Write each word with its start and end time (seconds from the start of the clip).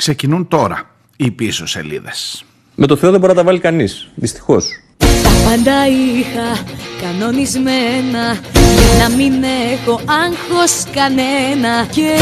Ξεκινούν 0.00 0.48
τώρα 0.48 0.82
οι 1.16 1.30
πίσω 1.30 1.66
σελίδες. 1.66 2.44
Με 2.74 2.86
το 2.86 2.96
Θεό 2.96 3.10
δεν 3.10 3.20
μπορεί 3.20 3.32
να 3.32 3.38
τα 3.38 3.44
βάλει 3.44 3.58
κανείς, 3.58 4.08
δυστυχώς. 4.14 4.68
Τα 4.98 5.30
πάντα 5.44 5.86
είχα 5.86 6.62
κανονισμένα 7.02 8.32
Για 8.52 9.08
να 9.08 9.16
μην 9.16 9.32
έχω 9.72 10.00
άγχος 10.24 10.84
κανένα 10.94 11.86
Και 11.90 12.16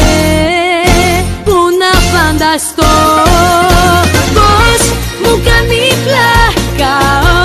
που 1.43 1.55
να 1.79 1.99
φανταστώ 1.99 2.83
Πως 4.33 4.91
μου 5.21 5.41
κάνει 5.43 5.81
πλάκα 6.03 6.95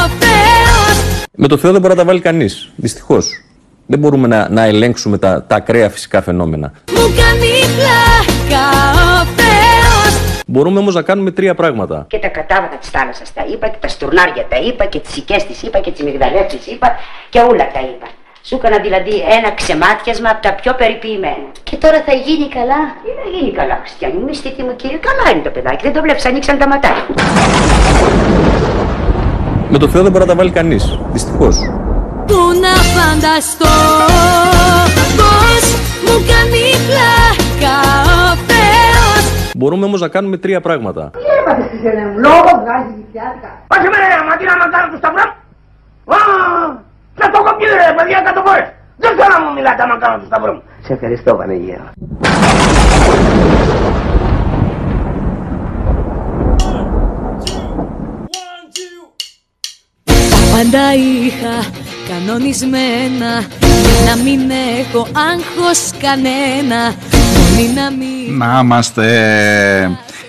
ο 0.05 0.09
Θεός 0.19 1.27
Με 1.37 1.49
το 1.49 1.57
Θεό 1.57 1.73
δεν 1.73 1.81
μπορεί 1.81 1.93
να 1.95 2.01
τα 2.01 2.07
βάλει 2.07 2.21
κανείς, 2.21 2.71
δυστυχώς. 2.77 3.43
Δεν 3.87 3.99
μπορούμε 3.99 4.29
να, 4.29 4.49
να 4.49 4.63
ελέγξουμε 4.63 5.19
τα, 5.19 5.43
τα 5.43 5.57
ακραία 5.57 5.91
φυσικά 5.91 6.23
φαινόμενα. 6.23 6.73
Μπορούμε 10.55 10.79
όμως 10.79 10.95
να 10.95 11.03
κάνουμε 11.03 11.31
τρία 11.31 11.55
πράγματα. 11.55 12.05
Και 12.09 12.19
τα 12.19 12.29
κατάβατα 12.29 12.77
της 12.77 12.89
θάλασσας 12.89 13.33
τα 13.33 13.45
είπα 13.53 13.67
και 13.69 13.77
τα 13.81 13.89
στουρνάρια 13.89 14.45
τα 14.49 14.57
είπα 14.67 14.85
και 14.85 14.99
τις 14.99 15.17
οικές 15.17 15.45
τις 15.45 15.63
είπα 15.63 15.79
και 15.79 15.91
τις 15.91 16.03
μυγδαλές 16.05 16.47
τις 16.53 16.67
είπα 16.67 16.89
και 17.29 17.41
όλα 17.51 17.67
τα 17.75 17.81
είπα. 17.91 18.07
Σου 18.47 18.55
έκανα 18.59 18.79
δηλαδή 18.87 19.15
ένα 19.39 19.51
ξεμάτιασμα 19.61 20.29
από 20.31 20.43
τα 20.47 20.53
πιο 20.61 20.73
περιποιημένα. 20.81 21.49
Και 21.63 21.77
τώρα 21.77 21.99
θα 22.07 22.13
γίνει 22.27 22.49
καλά; 22.57 22.81
Τι 23.03 23.11
να 23.21 23.25
γίνει 23.35 23.53
καλά, 23.59 23.77
Χριστιανή 23.83 24.19
μου, 24.25 24.33
στήθη 24.41 24.63
μου 24.63 24.77
κύριε, 24.77 24.99
καλά 25.09 25.27
είναι 25.33 25.45
το 25.49 25.51
παιδάκι, 25.57 25.83
δεν 25.87 25.93
το 25.97 26.01
βλέπεις, 26.01 26.25
ανοίξαν 26.27 26.59
τα 26.59 26.67
ματάκια. 26.69 27.15
Με 29.69 29.79
το 29.79 29.89
Θεό 29.89 30.03
δεν 30.03 30.11
μπορεί 30.13 30.25
να 30.25 30.31
τα 30.33 30.37
βάλει 30.39 30.51
κανείς, 30.51 30.99
δυστυχώς. 31.13 31.57
Που 32.27 32.41
να 32.65 32.75
φανταστώ 32.95 33.75
Πως 35.19 35.65
μου 36.05 36.17
κάνει 36.31 36.65
πλάκα 36.87 37.24
ο 37.24 37.24
Θεός 37.24 37.24
Μπορούμε 39.65 39.85
όμως 39.85 40.01
να 40.01 40.09
κάνουμε 40.09 40.37
τρία 40.37 40.61
πράγματα. 40.61 41.11
Πάσε 43.67 43.89
με 43.93 43.97
ρε, 44.03 44.09
μα 44.29 44.37
τι 44.37 44.45
να 44.45 44.57
μαντάρω 44.57 44.89
τους 44.91 44.99
σταυρό. 44.99 45.25
Α, 46.05 46.19
σε 47.19 47.31
το 47.33 47.39
κοπεί 47.43 47.65
ρε, 47.65 47.95
παιδιά, 47.97 48.21
κάτω 48.25 48.43
φορές. 48.47 48.69
Δεν 48.97 49.11
θέλω 49.17 49.35
να 49.39 49.41
μου 49.45 49.53
μιλάτε 49.55 49.83
άμα 49.83 49.99
κάνω 49.99 50.19
τους 50.19 50.27
σταυρό 50.27 50.53
μου. 50.53 50.63
Σε 50.81 50.93
ευχαριστώ 50.93 51.35
Παναγία. 51.35 51.93
Τα 60.33 60.41
πάντα 60.53 60.85
είχα 60.95 61.57
κανονισμένα 62.09 63.31
Για 63.85 64.01
να 64.09 64.23
μην 64.23 64.41
έχω 64.81 65.07
άγχος 65.31 65.81
κανένα 66.05 66.81
Μπορεί 67.11 67.24
να 67.63 67.91
μην 67.91 68.37
Να 68.37 68.61
είμαστε. 68.63 69.07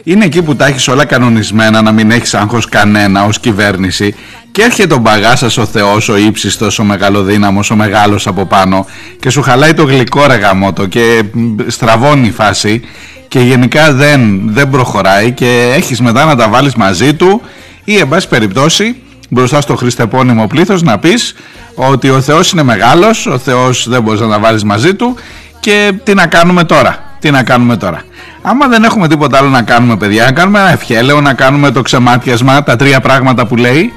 Είναι 0.03 0.25
εκεί 0.25 0.41
που 0.41 0.55
τα 0.55 0.65
έχεις 0.65 0.87
όλα 0.87 1.05
κανονισμένα, 1.05 1.81
να 1.81 1.91
μην 1.91 2.11
έχεις 2.11 2.33
άγχος 2.33 2.69
κανένα 2.69 3.25
ως 3.25 3.39
κυβέρνηση. 3.39 4.15
Και 4.51 4.61
έρχεται 4.61 4.93
ο 4.93 4.97
μπαγάς 4.97 5.39
σας 5.39 5.57
ο 5.57 5.65
Θεός, 5.65 6.09
ο 6.09 6.17
ύψιστος, 6.17 6.79
ο 6.79 6.83
μεγαλοδύναμος, 6.83 7.71
ο 7.71 7.75
μεγάλος 7.75 8.27
από 8.27 8.45
πάνω 8.45 8.85
και 9.19 9.29
σου 9.29 9.41
χαλάει 9.41 9.73
το 9.73 9.83
γλυκό 9.83 10.25
ρε 10.25 10.35
γαμότο 10.35 10.85
και 10.85 11.23
μ, 11.31 11.55
στραβώνει 11.67 12.27
η 12.27 12.31
φάση 12.31 12.81
και 13.27 13.39
γενικά 13.39 13.93
δεν, 13.93 14.41
δεν 14.45 14.69
προχωράει 14.69 15.31
και 15.31 15.71
έχεις 15.75 16.01
μετά 16.01 16.25
να 16.25 16.35
τα 16.35 16.49
βάλεις 16.49 16.75
μαζί 16.75 17.13
του 17.13 17.41
ή 17.83 17.97
εν 17.97 18.07
πάση 18.07 18.27
περιπτώσει 18.27 18.95
μπροστά 19.29 19.61
στο 19.61 19.75
χριστεπώνυμο 19.75 20.47
πλήθος 20.47 20.81
να 20.81 20.99
πεις 20.99 21.35
ότι 21.75 22.09
ο 22.09 22.21
Θεός 22.21 22.51
είναι 22.51 22.63
μεγάλος, 22.63 23.25
ο 23.25 23.37
Θεός 23.37 23.89
δεν 23.89 24.01
μπορείς 24.01 24.19
να 24.19 24.29
τα 24.29 24.39
βάλεις 24.39 24.63
μαζί 24.63 24.93
του 24.93 25.15
και 25.59 25.93
τι 26.03 26.13
να 26.13 26.27
κάνουμε 26.27 26.63
τώρα, 26.63 27.04
τι 27.25 27.31
να 27.31 27.43
κάνουμε 27.43 27.77
τώρα. 27.77 28.01
Άμα 28.41 28.67
δεν 28.67 28.83
έχουμε 28.83 29.07
τίποτα 29.07 29.37
άλλο 29.37 29.49
να 29.49 29.61
κάνουμε 29.61 29.97
παιδιά, 29.97 30.25
να 30.25 30.31
κάνουμε 30.31 30.59
ένα 30.59 30.71
ευχέλαιο, 30.71 31.21
να 31.21 31.33
κάνουμε 31.33 31.71
το 31.71 31.81
ξεμάτιασμα, 31.81 32.63
τα 32.63 32.75
τρία 32.75 32.99
πράγματα 32.99 33.45
που 33.45 33.55
λέει, 33.55 33.93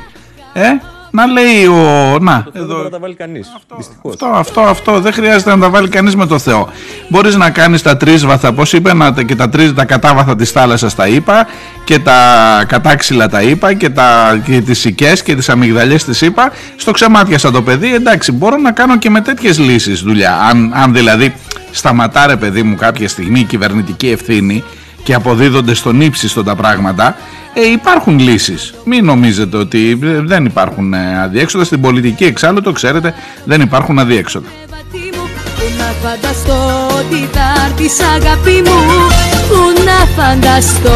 ε, 0.53 0.63
να 1.11 1.27
λέει 1.27 1.67
ο... 1.67 2.17
Να, 2.21 2.43
Το 2.43 2.51
Θεό 2.53 2.67
δεν 2.67 2.67
μπορεί 2.67 2.85
να 2.85 2.91
τα 2.91 2.99
βάλει 2.99 3.15
κανείς, 3.15 3.53
δυστυχώς. 3.77 4.13
αυτό, 4.13 4.27
αυτό, 4.27 4.61
αυτό. 4.61 5.01
Δεν 5.01 5.13
χρειάζεται 5.13 5.51
να 5.51 5.59
τα 5.59 5.71
βάλει 5.71 5.89
κανείς 5.89 6.17
με 6.17 6.27
το 6.27 6.39
Θεό. 6.39 6.69
Μπορείς 7.09 7.37
να 7.37 7.51
κάνεις 7.51 7.83
τα 7.83 7.97
τρίσβαθα, 7.97 8.53
πώς 8.53 8.73
είπε, 8.73 8.95
να, 8.95 9.13
και 9.13 9.35
τα, 9.35 9.49
τρεις, 9.49 9.75
τα 9.75 9.85
κατάβαθα 9.85 10.37
της 10.37 10.51
θάλασσας 10.51 10.95
τα 10.95 11.09
είπα 11.09 11.47
και 11.85 11.99
τα 11.99 12.21
κατάξυλα 12.69 13.29
τα 13.29 13.43
είπα 13.43 13.75
και, 13.75 13.91
τα, 13.91 14.41
και 14.45 14.61
τις 14.61 14.79
σικές 14.79 15.23
και 15.23 15.35
τις 15.35 15.49
αμυγδαλιές 15.49 16.05
τις 16.05 16.21
είπα. 16.21 16.53
Στο 16.77 16.91
ξεμάτιασα 16.91 17.51
το 17.51 17.63
παιδί, 17.63 17.95
εντάξει, 17.95 18.33
μπορώ 18.33 18.57
να 18.57 18.73
κάνω 18.73 18.99
και 18.99 19.11
με 19.11 19.21
τέτοιες 19.21 19.59
λύσεις 19.59 20.01
δουλειά. 20.01 20.39
Αν, 20.51 20.73
αν 20.75 20.93
δηλαδή 20.93 21.35
σταματά 21.71 22.27
ρε 22.27 22.37
παιδί 22.37 22.63
μου 22.63 22.77
κάποια 22.77 23.09
στιγμή 23.09 23.41
η 23.41 23.45
κυβερνητική 23.45 24.09
ευθύνη 24.09 24.65
και 25.09 25.15
αποδίδονται 25.15 25.75
στον 25.75 26.01
ύψιστο 26.01 26.45
τα 26.45 26.55
πράγματα, 26.55 27.17
ε, 27.55 27.71
υπάρχουν 27.71 28.19
λύσεις. 28.19 28.75
Μην 28.85 29.05
νομίζετε 29.05 29.57
ότι 29.57 29.99
ε, 30.03 30.21
δεν 30.21 30.45
υπάρχουν 30.45 30.95
ε, 30.95 31.21
αδιέξοδα. 31.21 31.65
Στην 31.65 31.81
πολιτική 31.81 32.25
εξάλλου 32.25 32.61
το 32.61 32.73
ξέρετε 32.73 33.15
δεν 33.45 33.61
υπάρχουν 33.61 33.99
αδιέξοδα. 33.99 34.47
Πατή 34.71 35.17
μου, 35.17 35.29
Πού 35.57 35.63
να 35.79 36.09
φανταστώ 36.09 36.87
ότι 36.99 37.29
θα 37.33 37.65
έρθεις 37.67 38.01
αγάπη 38.01 38.51
μου 38.51 38.81
Πού 39.49 39.83
να 39.85 40.23
φανταστώ 40.23 40.91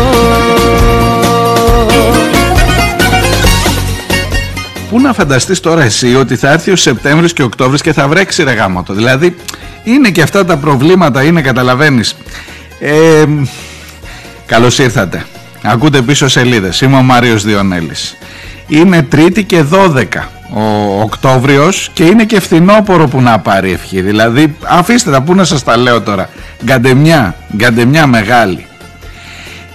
Πού 4.90 5.00
να 5.00 5.12
φανταστείς 5.12 5.60
τώρα 5.60 5.82
εσύ 5.82 6.14
ότι 6.14 6.36
θα 6.36 6.50
έρθει 6.52 6.70
ο 6.70 6.76
Σεπτέμβρης 6.76 7.32
και 7.32 7.42
Οκτώβρης 7.42 7.80
και 7.80 7.92
θα 7.92 8.08
βρέξει 8.08 8.42
ρε 8.42 8.52
γάμο 8.52 8.84
Δηλαδή 8.88 9.36
είναι 9.84 10.10
και 10.10 10.22
αυτά 10.22 10.44
τα 10.44 10.56
προβλήματα, 10.56 11.22
είναι 11.22 11.40
καταλαβαίνεις. 11.40 12.16
Ε, 12.80 13.24
καλώς 14.52 14.78
ήρθατε. 14.78 15.24
Ακούτε 15.62 16.02
πίσω 16.02 16.28
σελίδες. 16.28 16.80
Είμαι 16.80 16.96
ο 16.96 17.02
Μάριος 17.02 17.44
Διονέλης. 17.44 18.16
Είναι 18.66 19.02
Τρίτη 19.02 19.44
και 19.44 19.64
12 19.72 20.04
ο 20.54 21.00
Οκτώβριος 21.00 21.90
και 21.92 22.04
είναι 22.04 22.24
και 22.24 22.40
φθινόπορο 22.40 23.08
που 23.08 23.20
να 23.20 23.38
πάρει 23.38 23.72
ευχή. 23.72 24.00
Δηλαδή 24.00 24.56
αφήστε 24.62 25.10
τα 25.10 25.22
που 25.22 25.34
να 25.34 25.44
σας 25.44 25.64
τα 25.64 25.76
λέω 25.76 26.00
τώρα. 26.00 26.28
Γκαντεμιά, 26.64 27.34
γκαντεμιά 27.56 28.06
μεγάλη. 28.06 28.66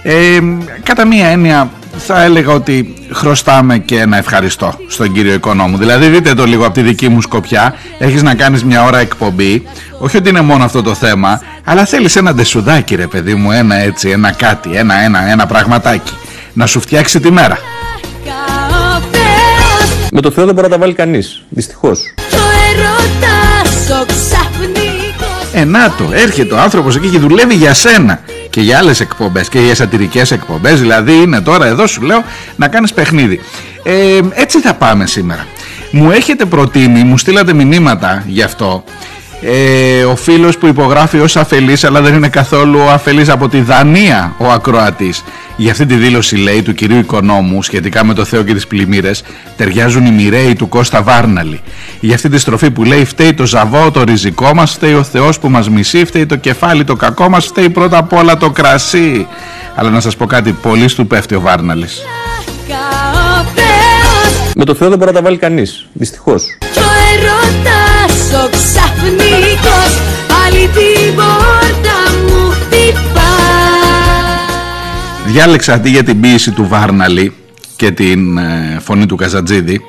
Ε, 0.02 0.38
κατά 0.82 1.06
μία 1.06 1.26
έννοια 1.26 1.70
θα 1.98 2.22
έλεγα 2.22 2.52
ότι 2.52 2.94
χρωστάμε 3.12 3.78
και 3.78 4.00
ένα 4.00 4.16
ευχαριστώ 4.16 4.74
στον 4.88 5.12
κύριο 5.12 5.34
Οικονόμου. 5.34 5.76
Δηλαδή 5.76 6.08
δείτε 6.08 6.34
το 6.34 6.44
λίγο 6.44 6.64
από 6.64 6.74
τη 6.74 6.82
δική 6.82 7.08
μου 7.08 7.20
σκοπιά. 7.20 7.74
Έχεις 7.98 8.22
να 8.22 8.34
κάνεις 8.34 8.64
μια 8.64 8.84
ώρα 8.84 8.98
εκπομπή. 8.98 9.66
Όχι 9.98 10.16
ότι 10.16 10.28
είναι 10.28 10.40
μόνο 10.40 10.64
αυτό 10.64 10.82
το 10.82 10.94
θέμα, 10.94 11.40
αλλά 11.64 11.84
θέλεις 11.84 12.16
ένα 12.16 12.34
ντεσουδάκι 12.34 12.94
ρε 12.94 13.06
παιδί 13.06 13.34
μου, 13.34 13.52
ένα 13.52 13.74
έτσι, 13.74 14.08
ένα 14.08 14.32
κάτι, 14.32 14.76
ένα, 14.76 14.94
ένα, 14.94 15.30
ένα 15.30 15.46
πραγματάκι. 15.46 16.12
Να 16.52 16.66
σου 16.66 16.80
φτιάξει 16.80 17.20
τη 17.20 17.30
μέρα. 17.30 17.58
Ο 18.96 19.00
Θεός 19.12 20.08
Με 20.12 20.20
το 20.20 20.30
Θεό 20.30 20.44
δεν 20.44 20.54
μπορεί 20.54 20.66
να 20.66 20.72
τα 20.72 20.80
βάλει 20.80 20.94
κανείς, 20.94 21.42
δυστυχώς. 21.48 22.14
το 22.30 22.38
ερωτάς 22.70 24.00
ο 24.00 24.06
ξαφνικός 24.06 25.52
Ε, 25.52 25.64
να 25.64 25.90
το, 25.90 26.04
έρχεται 26.12 26.54
ο 26.54 26.58
άνθρωπος 26.58 26.96
εκεί 26.96 27.08
και 27.08 27.18
δουλεύει 27.18 27.54
για 27.54 27.74
σένα 27.74 28.20
και 28.50 28.60
για 28.60 28.78
άλλες 28.78 29.00
εκπομπές 29.00 29.48
και 29.48 29.58
για 29.58 29.74
σατυρικές 29.74 30.30
εκπομπές, 30.30 30.80
δηλαδή 30.80 31.12
είναι 31.12 31.40
τώρα 31.40 31.66
εδώ 31.66 31.86
σου 31.86 32.02
λέω 32.02 32.24
να 32.56 32.68
κάνεις 32.68 32.92
παιχνίδι. 32.92 33.40
Ε, 33.82 34.20
έτσι 34.32 34.60
θα 34.60 34.74
πάμε 34.74 35.06
σήμερα. 35.06 35.46
Μου 35.90 36.10
έχετε 36.10 36.44
προτείνει, 36.44 37.02
μου 37.02 37.18
στείλατε 37.18 37.52
μηνύματα 37.52 38.24
γι' 38.26 38.42
αυτό, 38.42 38.84
ε, 39.40 40.04
ο 40.04 40.16
φίλος 40.16 40.58
που 40.58 40.66
υπογράφει 40.66 41.18
ως 41.18 41.36
αφελής 41.36 41.84
αλλά 41.84 42.00
δεν 42.00 42.14
είναι 42.14 42.28
καθόλου 42.28 42.80
αφελής 42.80 43.28
από 43.28 43.48
τη 43.48 43.60
Δανία 43.60 44.34
ο 44.38 44.50
ακροατής. 44.50 45.24
Για 45.56 45.70
αυτή 45.70 45.86
τη 45.86 45.94
δήλωση 45.94 46.36
λέει 46.36 46.62
του 46.62 46.74
κυρίου 46.74 46.98
Οικονόμου 46.98 47.62
σχετικά 47.62 48.04
με 48.04 48.14
το 48.14 48.24
Θεό 48.24 48.42
και 48.42 48.54
τις 48.54 48.66
πλημμύρες 48.66 49.22
ταιριάζουν 49.56 50.06
οι 50.06 50.10
μοιραίοι 50.10 50.54
του 50.54 50.68
Κώστα 50.68 51.02
Βάρναλη. 51.02 51.60
Για 52.00 52.14
αυτή 52.14 52.28
τη 52.28 52.38
στροφή 52.38 52.70
που 52.70 52.84
λέει 52.84 53.04
φταίει 53.04 53.34
το 53.34 53.46
ζαβό 53.46 53.90
το 53.90 54.02
ριζικό 54.02 54.54
μας 54.54 54.72
φταίει 54.72 54.94
ο 54.94 55.02
Θεός 55.02 55.38
που 55.38 55.48
μας 55.48 55.68
μισεί 55.68 56.04
φταίει 56.04 56.26
το 56.26 56.36
κεφάλι 56.36 56.84
το 56.84 56.96
κακό 56.96 57.28
μας 57.28 57.46
φταίει 57.46 57.70
πρώτα 57.70 57.98
απ' 57.98 58.12
όλα 58.12 58.36
το 58.36 58.50
κρασί 58.50 59.26
αλλά 59.74 59.90
να 59.90 60.00
σας 60.00 60.16
πω 60.16 60.26
κάτι 60.26 60.52
πολύ 60.52 60.92
του 60.92 61.06
πέφτει 61.06 61.34
ο 61.34 61.40
Βάρναλης. 61.40 61.98
Ο 61.98 62.66
Θεός 62.66 62.97
Με 64.60 64.64
το 64.64 64.74
Θεό 64.74 64.88
δεν 64.88 64.98
μπορεί 64.98 65.10
να 65.10 65.16
τα 65.16 65.22
βάλει 65.22 65.36
κανείς, 65.36 65.86
δυστυχώς. 65.92 66.58
το 66.74 66.80
ερωτάς 67.12 68.44
ο 68.44 68.48
ξαφνικός 68.50 70.00
Πάλι 70.28 70.66
την 70.66 71.14
πόρτα 71.14 71.98
μου 72.26 72.50
χτυπά 72.50 73.30
Διάλεξα 75.26 75.72
αντί 75.72 75.90
για 75.90 76.02
την 76.04 76.20
ποίηση 76.20 76.50
του 76.50 76.68
Βάρναλη 76.68 77.32
και 77.76 77.90
την 77.90 78.38
ε, 78.38 78.78
φωνή 78.80 79.06
του 79.06 79.16
Καζατζίδη 79.16 79.80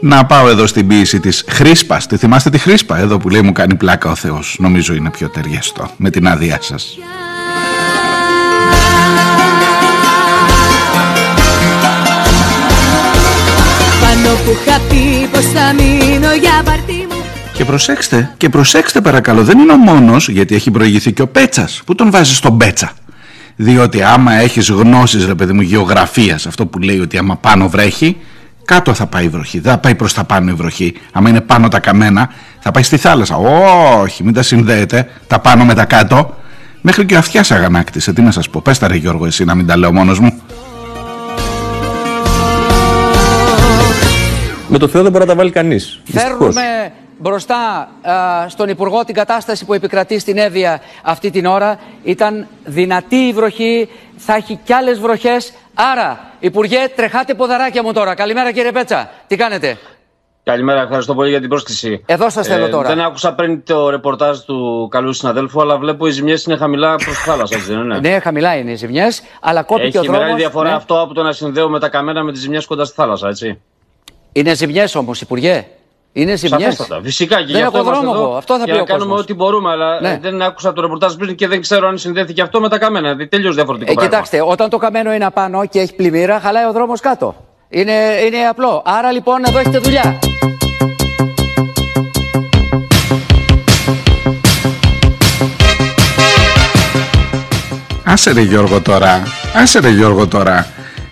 να 0.00 0.26
πάω 0.26 0.48
εδώ 0.48 0.66
στην 0.66 0.86
ποίηση 0.86 1.20
της 1.20 1.44
Χρήσπας. 1.48 2.06
Τη 2.06 2.16
θυμάστε 2.16 2.50
τη 2.50 2.58
Χρήσπα 2.58 2.98
εδώ 2.98 3.18
που 3.18 3.28
λέει 3.28 3.42
μου 3.42 3.52
κάνει 3.52 3.74
πλάκα 3.74 4.10
ο 4.10 4.14
Θεός. 4.14 4.56
Νομίζω 4.58 4.94
είναι 4.94 5.10
πιο 5.10 5.28
ταιριαστό 5.28 5.90
με 5.96 6.10
την 6.10 6.28
άδειά 6.28 6.58
σας. 6.60 6.98
Που 14.46 14.52
είχα 14.52 14.80
πει 14.88 15.26
πως 15.32 15.44
θα 15.44 15.72
μείνω 15.72 16.34
για 16.34 16.62
παρτί 16.64 17.06
μου 17.10 17.22
Και 17.52 17.64
προσέξτε, 17.64 18.34
και 18.36 18.48
προσέξτε 18.48 19.00
παρακαλώ, 19.00 19.42
δεν 19.44 19.58
είναι 19.58 19.72
ο 19.72 19.76
μόνος 19.76 20.28
γιατί 20.28 20.54
έχει 20.54 20.70
προηγηθεί 20.70 21.12
και 21.12 21.22
ο 21.22 21.28
Πέτσας. 21.28 21.82
Πού 21.86 21.94
τον 21.94 22.10
βάζεις 22.10 22.36
στον 22.36 22.58
Πέτσα; 22.58 22.92
Διότι 23.56 24.02
άμα 24.02 24.32
έχεις 24.32 24.68
γνώσεις 24.68 25.26
ρε 25.26 25.34
παιδί 25.34 25.52
μου 25.52 25.60
γεωγραφίας, 25.60 26.46
αυτό 26.46 26.66
που 26.66 26.78
λέει 26.78 27.00
ότι 27.00 27.18
άμα 27.18 27.36
πάνω 27.36 27.68
βρέχει, 27.68 28.16
κάτω 28.64 28.94
θα 28.94 29.06
πάει 29.06 29.24
η 29.24 29.28
βροχή. 29.28 29.58
Δεν 29.58 29.72
θα 29.72 29.78
πάει 29.78 29.94
προς 29.94 30.12
τα 30.14 30.24
πάνω 30.24 30.50
η 30.50 30.54
βροχή. 30.54 30.94
Άμα 31.12 31.28
είναι 31.28 31.40
πάνω 31.40 31.68
τα 31.68 31.80
καμένα, 31.80 32.28
θα 32.60 32.70
πάει 32.70 32.82
στη 32.82 32.96
θάλασσα. 32.96 33.36
Όχι, 34.02 34.24
μην 34.24 34.34
τα 34.34 34.42
συνδέετε 34.42 35.10
τα 35.26 35.38
πάνω 35.38 35.64
με 35.64 35.74
τα 35.74 35.84
κάτω. 35.84 36.36
Μέχρι 36.80 37.06
και 37.06 37.14
ο 37.14 37.18
αυτιάς 37.18 37.50
αγανάκτησε. 37.50 38.12
Τι 38.12 38.22
να 38.22 38.30
σας 38.30 38.48
πω. 38.50 38.60
Πες 38.60 38.78
τα 38.78 38.88
ρε 38.88 38.96
Γιώργο, 38.96 39.26
εσύ 39.26 39.44
να 39.44 39.54
μην 39.54 39.66
τα 39.66 39.76
λέω 39.76 39.92
μόνος 39.92 40.18
μου. 40.18 40.40
Με 44.76 44.82
το 44.82 44.88
Θεό 44.88 45.02
δεν 45.02 45.12
μπορεί 45.12 45.24
να 45.24 45.30
τα 45.30 45.36
βάλει 45.36 45.50
κανείς. 45.50 46.00
Φέρνουμε 46.04 46.92
μπροστά 47.18 47.88
στον 48.48 48.68
Υπουργό 48.68 49.04
την 49.04 49.14
κατάσταση 49.14 49.64
που 49.64 49.74
επικρατεί 49.74 50.18
στην 50.18 50.38
Εύβοια 50.38 50.80
αυτή 51.02 51.30
την 51.30 51.46
ώρα. 51.46 51.78
Ήταν 52.02 52.46
δυνατή 52.64 53.16
η 53.16 53.32
βροχή, 53.32 53.88
θα 54.16 54.34
έχει 54.34 54.58
κι 54.64 54.72
άλλες 54.72 54.98
βροχές. 54.98 55.52
Άρα, 55.74 56.20
Υπουργέ, 56.40 56.78
τρεχάτε 56.96 57.34
ποδαράκια 57.34 57.82
μου 57.82 57.92
τώρα. 57.92 58.14
Καλημέρα 58.14 58.52
κύριε 58.52 58.72
Πέτσα. 58.72 59.10
Τι 59.26 59.36
κάνετε; 59.36 59.78
Καλημέρα, 60.42 60.80
ευχαριστώ 60.80 61.14
πολύ 61.14 61.30
για 61.30 61.40
την 61.40 61.48
πρόσκληση. 61.48 62.02
Εδώ 62.06 62.30
σας 62.30 62.46
θέλω 62.46 62.64
ε, 62.64 62.68
τώρα. 62.68 62.88
Δεν 62.88 63.00
άκουσα 63.00 63.34
πριν 63.34 63.64
το 63.64 63.90
ρεπορτάζ 63.90 64.38
του 64.38 64.88
καλού 64.90 65.12
συναδέλφου, 65.12 65.60
αλλά 65.60 65.78
βλέπω 65.78 66.06
οι 66.06 66.10
ζημιές 66.10 66.44
είναι 66.44 66.56
χαμηλά 66.56 66.94
προς 66.94 67.16
τη 67.16 67.22
θάλασσα, 67.22 67.56
έτσι 67.56 67.72
δεν 67.72 67.82
είναι; 67.82 68.00
Ναι, 68.00 68.18
χαμηλά 68.20 68.56
είναι 68.56 68.70
οι 68.70 68.76
ζημιές, 68.76 69.22
αλλά 69.40 69.62
κόπηκε 69.62 69.98
ο 69.98 70.02
δρόμο. 70.02 70.16
Έχει 70.16 70.22
μεγάλη 70.22 70.40
διαφορά 70.40 70.68
ναι. 70.68 70.74
αυτό 70.74 71.00
από 71.00 71.14
το 71.14 71.22
να 71.22 71.32
συνδέω 71.32 71.68
με 71.68 71.80
τα 71.80 71.88
καμένα 71.88 72.22
με 72.22 72.32
τις 72.32 72.40
ζημιές 72.40 72.66
κοντά 72.66 72.84
στη 72.84 72.94
θάλασσα, 72.94 73.28
έτσι; 73.28 73.60
Είναι 74.36 74.54
ζημιές 74.54 74.94
όμως, 74.94 75.20
Υπουργέ. 75.20 75.66
Είναι 76.12 76.36
ζημιές. 76.36 76.88
Φυσικά 77.02 77.42
και 77.42 77.52
δεν 77.52 77.64
αυτό 77.64 77.78
έχω 77.78 77.90
δρόμο 77.90 78.12
εδώ, 78.14 78.36
Αυτό 78.36 78.58
θα 78.58 78.64
για 78.64 78.72
πει 78.72 78.78
να 78.78 78.84
κάνουμε 78.84 79.14
ό,τι 79.14 79.34
μπορούμε, 79.34 79.70
αλλά 79.70 80.00
ναι. 80.00 80.18
δεν 80.22 80.42
άκουσα 80.42 80.72
το 80.72 80.80
ρεπορτάζ 80.80 81.14
πριν 81.14 81.34
και 81.34 81.48
δεν 81.48 81.60
ξέρω 81.60 81.88
αν 81.88 81.98
συνδέθηκε 81.98 82.42
αυτό 82.42 82.60
με 82.60 82.68
τα 82.68 82.78
καμένα. 82.78 83.08
Δηλαδή 83.08 83.28
τελείως 83.28 83.54
διαφορετικό. 83.54 84.02
Ε, 84.02 84.04
κοιτάξτε, 84.04 84.42
όταν 84.42 84.70
το 84.70 84.78
καμένο 84.78 85.12
είναι 85.12 85.24
απάνω 85.24 85.66
και 85.66 85.80
έχει 85.80 85.94
πλημμύρα, 85.94 86.40
χαλάει 86.40 86.64
ο 86.64 86.72
δρόμος 86.72 87.00
κάτω. 87.00 87.34
Είναι, 87.68 87.92
είναι 88.26 88.38
απλό. 88.50 88.82
Άρα 88.84 89.12
λοιπόν 89.12 89.42
εδώ 89.46 89.58
έχετε 89.58 89.78
δουλειά. 89.78 90.18
Άσε 98.04 98.32
ρε 98.32 98.40
Γιώργο 98.40 98.80
τώρα, 98.80 99.22
άσε 99.54 99.80
ρε 99.80 99.90
Γιώργο 99.90 100.26
τώρα. 100.26 100.66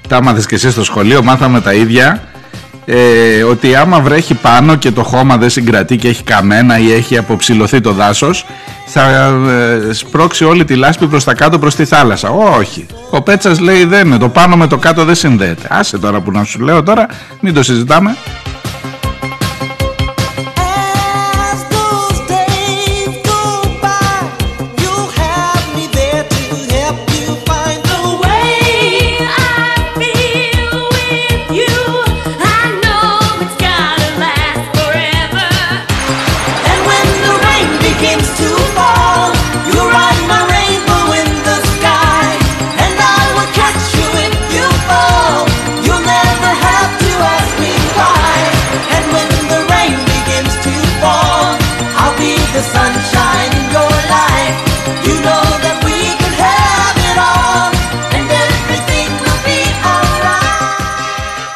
Τα 0.08 0.16
άμαθες 0.16 0.46
και 0.46 0.54
εσύ 0.54 0.70
στο 0.70 0.84
σχολείο, 0.84 1.22
μάθαμε 1.22 1.60
τα 1.60 1.74
ίδια. 1.74 2.33
Ε, 2.86 3.42
ότι 3.42 3.74
άμα 3.74 4.00
βρέχει 4.00 4.34
πάνω 4.34 4.76
και 4.76 4.90
το 4.90 5.02
χώμα 5.02 5.36
δεν 5.36 5.50
συγκρατεί 5.50 5.96
και 5.96 6.08
έχει 6.08 6.22
καμένα 6.22 6.78
ή 6.78 6.92
έχει 6.92 7.18
αποψηλωθεί 7.18 7.80
το 7.80 7.92
δάσος 7.92 8.44
θα 8.86 9.02
ε, 9.50 9.92
σπρώξει 9.92 10.44
όλη 10.44 10.64
τη 10.64 10.74
λάσπη 10.74 11.06
προς 11.06 11.24
τα 11.24 11.34
κάτω 11.34 11.58
προς 11.58 11.74
τη 11.74 11.84
θάλασσα. 11.84 12.30
Όχι, 12.30 12.86
ο 13.10 13.22
Πέτσας 13.22 13.60
λέει 13.60 13.84
δεν 13.84 14.06
είναι. 14.06 14.18
Το 14.18 14.28
πάνω 14.28 14.56
με 14.56 14.66
το 14.66 14.78
κάτω 14.78 15.04
δεν 15.04 15.14
συνδέεται. 15.14 15.68
Άσε 15.70 15.98
τώρα 15.98 16.20
που 16.20 16.30
να 16.30 16.44
σου 16.44 16.60
λέω 16.60 16.82
τώρα 16.82 17.06
μην 17.40 17.54
το 17.54 17.62
συζητάμε 17.62 18.16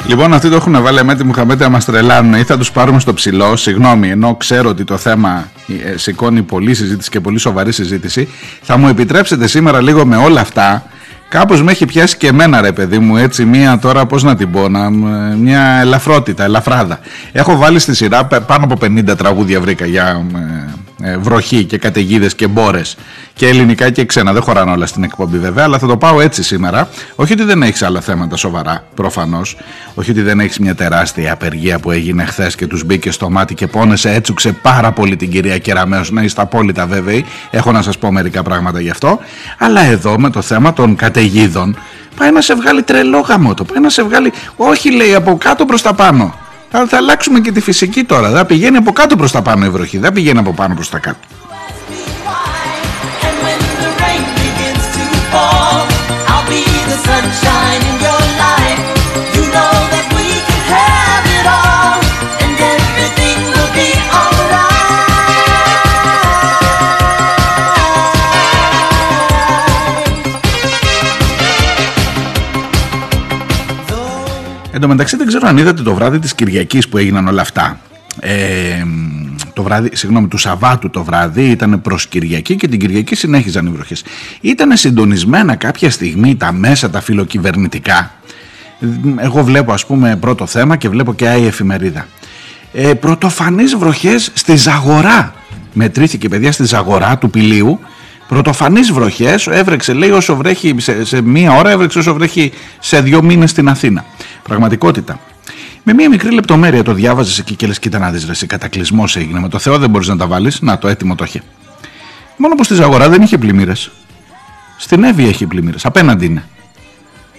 Λοιπόν, 0.08 0.34
αυτοί 0.34 0.48
το 0.48 0.56
έχουν 0.56 0.82
βάλει 0.82 1.04
με 1.04 1.14
τη 1.14 1.24
Μουχαμπέτη 1.24 1.62
να 1.62 1.68
μα 1.68 1.78
τρελάνουν 1.78 2.34
ή 2.34 2.42
θα 2.42 2.58
τους 2.58 2.70
πάρουμε 2.70 3.00
στο 3.00 3.14
ψηλό. 3.14 3.56
Συγγνώμη, 3.56 4.10
ενώ 4.10 4.34
ξέρω 4.34 4.68
ότι 4.68 4.84
το 4.84 4.96
θέμα 4.96 5.48
ε, 5.84 5.96
σηκώνει 5.96 6.42
πολλή 6.42 6.74
συζήτηση 6.74 7.10
και 7.10 7.20
πολύ 7.20 7.38
σοβαρή 7.38 7.72
συζήτηση. 7.72 8.28
Θα 8.62 8.76
μου 8.76 8.88
επιτρέψετε 8.88 9.46
σήμερα 9.46 9.80
λίγο 9.80 10.06
με 10.06 10.16
όλα 10.16 10.40
αυτά. 10.40 10.86
Κάπως 11.28 11.62
με 11.62 11.70
έχει 11.70 11.86
πιάσει 11.86 12.16
και 12.16 12.26
εμένα 12.26 12.60
ρε 12.60 12.72
παιδί 12.72 12.98
μου 12.98 13.16
έτσι 13.16 13.44
μία 13.44 13.78
τώρα 13.78 14.06
πώς 14.06 14.22
να 14.22 14.36
την 14.36 14.50
πω 14.50 14.68
να, 14.68 14.90
μια 15.36 15.62
ελαφρότητα, 15.80 16.44
ελαφράδα 16.44 16.98
έχω 17.32 17.56
βάλει 17.56 17.78
στη 17.78 17.94
σειρά 17.94 18.24
πάνω 18.26 18.64
από 18.64 18.76
50 18.82 19.16
τραγούδια 19.16 19.60
βρήκα 19.60 19.86
για 19.86 20.26
ε, 20.34 20.38
ε, 20.38 20.72
βροχή 21.18 21.64
και 21.64 21.78
καταιγίδες 21.78 22.34
και 22.34 22.46
μπόρες 22.46 22.96
και 23.34 23.48
ελληνικά 23.48 23.90
και 23.90 24.04
ξένα. 24.04 24.32
Δεν 24.32 24.42
χωράνε 24.42 24.70
όλα 24.70 24.86
στην 24.86 25.02
εκπομπή 25.02 25.38
βέβαια, 25.38 25.64
αλλά 25.64 25.78
θα 25.78 25.86
το 25.86 25.96
πάω 25.96 26.20
έτσι 26.20 26.42
σήμερα. 26.42 26.88
Όχι 27.14 27.32
ότι 27.32 27.42
δεν 27.42 27.62
έχεις 27.62 27.82
άλλα 27.82 28.00
θέματα 28.00 28.36
σοβαρά, 28.36 28.84
προφανώς. 28.94 29.56
Όχι 29.94 30.10
ότι 30.10 30.22
δεν 30.22 30.40
έχεις 30.40 30.58
μια 30.58 30.74
τεράστια 30.74 31.32
απεργία 31.32 31.78
που 31.78 31.90
έγινε 31.90 32.24
χθες 32.24 32.54
και 32.54 32.66
τους 32.66 32.84
μπήκε 32.84 33.10
στο 33.10 33.30
μάτι 33.30 33.54
και 33.54 33.66
πόνεσε, 33.66 34.14
έτσουξε 34.14 34.52
πάρα 34.52 34.92
πολύ 34.92 35.16
την 35.16 35.30
κυρία 35.30 35.58
Κεραμέο. 35.58 36.02
Να 36.10 36.22
είστε 36.22 36.42
απόλυτα 36.42 36.86
βέβαιοι. 36.86 37.24
Έχω 37.50 37.72
να 37.72 37.82
σας 37.82 37.98
πω 37.98 38.12
μερικά 38.12 38.42
πράγματα 38.42 38.80
γι' 38.80 38.90
αυτό. 38.90 39.18
Αλλά 39.58 39.80
εδώ 39.80 40.18
με 40.18 40.30
το 40.30 40.42
θέμα 40.42 40.72
των 40.72 40.96
καταιγίδων 40.96 41.76
πάει 42.16 42.30
να 42.30 42.40
σε 42.40 42.54
βγάλει 42.54 42.82
τρελό 42.82 43.18
γαμότο. 43.18 43.64
Πάει 43.64 43.82
να 43.82 43.88
σε 43.88 44.02
βγάλει, 44.02 44.32
όχι 44.56 44.90
λέει 44.92 45.14
από 45.14 45.36
κάτω 45.36 45.64
προς 45.64 45.82
τα 45.82 45.94
πάνω. 45.94 46.34
Αλλά 46.70 46.86
θα 46.86 46.96
αλλάξουμε 46.96 47.40
και 47.40 47.52
τη 47.52 47.60
φυσική 47.60 48.04
τώρα. 48.04 48.30
Δεν 48.30 48.46
πηγαίνει 48.46 48.76
από 48.76 48.92
κάτω 48.92 49.16
προς 49.16 49.32
τα 49.32 49.42
πάνω 49.42 49.64
η 49.64 49.70
βροχή. 49.70 49.98
Δεν 49.98 50.12
πηγαίνει 50.12 50.38
από 50.38 50.52
πάνω 50.52 50.74
προς 50.74 50.88
τα 50.88 50.98
κάτω. 50.98 51.18
Εν 74.78 74.84
τω 74.84 74.90
μεταξύ 74.90 75.16
δεν 75.16 75.26
ξέρω 75.26 75.48
αν 75.48 75.56
είδατε 75.56 75.82
το 75.82 75.94
βράδυ 75.94 76.18
της 76.18 76.34
Κυριακής 76.34 76.88
που 76.88 76.98
έγιναν 76.98 77.28
όλα 77.28 77.40
αυτά. 77.40 77.80
Ε, 78.20 78.84
το 79.52 79.62
βράδυ, 79.62 79.90
συγγνώμη, 79.92 80.28
του 80.28 80.36
Σαββάτου 80.36 80.90
το 80.90 81.04
βράδυ 81.04 81.42
ήταν 81.42 81.82
προς 81.82 82.06
Κυριακή 82.06 82.56
και 82.56 82.68
την 82.68 82.78
Κυριακή 82.78 83.14
συνέχιζαν 83.14 83.66
οι 83.66 83.70
βροχές. 83.70 84.04
Ήταν 84.40 84.76
συντονισμένα 84.76 85.54
κάποια 85.54 85.90
στιγμή 85.90 86.36
τα 86.36 86.52
μέσα 86.52 86.90
τα 86.90 87.00
φιλοκυβερνητικά. 87.00 88.12
Εγώ 89.16 89.42
βλέπω 89.42 89.72
ας 89.72 89.86
πούμε 89.86 90.16
πρώτο 90.16 90.46
θέμα 90.46 90.76
και 90.76 90.88
βλέπω 90.88 91.14
και 91.14 91.28
άλλη 91.28 91.46
εφημερίδα. 91.46 92.06
Ε, 92.72 92.94
πρωτοφανείς 92.94 93.76
βροχές 93.76 94.30
στη 94.34 94.56
Ζαγορά. 94.56 95.34
Μετρήθηκε 95.72 96.28
παιδιά 96.28 96.52
στη 96.52 96.64
Ζαγορά 96.64 97.18
του 97.18 97.30
Πηλίου 97.30 97.80
Πρωτοφανείς 98.28 98.92
βροχές, 98.92 99.46
έβρεξε 99.46 99.92
λέει 99.92 100.10
όσο 100.10 100.36
βρέχει 100.36 100.74
σε, 100.78 101.04
σε 101.04 101.22
μία 101.22 101.52
ώρα, 101.52 101.70
έβρεξε 101.70 101.98
όσο 101.98 102.14
βρέχει 102.14 102.52
σε 102.78 103.00
δύο 103.00 103.22
μήνες 103.22 103.50
στην 103.50 103.68
Αθήνα. 103.68 104.04
Πραγματικότητα. 104.42 105.18
Με 105.82 105.94
μία 105.94 106.08
μικρή 106.08 106.32
λεπτομέρεια 106.32 106.82
το 106.82 106.92
διάβαζες 106.92 107.38
εκεί 107.38 107.54
και 107.54 107.66
λες: 107.66 107.78
Κοίτα 107.78 107.98
να 107.98 108.10
δεις, 108.10 108.26
ρε, 108.26 108.46
κατακλυσμός 108.46 109.16
έγινε. 109.16 109.40
Με 109.40 109.48
το 109.48 109.58
Θεό 109.58 109.78
δεν 109.78 109.90
μπορείς 109.90 110.08
να 110.08 110.16
τα 110.16 110.26
βάλεις. 110.26 110.60
Να 110.60 110.78
το 110.78 110.88
έτοιμο 110.88 111.14
το 111.14 111.24
έχει. 111.24 111.40
Μόνο 112.36 112.54
που 112.54 112.64
στη 112.64 112.74
Ζαγορά 112.74 113.08
δεν 113.08 113.22
είχε 113.22 113.38
πλημμύρες. 113.38 113.90
Στην 114.78 115.04
Εύη 115.04 115.28
έχει 115.28 115.46
πλημμύρες. 115.46 115.84
Απέναντι 115.84 116.26
είναι. 116.26 116.44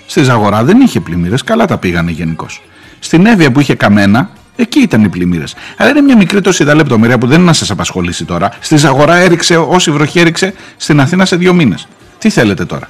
Στη 0.06 0.24
Ζαγορά 0.24 0.64
δεν 0.64 0.82
είχε 0.82 1.00
πλημμύρες. 1.00 1.44
Καλά 1.44 1.66
τα 1.66 1.78
πήγανε 1.78 2.12
γενικώς. 2.12 2.62
Στην 3.00 3.26
Εύβοια 3.26 3.52
που 3.52 3.60
είχε 3.60 3.76
καμένα, 3.76 4.30
Εκεί 4.62 4.80
ήταν 4.80 5.04
οι 5.04 5.10
πλημμύρες. 5.10 5.56
Αλλά 5.78 5.90
είναι 5.90 6.02
μια 6.02 6.18
μικρή 6.18 6.42
τόση 6.42 6.64
λεπτομέρεια 6.64 7.18
που 7.18 7.28
δεν 7.28 7.38
είναι 7.38 7.46
να 7.46 7.54
σας 7.54 7.72
απασχολήσει 7.72 8.26
τώρα. 8.26 8.52
Στη 8.60 8.78
Ζαγορά 8.78 9.16
έριξε 9.16 9.58
όση 9.58 9.92
βροχή 9.92 10.20
έριξε 10.20 10.54
στην 10.78 11.00
Αθήνα 11.00 11.26
σε 11.26 11.36
δύο 11.36 11.54
μήνες. 11.54 11.88
Τι 12.18 12.30
θέλετε 12.30 12.66
τώρα; 12.66 12.90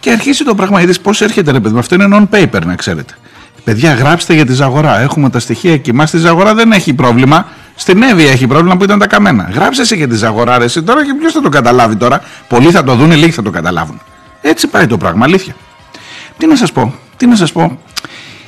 Και 0.00 0.10
αρχίσει 0.10 0.44
το 0.44 0.54
πράγμα, 0.54 0.80
είδες 0.80 1.00
πώς 1.00 1.20
έρχεται 1.20 1.50
ρε 1.50 1.60
παιδί. 1.60 1.78
Αυτό 1.78 1.94
είναι 1.94 2.08
non-paper, 2.12 2.64
να 2.64 2.74
ξέρετε. 2.74 3.14
Παιδιά, 3.64 3.94
γράψτε 3.94 4.34
για 4.34 4.46
τη 4.46 4.52
Ζαγορά. 4.52 5.00
Έχουμε 5.00 5.30
τα 5.30 5.38
στοιχεία 5.38 5.72
εκεί. 5.72 5.92
Μας 5.92 6.08
στη 6.08 6.18
Ζαγορά 6.18 6.54
δεν 6.54 6.72
έχει 6.72 6.94
πρόβλημα. 6.94 7.48
Στην 7.74 8.02
Εύη 8.02 8.26
έχει 8.26 8.46
πρόβλημα 8.46 8.76
που 8.76 8.84
ήταν 8.84 8.98
τα 8.98 9.06
καμένα. 9.06 9.48
Γράψε 9.52 9.84
σε 9.84 9.94
για 9.94 10.08
τη 10.08 10.16
Ζαγορά, 10.16 10.58
ρε, 10.58 10.64
εσύ 10.64 10.82
τώρα 10.82 11.04
και 11.04 11.14
ποιος 11.14 11.32
θα 11.32 11.40
το 11.40 11.48
καταλάβει 11.48 11.96
τώρα. 11.96 12.20
Πολλοί 12.48 12.70
θα 12.70 12.84
το 12.84 12.94
δουν, 12.94 13.12
λίγοι 13.12 13.30
θα 13.30 13.42
το 13.42 13.50
καταλάβουν. 13.50 14.00
Έτσι 14.40 14.66
πάει 14.66 14.86
το 14.86 14.96
πράγμα, 14.96 15.24
αλήθεια. 15.24 15.54
Τι 16.38 16.46
να 16.46 16.56
σας 16.56 16.72
πω, 16.72 16.94
τι 17.16 17.26
να 17.26 17.36
σας 17.36 17.52
πω. 17.52 17.80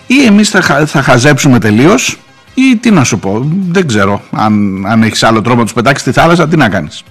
Ή 0.07 0.25
εμείς 0.25 0.49
θα, 0.49 0.87
θα 0.87 1.03
χαζέψουμε 1.03 1.59
τελείως, 1.59 2.19
ή 2.61 2.77
τι 2.77 2.91
να 2.91 3.05
σου 3.05 3.19
πω, 3.19 3.47
δεν 3.69 3.87
ξέρω 3.87 4.23
αν, 4.31 4.85
αν 4.87 5.03
έχεις 5.03 5.23
άλλο 5.23 5.43
τρόπο 5.43 5.59
να 5.59 5.65
τους 5.65 5.73
πετάξεις 5.73 6.01
στη 6.01 6.13
θάλασσα, 6.13 6.49
τι 6.49 6.57
να 6.57 6.69
κάνεις. 6.69 7.03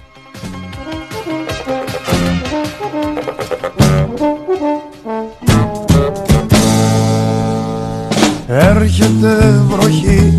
Έρχεται 8.46 9.62
βροχή, 9.68 10.32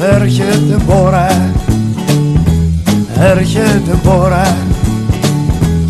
έρχεται 0.00 0.76
μπόρα, 0.86 1.52
έρχεται 3.18 3.98
μπόρα 4.04 4.56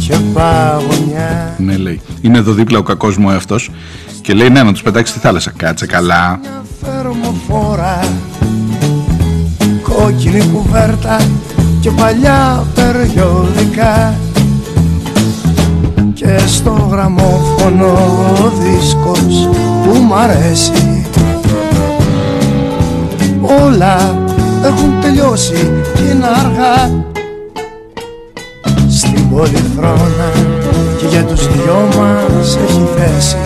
και 0.06 0.16
παγωνιά. 0.34 1.54
Ναι 1.58 1.76
λέει, 1.76 2.00
είναι 2.20 2.38
εδώ 2.38 2.52
δίπλα 2.52 2.78
ο 2.78 2.82
κακός 2.82 3.16
μου 3.16 3.30
αυτός 3.30 3.70
και 4.22 4.32
λέει 4.32 4.50
ναι 4.50 4.62
να 4.62 4.72
τους 4.72 4.82
πετάξεις 4.82 5.10
στη 5.10 5.26
θάλασσα. 5.26 5.52
Κάτσε 5.56 5.86
καλά. 5.86 6.38
Μια 6.42 6.64
θερμοφόρα, 6.82 8.00
Κόκκινη 10.02 10.42
κουβέρτα 10.52 11.16
και 11.80 11.90
παλιά 11.90 12.66
περιοδικά. 12.74 14.14
Και 16.14 16.38
στο 16.46 16.88
γραμμόφωνο 16.90 17.86
ο 18.44 18.52
δίσκος 18.60 19.48
που 19.84 19.98
μ' 20.08 20.14
αρέσει. 20.14 21.06
Όλα 23.62 24.24
έχουν 24.64 25.00
τελειώσει 25.00 25.70
και 25.94 26.02
είναι 26.02 26.26
αργά. 26.26 27.04
Στην 28.88 29.30
πολυθρόνα 29.30 30.30
και 30.98 31.06
για 31.06 31.24
τους 31.24 31.48
δυο 31.48 31.88
μας 31.98 32.58
έχει 32.68 32.88
θέση. 32.96 33.36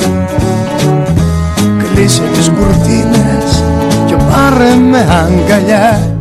Κλείσε 1.78 2.22
τις 2.32 2.48
κουρτίνες 2.48 3.64
και 4.06 4.14
πάρε 4.14 4.74
με 4.90 4.98
αγκαλιά 4.98 6.15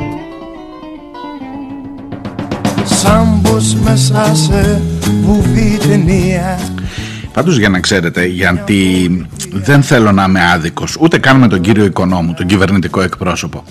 Σαν 3.06 3.42
πως 3.42 3.76
μέσα 3.76 4.36
σε 4.36 4.82
βουβή 5.22 5.78
ταινία 5.88 6.60
Πάντως 7.34 7.58
για 7.58 7.70
να 7.70 7.80
ξέρετε, 7.80 8.26
γιατί 8.26 9.10
δεν 9.52 9.84
θέλω 9.84 10.12
να 10.12 10.24
είμαι 10.24 10.52
άδικος, 10.54 10.98
ούτε 11.00 11.18
καν 11.18 11.38
με 11.38 11.48
τον 11.48 11.62
κύριο 11.62 11.86
οικονόμου, 11.86 12.34
τον 12.34 12.46
κυβερνητικό 12.46 13.02
εκπρόσωπο. 13.02 13.64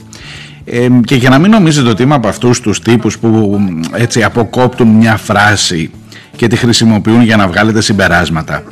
Ε, 0.65 0.89
και 1.05 1.15
για 1.15 1.31
να 1.31 1.39
μην 1.39 1.51
νομίζετε 1.51 1.89
ότι 1.89 2.03
είμαι 2.03 2.15
από 2.15 2.29
αυτούς 2.29 2.61
τους 2.61 2.81
τύπους 2.81 3.19
που 3.19 3.61
έτσι 3.93 4.23
αποκόπτουν 4.23 4.89
μια 4.89 5.17
φράση 5.17 5.91
και 6.37 6.47
τη 6.47 6.57
χρησιμοποιούν 6.57 7.23
για 7.23 7.37
να 7.37 7.49
βγάλετε 7.49 7.81
συμπεράσματα. 7.81 8.63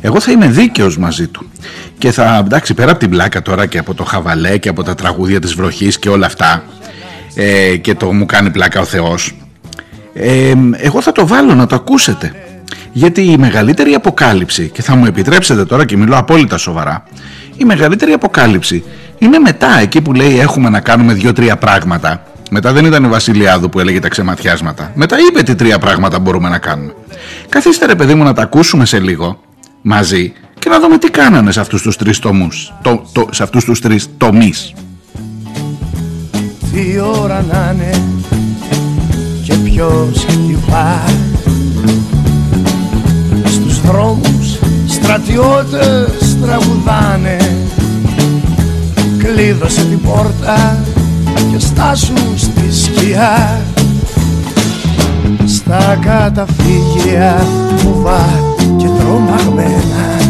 Εγώ 0.00 0.20
θα 0.20 0.32
είμαι 0.32 0.48
δίκαιος 0.48 0.98
μαζί 0.98 1.26
του. 1.26 1.50
Και 1.98 2.10
θα, 2.10 2.42
εντάξει, 2.44 2.74
πέρα 2.74 2.90
από 2.90 3.00
την 3.00 3.10
πλάκα 3.10 3.42
τώρα 3.42 3.66
και 3.66 3.78
από 3.78 3.94
το 3.94 4.04
χαβαλέ 4.04 4.58
και 4.58 4.68
από 4.68 4.82
τα 4.82 4.94
τραγούδια 4.94 5.40
της 5.40 5.54
βροχής 5.54 5.98
και 5.98 6.08
όλα 6.08 6.26
αυτά 6.26 6.64
ε, 7.34 7.76
και 7.76 7.94
το 7.94 8.12
μου 8.12 8.26
κάνει 8.26 8.50
πλάκα 8.50 8.80
ο 8.80 8.84
Θεός, 8.84 9.34
ε, 10.14 10.52
εγώ 10.72 11.00
θα 11.00 11.12
το 11.12 11.26
βάλω 11.26 11.54
να 11.54 11.66
το 11.66 11.74
ακούσετε. 11.74 12.34
Γιατί 12.92 13.22
η 13.22 13.36
μεγαλύτερη 13.36 13.94
αποκάλυψη, 13.94 14.68
και 14.68 14.82
θα 14.82 14.96
μου 14.96 15.06
επιτρέψετε 15.06 15.64
τώρα 15.64 15.84
και 15.84 15.96
μιλώ 15.96 16.16
απόλυτα 16.16 16.56
σοβαρά, 16.56 17.04
η 17.56 17.64
μεγαλύτερη 17.64 18.12
αποκάλυψη 18.12 18.84
είναι 19.18 19.38
μετά 19.38 19.78
εκεί 19.80 20.00
που 20.00 20.12
λέει 20.12 20.38
έχουμε 20.38 20.68
να 20.68 20.80
κάνουμε 20.80 21.12
δύο-τρία 21.12 21.56
πράγματα. 21.56 22.22
Μετά 22.50 22.72
δεν 22.72 22.84
ήταν 22.84 23.04
η 23.04 23.08
Βασιλιάδου 23.08 23.68
που 23.68 23.80
έλεγε 23.80 23.98
τα 23.98 24.08
ξεματιάσματα. 24.08 24.92
Μετά 24.94 25.16
είπε 25.28 25.42
τι 25.42 25.54
τρία 25.54 25.78
πράγματα 25.78 26.18
μπορούμε 26.18 26.48
να 26.48 26.58
κάνουμε. 26.58 26.94
Καθίστε 27.48 27.86
ρε 27.86 27.94
παιδί 27.94 28.14
μου 28.14 28.24
να 28.24 28.32
τα 28.32 28.42
ακούσουμε 28.42 28.84
σε 28.84 28.98
λίγο 28.98 29.40
μαζί 29.82 30.32
και 30.58 30.68
να 30.68 30.80
δούμε 30.80 30.98
τι 30.98 31.10
κάνανε 31.10 31.52
σε 31.52 31.60
αυτούς 31.60 31.82
τους 31.82 31.96
τρεις 31.96 32.18
τομούς, 32.18 32.72
το, 32.82 33.02
το, 33.12 33.28
σε 33.30 33.42
αυτούς 33.42 33.64
τους 33.64 33.80
τρεις 33.80 34.08
τομείς. 34.16 34.74
Τι 36.72 36.98
ώρα 36.98 37.44
να 37.50 37.74
είναι 37.74 38.02
και 38.28 38.36
ποιος 39.82 40.24
χτυπά 40.28 41.02
Στους 43.44 43.80
δρόμους 43.80 44.58
στρατιώτες 44.86 46.36
τραγουδάνε. 46.42 47.36
Κλείδωσε 49.18 49.84
την 49.84 50.00
πόρτα 50.00 50.84
και 51.52 51.58
στάσου 51.58 52.14
στη 52.36 52.72
σκιά. 52.72 53.60
Στα 55.46 55.98
καταφύγια 56.00 57.46
βουβά 57.76 58.26
και 58.76 58.86
τρομαγμένα. 58.98 60.20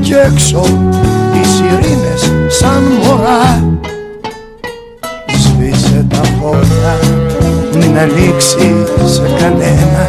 Κι 0.00 0.12
έξω 0.12 0.64
οι 1.34 1.46
σιρήνες 1.46 2.32
σαν 2.48 2.82
μωρά. 3.02 3.62
Σβήσε 3.74 3.93
τα 6.14 6.28
φώτα 6.40 6.98
μην 7.74 7.98
ανοίξεις 7.98 9.12
σε 9.14 9.22
κανένα 9.38 10.08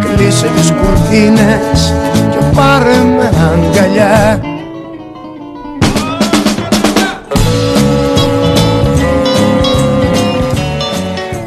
Κλείσε 0.00 0.46
τις 0.56 0.72
κουρτίνες 0.72 1.94
και 2.30 2.44
πάρε 2.54 2.94
με 3.18 3.30
αγκαλιά 3.52 4.40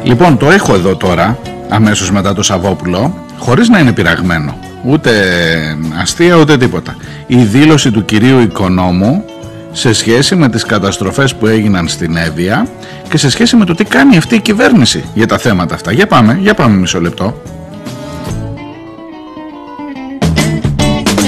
Λοιπόν, 0.02 0.36
το 0.36 0.50
έχω 0.50 0.74
εδώ 0.74 0.96
τώρα, 0.96 1.38
αμέσως 1.68 2.10
μετά 2.10 2.34
το 2.34 2.42
Σαββόπουλο, 2.42 3.14
χωρίς 3.38 3.68
να 3.68 3.78
είναι 3.78 3.92
πειραγμένο. 3.92 4.54
Ούτε 4.84 5.10
αστεία, 6.00 6.36
ούτε 6.36 6.56
τίποτα. 6.56 6.96
Η 7.26 7.36
δήλωση 7.36 7.90
του 7.90 8.04
κυρίου 8.04 8.40
Οικονόμου 8.40 9.24
σε 9.72 9.92
σχέση 9.92 10.36
με 10.36 10.48
τις 10.48 10.64
καταστροφές 10.64 11.34
που 11.34 11.46
έγιναν 11.46 11.88
στην 11.88 12.16
Εύβοια 12.16 12.66
και 13.08 13.16
σε 13.16 13.30
σχέση 13.30 13.56
με 13.56 13.64
το 13.64 13.74
τι 13.74 13.84
κάνει 13.84 14.16
αυτή 14.16 14.34
η 14.34 14.40
κυβέρνηση 14.40 15.04
για 15.14 15.26
τα 15.26 15.38
θέματα 15.38 15.74
αυτά. 15.74 15.92
Για 15.92 16.06
πάμε, 16.06 16.38
για 16.40 16.54
πάμε 16.54 16.76
μισό 16.76 17.00
λεπτό. 17.00 17.42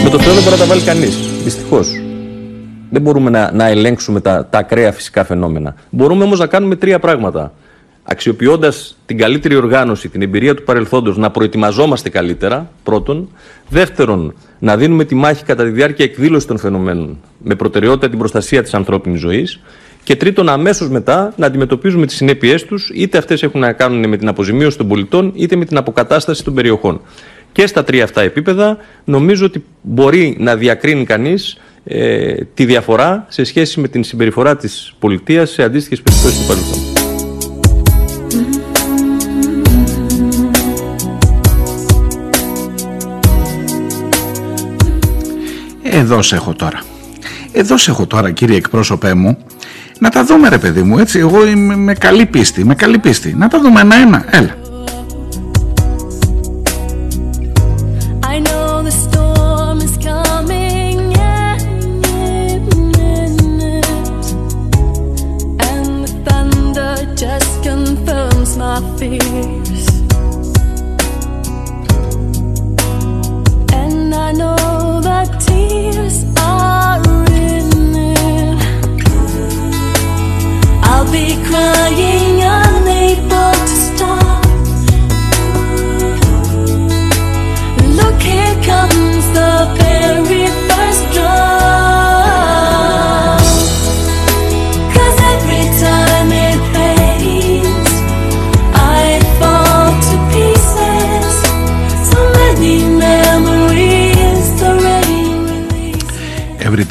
Με 0.05 0.11
το 0.11 0.19
Θεό 0.19 0.35
δεν 0.35 0.43
μπορεί 0.43 0.51
να 0.51 0.57
τα 0.57 0.65
βάλει 0.65 0.83
κανείς. 0.83 1.19
Δυστυχώς. 1.45 1.89
Δεν 2.91 3.03
μπορούμε 3.03 3.31
να, 3.31 3.53
να 3.53 3.67
ελέγξουμε 3.67 4.21
τα, 4.21 4.47
τα 4.51 4.59
ακραία 4.59 4.93
φυσικά 4.93 5.25
φαινόμενα. 5.25 5.75
Μπορούμε 5.91 6.25
όμως 6.25 6.39
να 6.39 6.47
κάνουμε 6.47 6.77
τρία 6.77 6.99
πράγματα. 6.99 7.53
Αξιοποιώντας 8.07 8.99
την 9.07 9.19
καλύτερη 9.19 9.55
οργάνωση, 9.55 10.09
την 10.09 10.23
εμπειρία 10.23 10.55
του 10.55 10.63
παρελθόντος, 10.63 11.17
να 11.17 11.31
προετοιμαζόμαστε 11.31 12.09
καλύτερα, 12.09 12.71
πρώτον. 12.83 13.29
Δεύτερον, 13.69 14.35
να 14.59 14.77
δίνουμε 14.77 15.05
τη 15.05 15.15
μάχη 15.15 15.45
κατά 15.45 15.65
τη 15.65 15.71
διάρκεια 15.71 16.05
εκδήλωσης 16.05 16.47
των 16.47 16.59
φαινομένων, 16.59 17.19
με 17.39 17.55
προτεραιότητα 17.55 18.09
την 18.09 18.19
προστασία 18.19 18.63
της 18.63 18.75
ανθρώπινης 18.75 19.21
ζωής. 19.21 19.61
Και 20.03 20.17
τρίτον, 20.17 20.49
αμέσως 20.49 20.89
μετά 20.89 21.33
να 21.37 21.47
αντιμετωπίζουμε 21.47 22.07
τις 22.07 22.17
συνέπειές 22.17 22.65
τους, 22.65 22.91
είτε 22.95 23.19
αυτές 23.19 23.43
έχουν 23.43 23.61
να 23.61 23.73
κάνουν 23.73 24.09
με 24.09 24.17
την 24.17 24.29
αποζημίωση 24.29 24.77
των 24.77 24.89
πολιτών, 24.89 25.33
είτε 25.35 25.57
με 25.57 25.65
την 25.65 25.77
αποκατάσταση 25.77 26.45
των 26.45 26.55
περιοχών. 26.55 27.01
Και 27.53 27.67
στα 27.67 27.85
τρία 27.85 28.05
αυτά 28.05 28.21
επίπεδα 28.21 28.77
νομίζω 29.05 29.47
ότι 29.47 29.65
μπορεί 29.83 30.37
να 30.39 30.57
διακρίνει 30.57 31.05
κανείς 31.05 31.59
ε, 31.85 32.35
τη 32.55 32.65
διαφορά 32.65 33.27
σε 33.29 33.45
σχέση 33.45 33.81
με 33.81 33.89
την 33.89 34.05
συμπεριφορά 34.05 34.57
της 34.57 34.95
πολιτείας 34.99 35.51
σε 35.51 35.63
αντίστοιχες 35.63 36.03
περιπτώσεις 36.03 36.41
του 36.41 36.47
παρελθόν. 36.47 36.94
Εδώ 45.97 46.23
σε 46.23 46.35
έχω 46.35 46.55
τώρα. 46.55 46.83
Εδώ 47.53 47.77
σε 47.77 47.91
έχω 47.91 48.07
τώρα 48.07 48.31
κύριε 48.31 48.57
εκπρόσωπέ 48.57 49.15
μου 49.15 49.39
να 49.99 50.11
τα 50.11 50.25
δούμε 50.25 50.49
ρε 50.49 50.59
παιδί 50.59 50.83
μου 50.83 50.99
έτσι 50.99 51.19
εγώ 51.19 51.47
είμαι 51.47 51.77
με 51.77 51.95
καλή 51.95 52.27
πίστη, 52.27 52.65
με 52.65 52.75
καλή 52.75 52.99
πίστη. 52.99 53.35
Να 53.35 53.49
τα 53.49 53.61
δούμε 53.61 53.81
ένα-ένα, 53.81 54.25
έλα. 54.31 54.57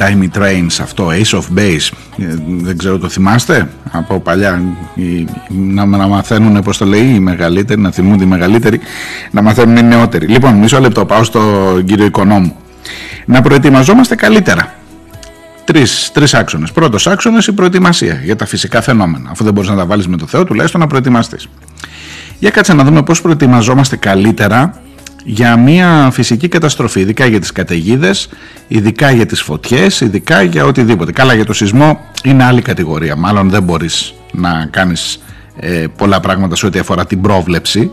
Released. 0.07 0.13
Every 0.15 0.29
time 0.29 0.29
it 0.29 0.41
rains 0.41 0.79
αυτό, 0.81 1.09
Ace 1.09 1.37
of 1.37 1.59
Base 1.59 1.89
Ε, 2.17 2.35
δεν 2.47 2.77
ξέρω 2.77 2.97
το 2.97 3.09
θυμάστε; 3.09 3.69
Από 3.91 4.19
παλιά 4.19 4.61
οι- 4.95 5.25
να, 5.49 5.85
να 5.85 6.07
μαθαίνουν 6.07 6.61
πως 6.61 6.77
το 6.77 6.85
λέει 6.85 7.13
οι 7.13 7.19
μεγαλύτεροι 7.19 7.81
να 7.81 7.91
θυμούνται 7.91 8.23
οι 8.23 8.27
μεγαλύτεροι 8.27 8.79
να 9.31 9.41
μαθαίνουν 9.41 9.77
οι 9.77 9.83
νεότεροι 9.83 10.27
λοιπόν 10.27 10.53
μισό 10.53 10.79
λεπτό 10.79 11.05
πάω 11.05 11.23
στον 11.23 11.85
κύριο 11.85 12.05
Οικονόμου 12.05 12.55
να 13.25 13.41
προετοιμαζόμαστε 13.41 14.15
καλύτερα 14.15 14.73
τρεις, 15.63 16.09
τρεις 16.13 16.33
άξονες. 16.33 16.71
Πρώτος 16.71 17.07
άξονας 17.07 17.47
η 17.47 17.51
προετοιμασία 17.53 18.19
για 18.23 18.35
τα 18.35 18.45
φυσικά 18.45 18.81
φαινόμενα. 18.81 19.29
Αφού 19.31 19.43
δεν 19.43 19.53
μπορείς 19.53 19.69
να 19.69 19.75
τα 19.75 19.85
βάλεις 19.85 20.07
με 20.07 20.17
το 20.17 20.25
Θεό, 20.25 20.43
τουλάχιστον 20.43 20.81
να 20.81 20.87
προετοιμαστείς. 20.87 21.47
Για 22.39 22.49
κάτσε 22.49 22.73
να 22.73 22.83
δούμε 22.83 23.03
πώς 23.03 23.21
προετοιμαζόμαστε 23.21 23.95
καλύτερα 23.95 24.81
για 25.23 25.57
μια 25.57 26.09
φυσική 26.11 26.47
καταστροφή, 26.47 26.99
ειδικά 26.99 27.25
για 27.25 27.39
τις 27.39 27.51
καταιγίδες, 27.51 28.29
ειδικά 28.67 29.11
για 29.11 29.25
τις 29.25 29.41
φωτιές, 29.41 30.01
ειδικά 30.01 30.41
για 30.41 30.65
οτιδήποτε. 30.65 31.11
Καλά 31.11 31.33
για 31.33 31.45
το 31.45 31.53
σεισμό 31.53 31.99
είναι 32.23 32.43
άλλη 32.43 32.61
κατηγορία, 32.61 33.15
μάλλον 33.15 33.49
δεν 33.49 33.63
μπορείς 33.63 34.13
να 34.31 34.67
κάνεις 34.71 35.19
ε, 35.59 35.85
πολλά 35.97 36.19
πράγματα 36.19 36.55
σε 36.55 36.65
ό,τι 36.65 36.79
αφορά 36.79 37.05
την 37.05 37.21
πρόβλεψη, 37.21 37.91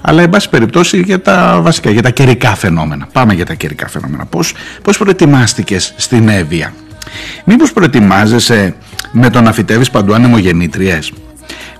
αλλά 0.00 0.22
εν 0.22 0.30
πάση 0.30 0.48
περιπτώσει 0.48 1.00
για 1.00 1.20
τα 1.20 1.60
βασικά, 1.62 1.90
για 1.90 2.02
τα 2.02 2.10
καιρικά 2.10 2.54
φαινόμενα. 2.54 3.08
Πάμε 3.12 3.34
για 3.34 3.44
τα 3.46 3.54
καιρικά 3.54 3.88
φαινόμενα. 3.88 4.26
Πώς, 4.26 4.54
πώς 4.82 4.98
προετοιμάστηκες 4.98 5.94
στην 5.96 6.28
Εύβοια; 6.28 6.72
Μήπως 7.44 7.72
προετοιμάζεσαι 7.72 8.74
με 9.12 9.30
το 9.30 9.40
να 9.40 9.52
φυτεύεις 9.52 9.90
παντού 9.90 10.14
ανεμογεννήτριες; 10.14 11.12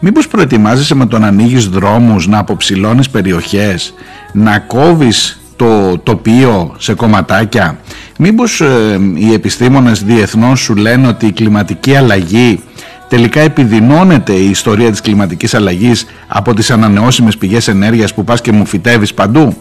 Μήπως 0.01 0.29
προετοιμάζεσαι 0.29 0.95
με 0.95 1.07
το 1.07 1.19
να 1.19 1.27
ανοίγεις 1.27 1.69
δρόμους, 1.69 2.27
να 2.27 2.39
αποψηλώνεις 2.39 3.11
περιοχές, 3.11 3.95
να 4.33 4.59
κόβεις 4.59 5.41
το 5.57 5.99
τοπίο 5.99 6.75
σε 6.79 6.95
κομματάκια; 6.95 7.79
Μήπως 8.19 8.61
ε, 8.61 9.01
οι 9.15 9.33
επιστήμονες 9.33 10.03
διεθνώς 10.05 10.61
σου 10.61 10.75
λένε 10.75 11.09
ότι 11.09 11.27
η 11.27 11.33
κλιματική 11.33 11.97
αλλαγή 11.97 12.61
τελικά 13.09 13.41
επιδεινώνεται 13.41 14.33
η 14.33 14.51
ιστορία 14.51 14.91
της 14.91 15.01
κλιματικής 15.01 15.55
αλλαγής 15.55 16.07
από 16.29 16.55
τις 16.55 16.71
ανανεώσιμες 16.71 17.37
πηγές 17.37 17.69
ενέργειας 17.69 18.15
που 18.15 18.25
πας 18.25 18.41
και 18.41 18.53
μου 18.53 18.67
φυτεύεις 18.67 19.15
παντού; 19.15 19.57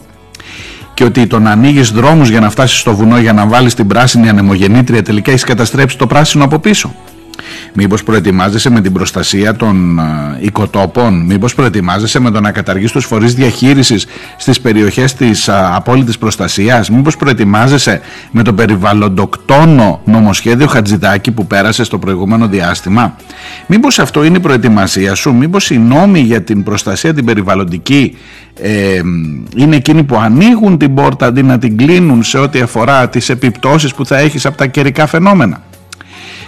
Και 0.94 1.04
ότι 1.04 1.26
το 1.26 1.38
να 1.38 1.50
ανοίγεις 1.50 1.90
δρόμους 1.90 2.28
για 2.28 2.40
να 2.40 2.50
φτάσεις 2.50 2.78
στο 2.78 2.94
βουνό 2.94 3.18
για 3.18 3.32
να 3.32 3.46
βάλεις 3.46 3.74
την 3.74 3.86
πράσινη 3.86 4.28
ανεμογεννήτρια 4.28 5.02
τελικά 5.02 5.30
έχεις 5.30 5.44
καταστρέψει 5.44 5.98
το 5.98 6.06
πράσινο 6.06 6.44
από 6.44 6.58
πίσω; 6.58 6.94
Μήπως 7.72 8.02
προετοιμάζεσαι 8.02 8.70
με 8.70 8.80
την 8.80 8.92
προστασία 8.92 9.56
των 9.56 10.00
οικοτόπων, 10.40 11.20
μήπως 11.26 11.54
προετοιμάζεσαι 11.54 12.20
με 12.20 12.30
το 12.30 12.40
να 12.40 12.50
καταργείς 12.50 12.92
τους 12.92 13.04
φορείς 13.04 13.34
διαχείρισης 13.34 14.06
στις 14.36 14.60
περιοχές 14.60 15.14
της 15.14 15.48
απόλυτης 15.48 16.18
προστασίας, 16.18 16.90
μήπως 16.90 17.16
προετοιμάζεσαι 17.16 18.00
με 18.30 18.42
το 18.42 18.52
περιβαλλοντοκτόνο 18.52 20.00
νομοσχέδιο 20.04 20.66
Χατζηδάκη 20.66 21.30
που 21.30 21.46
πέρασε 21.46 21.84
στο 21.84 21.98
προηγούμενο 21.98 22.46
διάστημα; 22.46 23.16
Μήπως 23.66 23.98
αυτό 23.98 24.24
είναι 24.24 24.36
η 24.36 24.40
προετοιμασία 24.40 25.14
σου, 25.14 25.34
μήπως 25.34 25.70
οι 25.70 25.78
νόμοι 25.78 26.20
για 26.20 26.42
την 26.42 26.62
προστασία 26.62 27.14
την 27.14 27.24
περιβαλλοντική 27.24 28.16
ε, 28.62 29.00
είναι 29.56 29.76
εκείνοι 29.76 30.02
που 30.04 30.16
ανοίγουν 30.16 30.78
την 30.78 30.94
πόρτα 30.94 31.26
αντί 31.26 31.42
να 31.42 31.58
την 31.58 31.76
κλείνουν 31.76 32.22
σε 32.22 32.38
ό,τι 32.38 32.60
αφορά 32.60 33.08
τις 33.08 33.28
επιπτώσεις 33.28 33.94
που 33.94 34.06
θα 34.06 34.16
έχεις 34.18 34.46
από 34.46 34.56
τα 34.56 34.66
καιρικά 34.66 35.06
φαινόμενα; 35.06 35.62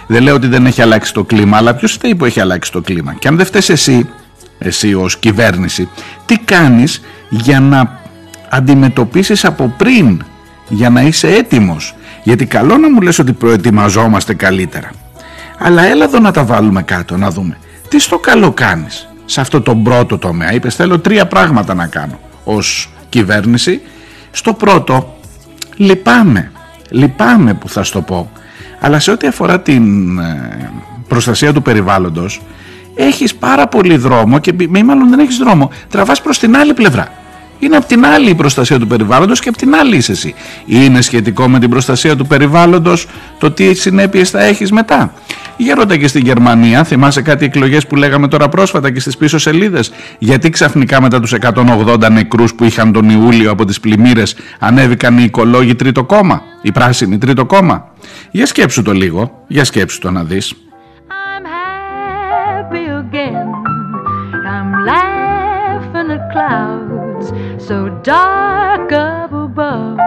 Δεν 0.07 0.23
λέω 0.23 0.35
ότι 0.35 0.47
δεν 0.47 0.65
έχει 0.65 0.81
αλλάξει 0.81 1.13
το 1.13 1.23
κλίμα, 1.23 1.57
αλλά 1.57 1.73
ποιος 1.73 1.97
θέλει 1.97 2.15
που 2.15 2.25
έχει 2.25 2.39
αλλάξει 2.39 2.71
το 2.71 2.81
κλίμα. 2.81 3.13
Και 3.13 3.27
αν 3.27 3.35
δεν 3.37 3.45
φταίει 3.45 3.61
εσύ, 3.67 4.09
εσύ 4.57 4.93
ως 4.93 5.17
κυβέρνηση, 5.17 5.89
τι 6.25 6.37
κάνεις 6.37 7.01
για 7.29 7.59
να 7.59 7.99
αντιμετωπίσεις 8.49 9.45
από 9.45 9.73
πριν, 9.77 10.23
για 10.67 10.89
να 10.89 11.01
είσαι 11.01 11.27
έτοιμος; 11.27 11.95
Γιατί 12.23 12.45
καλό 12.45 12.77
να 12.77 12.91
μου 12.91 13.01
λες 13.01 13.19
ότι 13.19 13.33
προετοιμαζόμαστε 13.33 14.33
καλύτερα. 14.33 14.91
Αλλά 15.57 15.83
έλα 15.83 16.03
εδώ 16.03 16.19
να 16.19 16.31
τα 16.31 16.43
βάλουμε 16.43 16.83
κάτω, 16.83 17.17
να 17.17 17.29
δούμε. 17.29 17.57
Τι 17.87 17.99
στο 17.99 18.19
καλό 18.19 18.51
κάνεις 18.51 19.07
σε 19.25 19.41
αυτό 19.41 19.61
το 19.61 19.75
πρώτο 19.75 20.17
τομέα; 20.17 20.53
Είπες 20.53 20.75
θέλω 20.75 20.99
τρία 20.99 21.27
πράγματα 21.27 21.73
να 21.73 21.87
κάνω 21.87 22.19
ως 22.43 22.89
κυβέρνηση. 23.09 23.81
Στο 24.31 24.53
πρώτο 24.53 25.17
λυπάμαι. 25.75 26.51
Λυπάμαι 26.89 27.53
που 27.53 27.69
θα 27.69 27.83
στο 27.83 28.01
πω. 28.01 28.31
Αλλά 28.81 28.99
σε 28.99 29.11
ό,τι 29.11 29.27
αφορά 29.27 29.59
την 29.59 30.19
ε, 30.19 30.71
προστασία 31.07 31.53
του 31.53 31.61
περιβάλλοντος 31.61 32.41
έχεις 32.95 33.35
πάρα 33.35 33.67
πολύ 33.67 33.97
δρόμο 33.97 34.39
και 34.39 34.53
μη 34.69 34.83
μάλλον 34.83 35.09
δεν 35.09 35.19
έχεις 35.19 35.37
δρόμο. 35.37 35.71
Τραβάς 35.89 36.21
προς 36.21 36.39
την 36.39 36.55
άλλη 36.55 36.73
πλευρά. 36.73 37.20
Είναι 37.61 37.75
από 37.75 37.85
την 37.85 38.05
άλλη 38.05 38.29
η 38.29 38.35
προστασία 38.35 38.79
του 38.79 38.87
περιβάλλοντος 38.87 39.39
και 39.39 39.49
από 39.49 39.57
την 39.57 39.75
άλλη 39.75 39.95
είσαι 39.95 40.11
εσύ. 40.11 40.33
Είναι 40.65 41.01
σχετικό 41.01 41.47
με 41.47 41.59
την 41.59 41.69
προστασία 41.69 42.15
του 42.15 42.27
περιβάλλοντος 42.27 43.07
το 43.37 43.51
τι 43.51 43.73
συνέπειες 43.73 44.29
θα 44.29 44.43
έχεις 44.43 44.71
μετά. 44.71 45.13
Για 45.57 45.75
ρώτα 45.75 45.97
και 45.97 46.07
στην 46.07 46.23
Γερμανία, 46.23 46.83
θυμάσαι 46.83 47.21
κάτι 47.21 47.45
εκλογές 47.45 47.87
που 47.87 47.95
λέγαμε 47.95 48.27
τώρα 48.27 48.49
πρόσφατα 48.49 48.91
και 48.91 48.99
στις 48.99 49.17
πίσω 49.17 49.37
σελίδες; 49.37 49.91
Γιατί 50.19 50.49
ξαφνικά 50.49 51.01
μετά 51.01 51.19
τους 51.19 51.33
180 51.33 52.09
νεκρούς 52.11 52.53
που 52.53 52.63
είχαν 52.63 52.91
τον 52.91 53.09
Ιούλιο 53.09 53.51
από 53.51 53.65
τις 53.65 53.79
πλημμύρες 53.79 54.35
ανέβηκαν 54.59 55.17
οι 55.17 55.23
οικολόγοι 55.23 55.75
τρίτο 55.75 56.03
κόμμα, 56.03 56.41
οι 56.61 56.71
πράσινοι 56.71 57.17
τρίτο 57.17 57.45
κόμμα; 57.45 57.91
Για 58.31 58.45
σκέψου 58.45 58.81
το 58.81 58.91
λίγο, 58.91 59.43
για 59.47 59.63
σκέψου 59.63 59.99
το 59.99 60.11
να 60.11 60.23
δεις. 60.23 60.53
So 67.71 67.81
dark 68.15 68.89
up 68.91 69.31
above. 69.47 69.97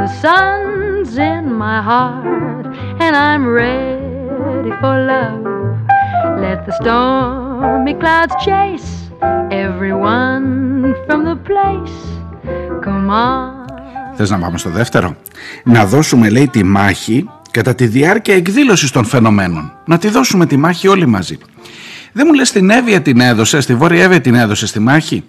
The 0.00 0.08
sun's 0.22 1.12
in 1.32 1.44
my 1.64 1.78
heart 1.90 2.66
and 3.04 3.12
I'm 3.28 3.44
ready 3.62 4.72
for 4.80 4.94
love. 5.12 5.44
Let 6.44 6.58
the 6.66 6.74
stormy 6.80 7.94
clouds 8.02 8.34
chase 8.46 8.90
everyone 9.64 10.36
from 11.06 11.20
the 11.30 11.38
place. 11.48 11.98
Come 12.84 13.08
on. 13.10 13.54
Θες 14.14 14.30
να 14.30 14.38
πάμε 14.38 14.58
στο 14.58 14.70
δεύτερο; 14.70 15.16
Να 15.64 15.86
δώσουμε 15.86 16.28
λέει 16.28 16.48
τη 16.48 16.62
μάχη 16.62 17.28
κατά 17.50 17.74
τη 17.74 17.86
διάρκεια 17.86 18.34
εκδήλωσης 18.34 18.90
των 18.90 19.04
φαινομένων. 19.04 19.72
Να 19.84 19.98
τη 19.98 20.08
δώσουμε 20.08 20.46
τη 20.46 20.56
μάχη 20.56 20.88
όλοι 20.88 21.06
μαζί. 21.06 21.38
Δεν 22.12 22.24
μου 22.28 22.34
λες 22.34 22.52
την 22.52 22.70
Εύβοια 22.70 23.00
την 23.00 23.20
έδωσε, 23.20 23.60
στη 23.60 23.74
Βόρεια 23.74 24.02
Εύβοια 24.02 24.20
την 24.20 24.34
έδωσε 24.34 24.66
στη 24.66 24.78
μάχη; 24.78 25.24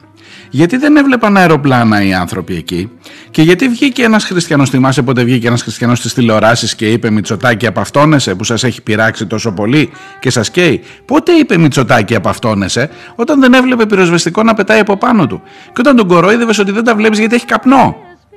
Γιατί 0.49 0.77
δεν 0.77 0.97
έβλεπαν 0.97 1.37
αεροπλάνα 1.37 2.03
οι 2.03 2.13
άνθρωποι 2.13 2.55
εκεί; 2.55 2.91
Και 3.31 3.41
γιατί 3.41 3.67
βγήκε 3.67 4.03
ένας 4.03 4.25
χριστιανός, 4.25 4.69
θυμάσαι 4.69 5.01
πότε 5.01 5.23
βγήκε 5.23 5.47
ένας 5.47 5.61
χριστιανός 5.61 5.97
στις 5.97 6.13
τηλεοράσεις 6.13 6.75
και 6.75 6.91
είπε 6.91 7.09
Μητσοτάκη 7.09 7.67
απαυτώνεσαι 7.67 8.35
που 8.35 8.43
σας 8.43 8.63
έχει 8.63 8.81
πειράξει 8.81 9.25
τόσο 9.25 9.51
πολύ 9.51 9.91
και 10.19 10.29
σας 10.29 10.51
καίει. 10.51 10.81
Πότε 11.05 11.31
είπε 11.31 11.57
Μητσοτάκη 11.57 12.15
απαυτώνεσαι 12.15 12.89
όταν 13.15 13.39
δεν 13.39 13.53
έβλεπε 13.53 13.85
πυροσβεστικό 13.85 14.43
να 14.43 14.53
πετάει 14.53 14.79
από 14.79 14.97
πάνω 14.97 15.27
του 15.27 15.41
και 15.65 15.79
όταν 15.79 15.95
τον 15.95 16.07
κορόιδευε 16.07 16.53
ότι 16.59 16.71
δεν 16.71 16.83
τα 16.83 16.95
βλέπεις 16.95 17.19
γιατί 17.19 17.35
έχει 17.35 17.45
καπνό. 17.45 17.95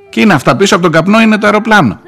Και 0.08 0.20
είναι 0.20 0.32
αυτά 0.32 0.56
πίσω 0.56 0.74
από 0.74 0.84
τον 0.84 0.92
καπνό 0.92 1.20
είναι 1.20 1.38
το 1.38 1.46
αεροπλάνο. 1.46 2.00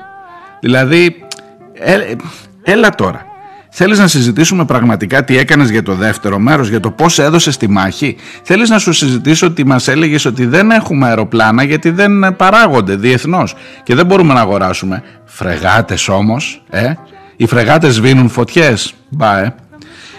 Δηλαδή, 0.61 1.27
ε, 1.73 2.15
έλα 2.63 2.91
τώρα. 2.91 3.32
Θέλεις 3.75 3.99
να 3.99 4.07
συζητήσουμε 4.07 4.65
πραγματικά 4.65 5.25
τι 5.25 5.39
έκανες 5.39 5.71
για 5.71 5.83
το 5.83 5.95
δεύτερο 5.95 6.39
μέρος, 6.39 6.69
για 6.69 6.81
το 6.81 6.91
πώς 6.91 7.19
έδωσες 7.19 7.57
τη 7.57 7.69
μάχη; 7.69 8.17
Θέλεις 8.43 8.69
να 8.71 8.79
σου 8.79 8.93
συζητήσω 8.93 9.47
ότι 9.47 9.67
μας 9.67 9.89
έλεγες 9.89 10.25
ότι 10.25 10.47
δεν 10.47 10.71
έχουμε 10.71 11.07
αεροπλάνα 11.07 11.63
γιατί 11.63 11.91
δεν 11.91 12.37
παράγονται 12.37 12.97
διεθνώς 12.97 13.55
και 13.83 13.95
δεν 13.95 14.07
μπορούμε 14.07 14.35
να 14.35 14.41
αγοράσουμε. 14.41 15.03
Φρεγάτες 15.25 16.09
όμως, 16.09 16.63
ε; 16.71 16.93
Οι 17.37 17.47
φρεγάτες 17.47 17.95
σβήνουν 17.95 18.29
φωτιές. 18.29 18.95
Μπα, 19.09 19.39
ε. 19.39 19.55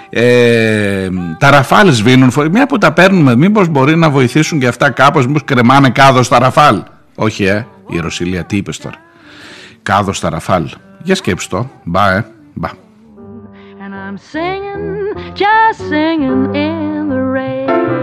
Ε, 0.10 1.10
τα 1.40 1.50
ραφάλ 1.50 1.94
σβήνουν 1.94 2.32
φωτιές. 2.32 2.54
Μια 2.54 2.66
που 2.66 2.78
τα 2.78 2.92
παίρνουμε, 2.92 3.36
μήπως 3.36 3.68
μπορεί 3.68 3.96
να 3.96 4.10
βοηθήσουν 4.10 4.60
και 4.60 4.68
αυτά 4.68 4.90
κάπως, 4.90 5.28
μήπως 5.28 5.44
κρεμάνε 5.44 5.90
κάδο 5.90 6.24
στα 6.24 6.40
ραφάλ; 6.40 6.84
Όχι, 7.16 7.44
ε. 7.44 7.66
Η 7.88 8.00
Ρωσίλια 8.00 8.44
τι 8.44 8.58
είπες 8.58 8.78
τώρα; 8.78 8.96
Κάδο 9.84 10.14
στα 10.14 10.30
ραφάλ. 10.30 10.70
Για 11.04 11.16
σκέψου 11.16 11.48
το. 11.50 11.70
Μπα, 11.84 12.12
ε. 12.12 12.26
Μπα. 12.54 12.70
I'm 14.14 14.20
singing, 14.20 15.34
just 15.34 15.80
singing 15.80 16.54
in 16.54 17.10
the 17.10 17.20
rain. 17.20 18.03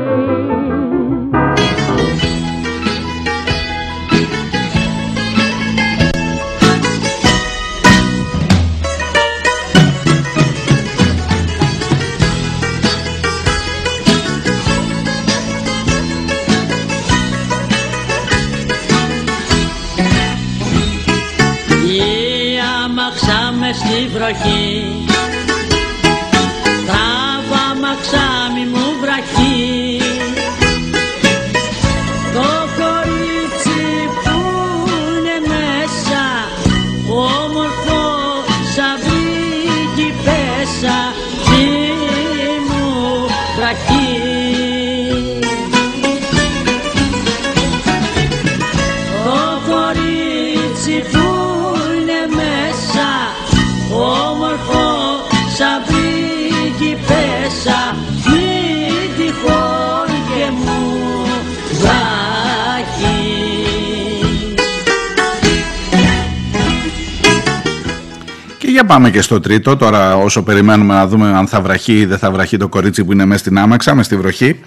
Για 68.81 68.89
πάμε 68.89 69.11
και 69.11 69.21
στο 69.21 69.41
τρίτο, 69.41 69.77
τώρα 69.77 70.17
όσο 70.17 70.43
περιμένουμε 70.43 70.95
να 70.95 71.07
δούμε 71.07 71.37
αν 71.37 71.47
θα 71.47 71.61
βραχεί 71.61 71.99
ή 71.99 72.05
δεν 72.05 72.19
θα 72.19 72.31
βραχεί 72.31 72.57
το 72.57 72.69
κορίτσι 72.69 73.05
που 73.05 73.13
είναι 73.13 73.25
μέσα 73.25 73.41
στην 73.41 73.59
άμαξα, 73.59 73.95
με 73.95 74.03
στη 74.03 74.17
βροχή. 74.17 74.61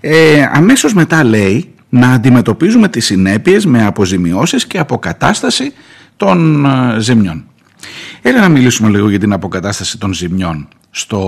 Ε, 0.00 0.42
αμέσως 0.52 0.94
μετά 0.94 1.24
λέει 1.24 1.74
να 1.88 2.10
αντιμετωπίζουμε 2.10 2.88
τις 2.88 3.04
συνέπειες 3.04 3.66
με 3.66 3.86
αποζημιώσεις 3.86 4.66
και 4.66 4.78
αποκατάσταση 4.78 5.72
των 6.16 6.64
ε, 6.64 7.00
ζημιών. 7.00 7.44
Έλα 8.22 8.40
να 8.40 8.48
μιλήσουμε 8.48 8.88
λίγο 8.88 9.08
για 9.08 9.18
την 9.18 9.32
αποκατάσταση 9.32 9.98
των 9.98 10.12
ζημιών. 10.12 10.68
Στο... 10.90 11.20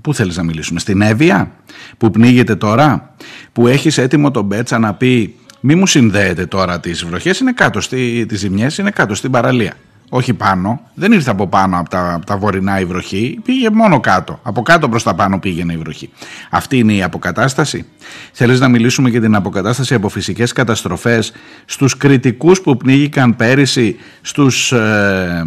Πού 0.00 0.14
θέλεις 0.14 0.36
να 0.36 0.42
μιλήσουμε, 0.42 0.80
στην 0.80 1.00
Εύβοια 1.00 1.50
που 1.98 2.10
πνίγεται 2.10 2.54
τώρα, 2.54 3.14
που 3.52 3.66
έχεις 3.66 3.98
έτοιμο 3.98 4.30
τον 4.30 4.44
Μπέτσα 4.44 4.78
να 4.78 4.94
πει 4.94 5.34
μη 5.60 5.74
μου 5.74 5.86
συνδέεται 5.86 6.46
τώρα 6.46 6.80
τις 6.80 7.04
βροχές, 7.04 7.38
είναι 7.38 7.52
κάτω, 7.52 7.80
στη... 7.80 8.26
τις 8.28 8.38
ζημιές 8.38 8.78
είναι 8.78 8.90
κάτω 8.90 9.14
στην 9.14 9.30
παραλία 9.30 9.74
όχι 10.16 10.34
πάνω, 10.34 10.80
δεν 10.94 11.12
ήρθε 11.12 11.30
από 11.30 11.46
πάνω 11.46 11.78
από 11.78 11.88
τα, 11.88 12.14
από 12.14 12.26
τα 12.26 12.36
βορεινά 12.36 12.80
η 12.80 12.84
βροχή, 12.84 13.40
πήγε 13.44 13.70
μόνο 13.70 14.00
κάτω. 14.00 14.40
Από 14.42 14.62
κάτω 14.62 14.88
προς 14.88 15.02
τα 15.02 15.14
πάνω 15.14 15.38
πήγαινε 15.38 15.72
η 15.72 15.76
βροχή. 15.76 16.10
Αυτή 16.50 16.78
είναι 16.78 16.92
η 16.92 17.02
αποκατάσταση. 17.02 17.86
Θέλεις 18.32 18.60
να 18.60 18.68
μιλήσουμε 18.68 19.08
για 19.08 19.20
την 19.20 19.34
αποκατάσταση 19.34 19.94
από 19.94 20.08
φυσικές 20.08 20.52
καταστροφές 20.52 21.32
στους 21.64 21.96
κριτικούς 21.96 22.60
που 22.60 22.76
πνίγηκαν 22.76 23.36
πέρυσι, 23.36 23.96
στους 24.20 24.72
ε, 24.72 25.44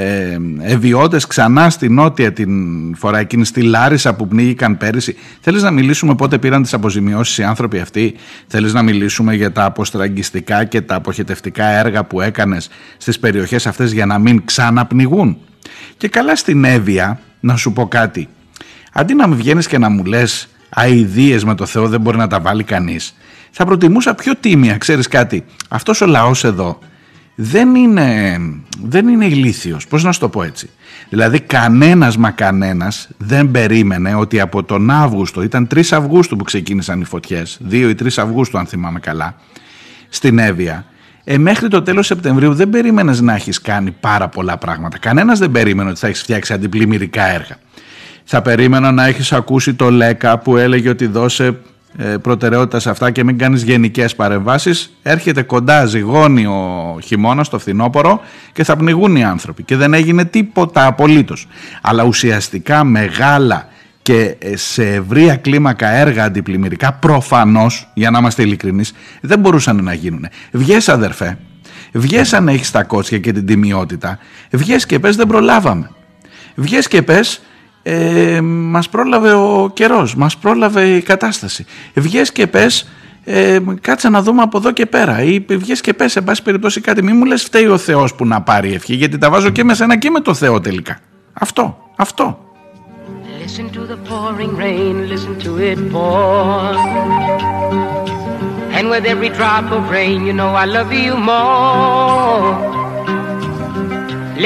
ε, 0.00 0.38
ευιώτες 0.60 1.26
ξανά 1.26 1.70
στη 1.70 1.88
νότια 1.88 2.32
την 2.32 2.50
φορά 2.96 3.18
εκείνη 3.18 3.44
στη 3.44 3.62
Λάρισα 3.62 4.14
που 4.14 4.28
πνίγηκαν 4.28 4.76
πέρυσι. 4.76 5.16
Θέλεις 5.40 5.62
να 5.62 5.70
μιλήσουμε 5.70 6.14
πότε 6.14 6.38
πήραν 6.38 6.62
τις 6.62 6.74
αποζημιώσεις 6.74 7.38
οι 7.38 7.42
άνθρωποι 7.42 7.78
αυτοί; 7.78 8.14
Θέλεις 8.46 8.72
να 8.72 8.82
μιλήσουμε 8.82 9.34
για 9.34 9.52
τα 9.52 9.64
αποστραγγιστικά 9.64 10.64
και 10.64 10.80
τα 10.80 10.94
αποχετευτικά 10.94 11.64
έργα 11.64 12.04
που 12.04 12.20
έκανες 12.20 12.68
στις 12.96 13.18
περιοχές 13.18 13.66
αυτές 13.66 13.92
για 13.92 14.06
να 14.06 14.18
μην 14.18 14.44
ξαναπνιγούν; 14.44 15.38
Και 15.96 16.08
καλά 16.08 16.36
στην 16.36 16.64
Εύβοια 16.64 17.20
να 17.40 17.56
σου 17.56 17.72
πω 17.72 17.88
κάτι. 17.88 18.28
Αντί 18.92 19.14
να 19.14 19.28
με 19.28 19.34
βγαίνεις 19.34 19.66
και 19.66 19.78
να 19.78 19.88
μου 19.88 20.04
λες 20.04 20.48
αηδίες 20.68 21.44
με 21.44 21.54
το 21.54 21.66
Θεό 21.66 21.88
δεν 21.88 22.00
μπορεί 22.00 22.16
να 22.16 22.26
τα 22.26 22.40
βάλει 22.40 22.64
κανείς. 22.64 23.14
Θα 23.50 23.64
προτιμούσα 23.64 24.14
πιο 24.14 24.36
τίμια, 24.36 24.78
ξέρεις 24.78 25.08
κάτι. 25.08 25.44
Αυτός 25.68 26.00
ο 26.00 26.06
λαός 26.06 26.44
εδώ 26.44 26.78
δεν 27.40 27.74
είναι, 27.74 28.38
δεν 28.82 29.08
είναι 29.08 29.24
ηλίθιος. 29.24 29.86
Πώς 29.86 30.04
να 30.04 30.12
σου 30.12 30.20
το 30.20 30.28
πω 30.28 30.42
έτσι; 30.42 30.70
Δηλαδή 31.08 31.40
κανένας 31.40 32.16
μα 32.16 32.30
κανένας 32.30 33.08
δεν 33.16 33.50
περίμενε 33.50 34.14
ότι 34.14 34.40
από 34.40 34.62
τον 34.62 34.90
Αύγουστο, 34.90 35.42
ήταν 35.42 35.66
3 35.74 35.80
Αυγούστου 35.90 36.36
που 36.36 36.44
ξεκίνησαν 36.44 37.00
οι 37.00 37.04
φωτιές, 37.04 37.60
2 37.70 37.72
ή 37.72 37.94
3 37.94 38.06
Αυγούστου 38.16 38.58
αν 38.58 38.66
θυμάμαι 38.66 39.00
καλά, 39.00 39.36
στην 40.08 40.38
Εύβοια, 40.38 40.84
ε, 41.24 41.38
μέχρι 41.38 41.68
το 41.68 41.82
τέλος 41.82 42.06
Σεπτεμβρίου 42.06 42.54
δεν 42.54 42.70
περίμενες 42.70 43.20
να 43.20 43.34
έχεις 43.34 43.60
κάνει 43.60 43.90
πάρα 43.90 44.28
πολλά 44.28 44.56
πράγματα. 44.56 44.98
Κανένας 44.98 45.38
δεν 45.38 45.50
περίμενε 45.50 45.90
ότι 45.90 45.98
θα 45.98 46.06
έχεις 46.06 46.20
φτιάξει 46.20 46.52
αντιπλημμυρικά 46.52 47.26
έργα. 47.34 47.56
Θα 48.24 48.42
περίμενα 48.42 48.92
να 48.92 49.06
έχεις 49.06 49.32
ακούσει 49.32 49.74
το 49.74 49.90
ΛΕΚΑ 49.90 50.38
που 50.38 50.56
έλεγε 50.56 50.88
ότι 50.88 51.06
δώσε 51.06 51.46
ε, 51.46 51.52
προτεραιότητας 52.22 52.82
σε 52.82 52.90
αυτά 52.90 53.10
και 53.10 53.24
μην 53.24 53.38
κάνεις 53.38 53.62
γενικές 53.62 54.14
παρεμβάσεις 54.14 54.96
έρχεται 55.02 55.42
κοντά 55.42 55.84
ζυγώνει 55.84 56.46
ο 56.46 56.98
χειμώνας 57.04 57.48
το 57.48 57.58
φθινόπωρο 57.58 58.20
και 58.52 58.64
θα 58.64 58.76
πνιγούν 58.76 59.16
οι 59.16 59.24
άνθρωποι 59.24 59.62
και 59.62 59.76
δεν 59.76 59.94
έγινε 59.94 60.24
τίποτα 60.24 60.86
απολύτως. 60.86 61.46
Αλλά 61.82 62.04
ουσιαστικά 62.04 62.84
μεγάλα 62.84 63.68
και 64.02 64.36
ε, 64.38 64.56
σε 64.56 64.94
ευρία 64.94 65.36
κλίμακα 65.36 65.88
έργα 65.88 66.24
αντιπλημμυρικά 66.24 66.92
προφανώς 66.92 67.90
για 67.94 68.10
να 68.10 68.18
είμαστε 68.18 68.42
ειλικρινείς 68.42 68.92
δεν 69.20 69.38
μπορούσαν 69.38 69.84
να 69.84 69.92
γίνουν. 69.92 70.26
Βγες 70.52 70.88
αδερφέ. 70.88 71.38
Βγες 71.92 72.32
αν 72.32 72.48
έχεις 72.48 72.70
τα 72.70 72.82
κότσια 72.82 73.18
και 73.18 73.32
την 73.32 73.46
τιμιότητα. 73.46 74.18
Βγες 74.50 74.86
και 74.86 74.98
πες 74.98 75.16
δεν 75.16 75.26
προλάβαμε 75.26 75.90
βγες 76.58 76.88
και 76.88 77.02
πες 77.02 77.40
ε, 77.90 78.40
μας 78.40 78.88
πρόλαβε 78.88 79.32
ο 79.32 79.70
καιρός, 79.72 80.14
μας 80.14 80.36
πρόλαβε 80.36 80.86
η 80.86 81.00
κατάσταση. 81.02 81.66
Βγες 81.94 82.32
και 82.32 82.46
πες, 82.46 82.88
ε, 83.24 83.58
κάτσε 83.80 84.08
να 84.08 84.22
δούμε 84.22 84.42
από 84.42 84.58
εδώ 84.58 84.72
και 84.72 84.86
πέρα 84.86 85.22
ή 85.22 85.44
βγες 85.48 85.80
και 85.80 85.92
πες, 85.92 86.12
σε 86.12 86.20
πάση 86.20 86.42
περιπτώσει 86.42 86.80
κάτι, 86.80 87.02
μη 87.02 87.12
μου 87.12 87.24
λες 87.24 87.42
φταίει 87.42 87.66
ο 87.66 87.78
Θεός 87.78 88.14
που 88.14 88.26
να 88.26 88.42
πάρει 88.42 88.72
ευχή, 88.74 88.94
γιατί 88.94 89.18
τα 89.18 89.30
βάζω 89.30 89.50
και 89.50 89.64
με 89.64 89.74
σένα 89.74 89.96
και 89.96 90.10
με 90.10 90.20
το 90.20 90.34
Θεό 90.34 90.60
τελικά. 90.60 90.98
Αυτό, 91.32 91.92
αυτό. 91.96 92.38
Listen 93.44 93.66
to 93.76 93.82
the 93.92 93.98
pouring 94.08 94.54
rain, 94.64 94.94
listen 95.12 95.34
to 95.44 95.50
it 95.70 95.78
pour. 95.92 96.74
And 98.76 98.84
with 98.92 99.04
every 99.14 99.30
drop 99.38 99.66
of 99.76 99.82
rain, 99.96 100.18
you 100.26 100.34
know 100.40 100.50
I 100.64 100.66
love 100.76 100.90
you 101.06 101.14
more. 101.30 102.48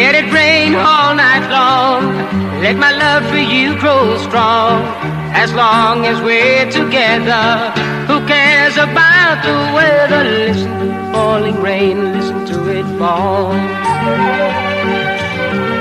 Let 0.01 0.13
it 0.21 0.29
rain 0.39 0.71
all 0.89 1.13
night 1.25 1.45
long. 1.57 2.42
Let 2.63 2.77
my 2.77 2.93
love 2.93 3.29
for 3.29 3.39
you 3.39 3.77
grow 3.81 4.17
strong. 4.19 4.85
As 5.35 5.53
long 5.53 6.07
as 6.07 6.21
we're 6.23 6.71
together, 6.71 7.73
who 8.07 8.25
cares 8.29 8.77
about 8.77 9.43
the 9.43 9.57
weather? 9.75 10.23
Listen 10.23 10.79
to 10.79 10.87
the 10.87 11.13
falling 11.13 11.61
rain, 11.61 12.13
listen 12.13 12.47
to 12.47 12.59
it 12.79 12.87
fall. 13.01 13.51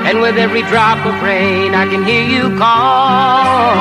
And 0.10 0.22
with 0.22 0.38
every 0.38 0.64
drop 0.64 1.06
of 1.06 1.22
rain, 1.22 1.76
I 1.76 1.86
can 1.86 2.04
hear 2.04 2.26
you 2.26 2.58
call. 2.58 3.78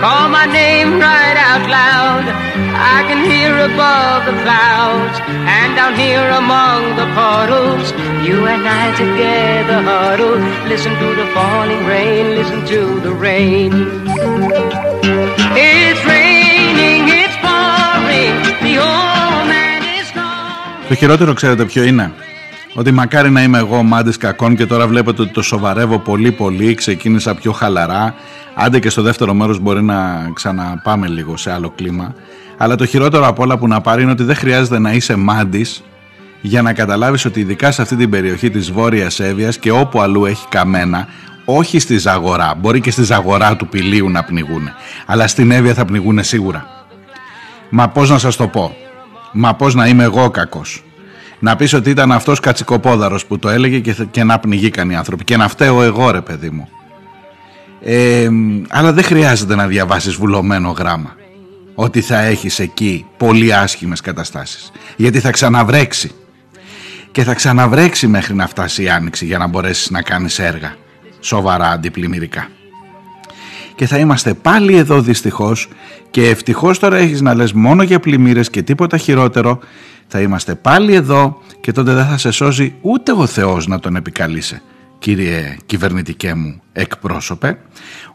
Call 0.00 0.30
my 0.30 0.46
name 0.46 0.98
right 0.98 1.36
out 1.36 1.68
loud. 1.68 2.49
I 2.96 2.98
can 3.08 3.20
hear 3.32 3.52
above 3.70 4.20
the 4.30 4.36
clouds 4.42 5.16
and 5.58 5.70
down 5.78 5.94
here 6.02 6.28
among 6.42 6.80
the 7.00 7.08
puddles. 7.18 7.86
You 8.26 8.38
and 8.52 8.62
I 8.82 8.84
together 9.04 9.78
huddle. 9.90 10.38
Listen 10.72 10.92
to 11.02 11.08
the 11.20 11.26
falling 11.36 11.82
rain. 11.92 12.24
Listen 12.38 12.60
to 12.72 12.80
the 13.06 13.14
rain. 13.26 13.70
It's 15.68 16.02
raining. 16.14 17.02
It's 17.20 17.36
pouring. 17.44 18.34
The 18.66 18.74
old 18.90 19.44
man 19.54 19.80
is 19.98 20.08
gone. 20.18 20.88
Το 20.88 20.94
χειρότερο 20.94 21.32
ξέρετε 21.32 21.64
ποιο 21.64 21.82
είναι; 21.82 22.12
Ότι 22.74 22.92
μακάρι 22.92 23.30
να 23.30 23.42
είμαι 23.42 23.58
εγώ 23.58 23.82
μάντης 23.82 24.16
κακών 24.16 24.56
και 24.56 24.66
τώρα 24.66 24.86
βλέπετε 24.86 25.22
ότι 25.22 25.32
το 25.32 25.42
σοβαρεύω 25.42 25.98
πολύ 25.98 26.32
πολύ, 26.32 26.74
ξεκίνησα 26.74 27.34
πιο 27.34 27.52
χαλαρά 27.52 28.14
Άντε 28.54 28.78
και 28.78 28.88
στο 28.90 29.02
δεύτερο 29.02 29.34
μέρος 29.34 29.58
μπορεί 29.58 29.82
να 29.82 30.30
ξαναπάμε 30.34 31.08
λίγο 31.08 31.36
σε 31.36 31.52
άλλο 31.52 31.70
κλίμα. 31.70 32.14
Αλλά 32.62 32.74
το 32.74 32.86
χειρότερο 32.86 33.26
από 33.26 33.42
όλα 33.42 33.58
που 33.58 33.68
να 33.68 33.80
πάρει 33.80 34.02
είναι 34.02 34.10
ότι 34.10 34.22
δεν 34.22 34.36
χρειάζεται 34.36 34.78
να 34.78 34.92
είσαι 34.92 35.16
μάντης 35.16 35.82
για 36.40 36.62
να 36.62 36.72
καταλάβεις 36.72 37.24
ότι 37.24 37.40
ειδικά 37.40 37.70
σε 37.70 37.82
αυτή 37.82 37.96
την 37.96 38.10
περιοχή 38.10 38.50
της 38.50 38.72
Βόρειας 38.72 39.20
Εύβοιας 39.20 39.58
και 39.58 39.70
όπου 39.70 40.00
αλλού 40.00 40.24
έχει 40.24 40.46
καμένα, 40.48 41.06
όχι 41.44 41.78
στη 41.78 41.98
Ζαγορά, 41.98 42.54
μπορεί 42.60 42.80
και 42.80 42.90
στη 42.90 43.02
Ζαγορά 43.02 43.56
του 43.56 43.68
Πηλίου 43.68 44.10
να 44.10 44.24
πνιγούν, 44.24 44.68
αλλά 45.06 45.26
στην 45.26 45.50
Εύβοια 45.50 45.74
θα 45.74 45.84
πνιγούν 45.84 46.22
σίγουρα. 46.22 46.66
Μα 47.70 47.88
πώς 47.88 48.10
να 48.10 48.18
σας 48.18 48.36
το 48.36 48.48
πω, 48.48 48.76
μα 49.32 49.54
πώς 49.54 49.74
να 49.74 49.86
είμαι 49.86 50.04
εγώ 50.04 50.30
κακός; 50.30 50.84
Να 51.38 51.56
πεις 51.56 51.72
ότι 51.72 51.90
ήταν 51.90 52.12
αυτός 52.12 52.40
κατσικοπόδαρος 52.40 53.26
που 53.26 53.38
το 53.38 53.48
έλεγε 53.48 53.78
και, 53.78 53.94
και 54.10 54.24
να 54.24 54.38
πνιγήκαν 54.38 54.90
οι 54.90 54.96
άνθρωποι 54.96 55.24
και 55.24 55.36
να 55.36 55.48
φταίω 55.48 55.82
εγώ 55.82 56.10
ρε 56.10 56.20
παιδί 56.20 56.50
μου. 56.50 56.68
Ε, 57.82 58.28
αλλά 58.68 58.92
δεν 58.92 59.04
χρειάζεται 59.04 59.54
να 59.54 59.66
διαβάσεις 59.66 60.14
βουλωμένο 60.14 60.70
γράμμα 60.70 61.18
ότι 61.74 62.00
θα 62.00 62.18
έχεις 62.18 62.58
εκεί 62.58 63.06
πολύ 63.16 63.54
άσχημες 63.54 64.00
καταστάσεις. 64.00 64.72
Γιατί 64.96 65.20
θα 65.20 65.30
ξαναβρέξει. 65.30 66.10
Και 67.12 67.22
θα 67.22 67.34
ξαναβρέξει 67.34 68.06
μέχρι 68.06 68.34
να 68.34 68.46
φτάσει 68.46 68.82
η 68.82 68.88
άνοιξη 68.88 69.26
για 69.26 69.38
να 69.38 69.46
μπορέσεις 69.46 69.90
να 69.90 70.02
κάνεις 70.02 70.38
έργα 70.38 70.74
σοβαρά 71.20 71.70
αντιπλημμυρικά. 71.70 72.48
Και 73.74 73.86
θα 73.86 73.98
είμαστε 73.98 74.34
πάλι 74.34 74.76
εδώ 74.76 75.00
δυστυχώς 75.00 75.68
και 76.10 76.28
ευτυχώς 76.28 76.78
τώρα 76.78 76.96
έχεις 76.96 77.20
να 77.20 77.34
λες 77.34 77.52
μόνο 77.52 77.82
για 77.82 78.00
πλημμύρες 78.00 78.50
και 78.50 78.62
τίποτα 78.62 78.96
χειρότερο. 78.96 79.58
Θα 80.06 80.20
είμαστε 80.20 80.54
πάλι 80.54 80.94
εδώ 80.94 81.42
και 81.60 81.72
τότε 81.72 81.92
δεν 81.92 82.06
θα 82.06 82.18
σε 82.18 82.30
σώζει 82.30 82.74
ούτε 82.80 83.12
ο 83.12 83.26
Θεός 83.26 83.66
να 83.66 83.78
τον 83.78 83.96
επικαλείσαι 83.96 84.62
κύριε 85.00 85.56
κυβερνητικέ 85.66 86.34
μου 86.34 86.60
εκπρόσωπε, 86.72 87.58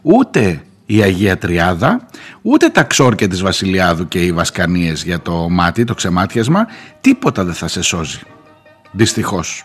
ούτε 0.02 0.62
η 0.86 1.02
Αγία 1.02 1.38
Τριάδα, 1.38 2.06
ούτε 2.42 2.68
τα 2.68 2.82
ξόρκια 2.82 3.28
της 3.28 3.42
Βασιλιάδου 3.42 4.08
και 4.08 4.24
οι 4.24 4.32
βασκανίες 4.32 5.02
για 5.02 5.20
το 5.20 5.48
μάτι, 5.50 5.84
το 5.84 5.94
ξεμάτιασμα, 5.94 6.66
τίποτα 7.00 7.44
δεν 7.44 7.54
θα 7.54 7.68
σε 7.68 7.82
σώζει. 7.82 8.20
Δυστυχώς. 8.92 9.64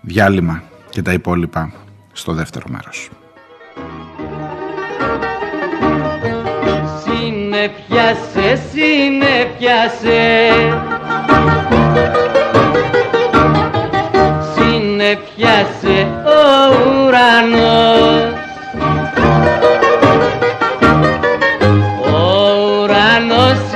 Διάλειμμα 0.00 0.62
και 0.90 1.02
τα 1.02 1.12
υπόλοιπα 1.12 1.72
στο 2.12 2.32
δεύτερο 2.32 2.66
μέρος. 2.68 3.10
Συνεπιάσε, 7.02 8.62
συνεπιάσε 8.72 10.22
Συνεπιάσε 14.54 16.08
ο 16.24 16.38
ουρανός 17.06 18.43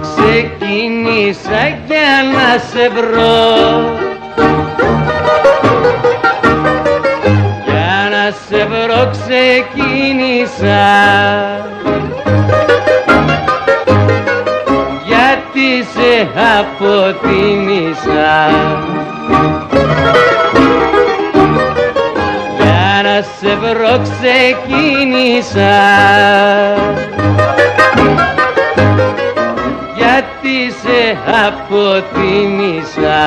Ξεκίνησα 0.00 1.62
για 1.86 2.10
να 2.32 2.58
σε 2.58 2.88
βρω 2.88 3.47
να 23.68 23.74
σε 23.74 23.74
βρω 23.74 24.00
ξεκίνησα. 24.02 25.76
Γιατί 29.96 30.72
σε 30.82 31.18
αποτίμησα 31.46 33.18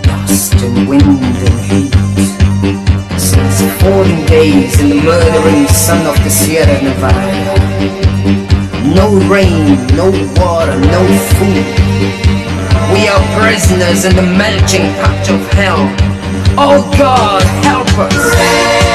dust 0.06 0.54
and 0.66 0.88
wind 0.88 1.38
and 1.48 1.60
heat. 1.68 1.92
Since 3.18 3.58
40 3.82 4.26
days 4.26 4.80
in 4.80 4.88
the 4.90 5.00
murdering 5.06 5.66
sun 5.68 6.06
of 6.06 6.16
the 6.24 6.30
Sierra 6.30 6.76
Nevada. 6.86 7.54
No 8.98 9.06
rain, 9.32 9.86
no 10.00 10.06
water, 10.38 10.78
no 10.94 11.02
food. 11.34 12.43
we 12.95 13.09
are 13.09 13.19
prisoners 13.37 14.05
in 14.05 14.15
the 14.15 14.21
melting 14.21 14.87
pot 14.95 15.29
of 15.29 15.45
hell. 15.51 15.83
Oh 16.57 16.89
God, 16.97 17.43
help 17.61 17.89
us! 17.99 18.94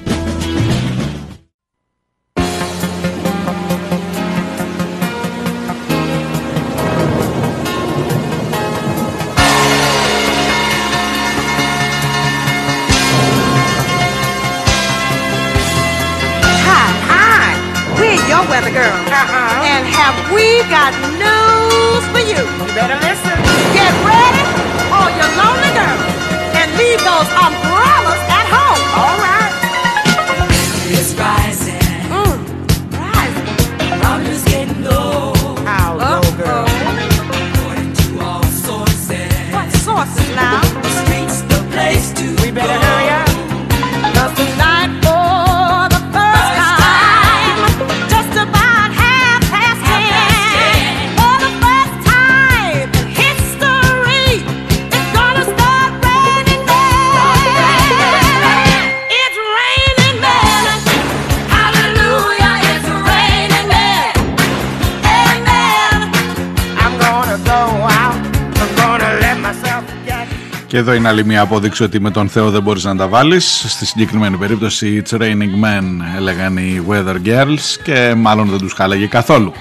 είναι 71.01 71.09
άλλη 71.09 71.25
μια 71.25 71.41
απόδειξη 71.41 71.83
ότι 71.83 72.01
με 72.01 72.11
τον 72.11 72.29
Θεό 72.29 72.49
δεν 72.49 72.61
μπορείς 72.61 72.83
να 72.83 72.95
τα 72.95 73.07
βάλεις. 73.07 73.65
Στη 73.67 73.85
συγκεκριμένη 73.85 74.37
περίπτωση 74.37 75.03
It's 75.05 75.17
Raining 75.17 75.63
Men 75.63 75.83
έλεγαν 76.17 76.57
οι 76.57 76.85
Weather 76.89 77.15
Girls 77.27 77.79
και 77.83 78.13
μάλλον 78.17 78.49
δεν 78.49 78.59
τους 78.59 78.73
χάλαγε 78.73 79.05
καθόλου. 79.05 79.53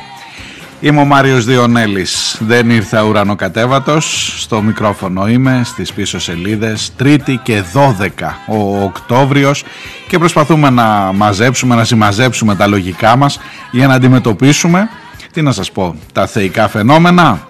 Είμαι 0.80 1.00
ο 1.00 1.04
Μάριος 1.04 1.44
Διονέλης, 1.44 2.36
δεν 2.40 2.70
ήρθα 2.70 3.02
ουρανοκατέβατος, 3.02 4.34
στο 4.38 4.62
μικρόφωνο 4.62 5.28
είμαι, 5.28 5.62
στις 5.64 5.92
πίσω 5.92 6.20
σελίδες, 6.20 6.92
Τρίτη 6.96 7.40
και 7.42 7.62
12 7.62 8.38
ο 8.46 8.82
Οκτώβριος 8.82 9.64
και 10.08 10.18
προσπαθούμε 10.18 10.70
να 10.70 11.12
μαζέψουμε, 11.14 11.74
να 11.74 11.84
συμμαζέψουμε 11.84 12.54
τα 12.54 12.66
λογικά 12.66 13.16
μας 13.16 13.38
για 13.70 13.86
να 13.86 13.94
αντιμετωπίσουμε, 13.94 14.88
τι 15.32 15.42
να 15.42 15.52
σας 15.52 15.70
πω, 15.70 15.94
τα 16.12 16.26
θεϊκά 16.26 16.68
φαινόμενα, 16.68 17.48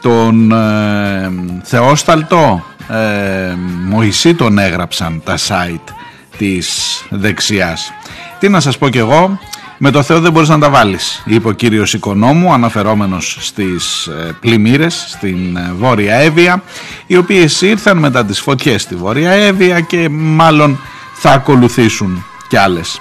τον 0.00 0.52
ε, 0.52 1.30
Θεόσταλτο 1.62 2.64
ε, 2.88 3.54
Μωυσή 3.84 4.34
τον 4.34 4.58
έγραψαν 4.58 5.22
τα 5.24 5.36
site 5.48 5.94
της 6.38 6.68
δεξιάς. 7.10 7.92
Τι 8.38 8.48
να 8.48 8.60
σας 8.60 8.78
πω 8.78 8.88
κι 8.88 8.98
εγώ 8.98 9.38
με 9.78 9.90
το 9.90 10.02
Θεό 10.02 10.20
δεν 10.20 10.32
μπορείς 10.32 10.48
να 10.48 10.58
τα 10.58 10.70
βάλεις 10.70 11.22
είπε 11.26 11.48
ο 11.48 11.52
κύριος 11.52 11.94
Οικονόμου 11.94 12.52
αναφερόμενος 12.52 13.36
στις 13.40 14.06
ε, 14.06 14.36
πλημμύρες 14.40 15.04
στην 15.08 15.56
ε, 15.56 15.72
Βόρεια 15.78 16.14
Εύβοια 16.14 16.62
οι 17.06 17.16
οποίες 17.16 17.60
ήρθαν 17.60 17.98
μετά 17.98 18.24
τις 18.24 18.40
φωτιές 18.40 18.82
στη 18.82 18.94
Βόρεια 18.94 19.30
Εύβοια 19.30 19.80
και 19.80 20.08
μάλλον 20.10 20.80
θα 21.12 21.30
ακολουθήσουν 21.30 22.24
κι 22.48 22.56
άλλες. 22.56 23.00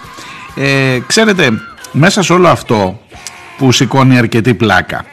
Ε, 0.56 1.00
ξέρετε 1.08 1.52
μέσα 1.92 2.24
σε 2.24 2.34
όλο 2.34 2.48
αυτό 2.48 3.00
που 3.58 3.72
σηκώνει 3.72 4.18
αρκετή 4.18 4.54
πλάκα 4.54 5.06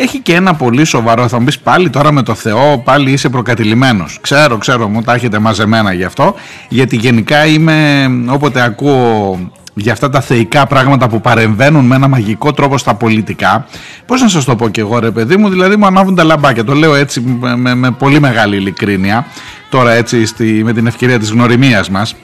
έχει 0.00 0.18
και 0.18 0.34
ένα 0.34 0.54
πολύ 0.54 0.84
σοβαρό. 0.84 1.28
Θα 1.28 1.38
μου 1.38 1.44
πεις 1.44 1.58
πάλι 1.58 1.90
τώρα 1.90 2.12
με 2.12 2.22
το 2.22 2.34
Θεό, 2.34 2.78
πάλι 2.84 3.10
είσαι 3.12 3.28
προκατηλημένος. 3.28 4.18
Ξέρω, 4.20 4.56
ξέρω, 4.58 4.88
μου 4.88 5.02
τα 5.02 5.14
έχετε 5.14 5.38
μαζεμένα 5.38 5.92
γι' 5.92 6.04
αυτό. 6.04 6.34
Γιατί 6.68 6.96
γενικά 6.96 7.46
είμαι, 7.46 8.06
όποτε 8.26 8.60
ακούω 8.62 9.38
για 9.74 9.92
αυτά 9.92 10.08
τα 10.10 10.20
θεϊκά 10.20 10.66
πράγματα 10.66 11.08
που 11.08 11.20
παρεμβαίνουν 11.20 11.84
με 11.84 11.94
ένα 11.94 12.08
μαγικό 12.08 12.52
τρόπο 12.52 12.78
στα 12.78 12.94
πολιτικά. 12.94 13.66
Πώς 14.06 14.20
να 14.20 14.28
σας 14.28 14.44
το 14.44 14.56
πω 14.56 14.68
κι 14.68 14.80
εγώ, 14.80 14.98
ρε 14.98 15.10
παιδί 15.10 15.36
μου, 15.36 15.48
δηλαδή 15.48 15.76
μου 15.76 15.86
ανάβουν 15.86 16.14
τα 16.14 16.24
λαμπάκια. 16.24 16.64
Το 16.64 16.74
λέω 16.74 16.94
έτσι 16.94 17.20
με, 17.20 17.56
με- 17.56 17.74
με 17.74 17.90
πολύ 17.90 18.20
μεγάλη 18.20 18.56
ειλικρίνεια. 18.56 19.26
Τώρα 19.70 19.92
έτσι 19.92 20.26
στη, 20.26 20.60
με 20.64 20.72
την 20.72 20.86
ευκαιρία 20.86 21.18
της 21.18 21.30
γνωριμίας 21.30 21.90
μας. 21.90 22.14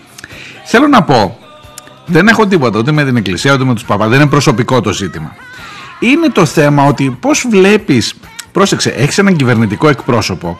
Θέλω 0.65 0.87
να 0.87 1.03
πω, 1.03 1.39
δεν 2.07 2.29
έχω 2.29 2.47
τίποτα 2.47 2.79
ούτε 2.79 2.93
με 2.93 3.05
την 3.05 3.17
εκκλησία 3.17 3.53
ούτε 3.55 3.65
με 3.65 3.75
τους 3.75 3.85
παπάς. 3.85 4.09
Δεν 4.09 4.21
είναι 4.21 4.29
προσωπικό 4.29 4.81
το 4.81 4.93
ζήτημα. 4.93 5.35
Είναι 5.99 6.29
το 6.29 6.45
θέμα 6.45 6.85
ότι 6.85 7.17
πώς 7.21 7.47
βλέπεις, 7.51 8.15
πρόσεξε, 8.53 8.91
έχεις 8.91 9.19
έναν 9.19 9.37
κυβερνητικό 9.37 9.89
εκπρόσωπο 9.89 10.59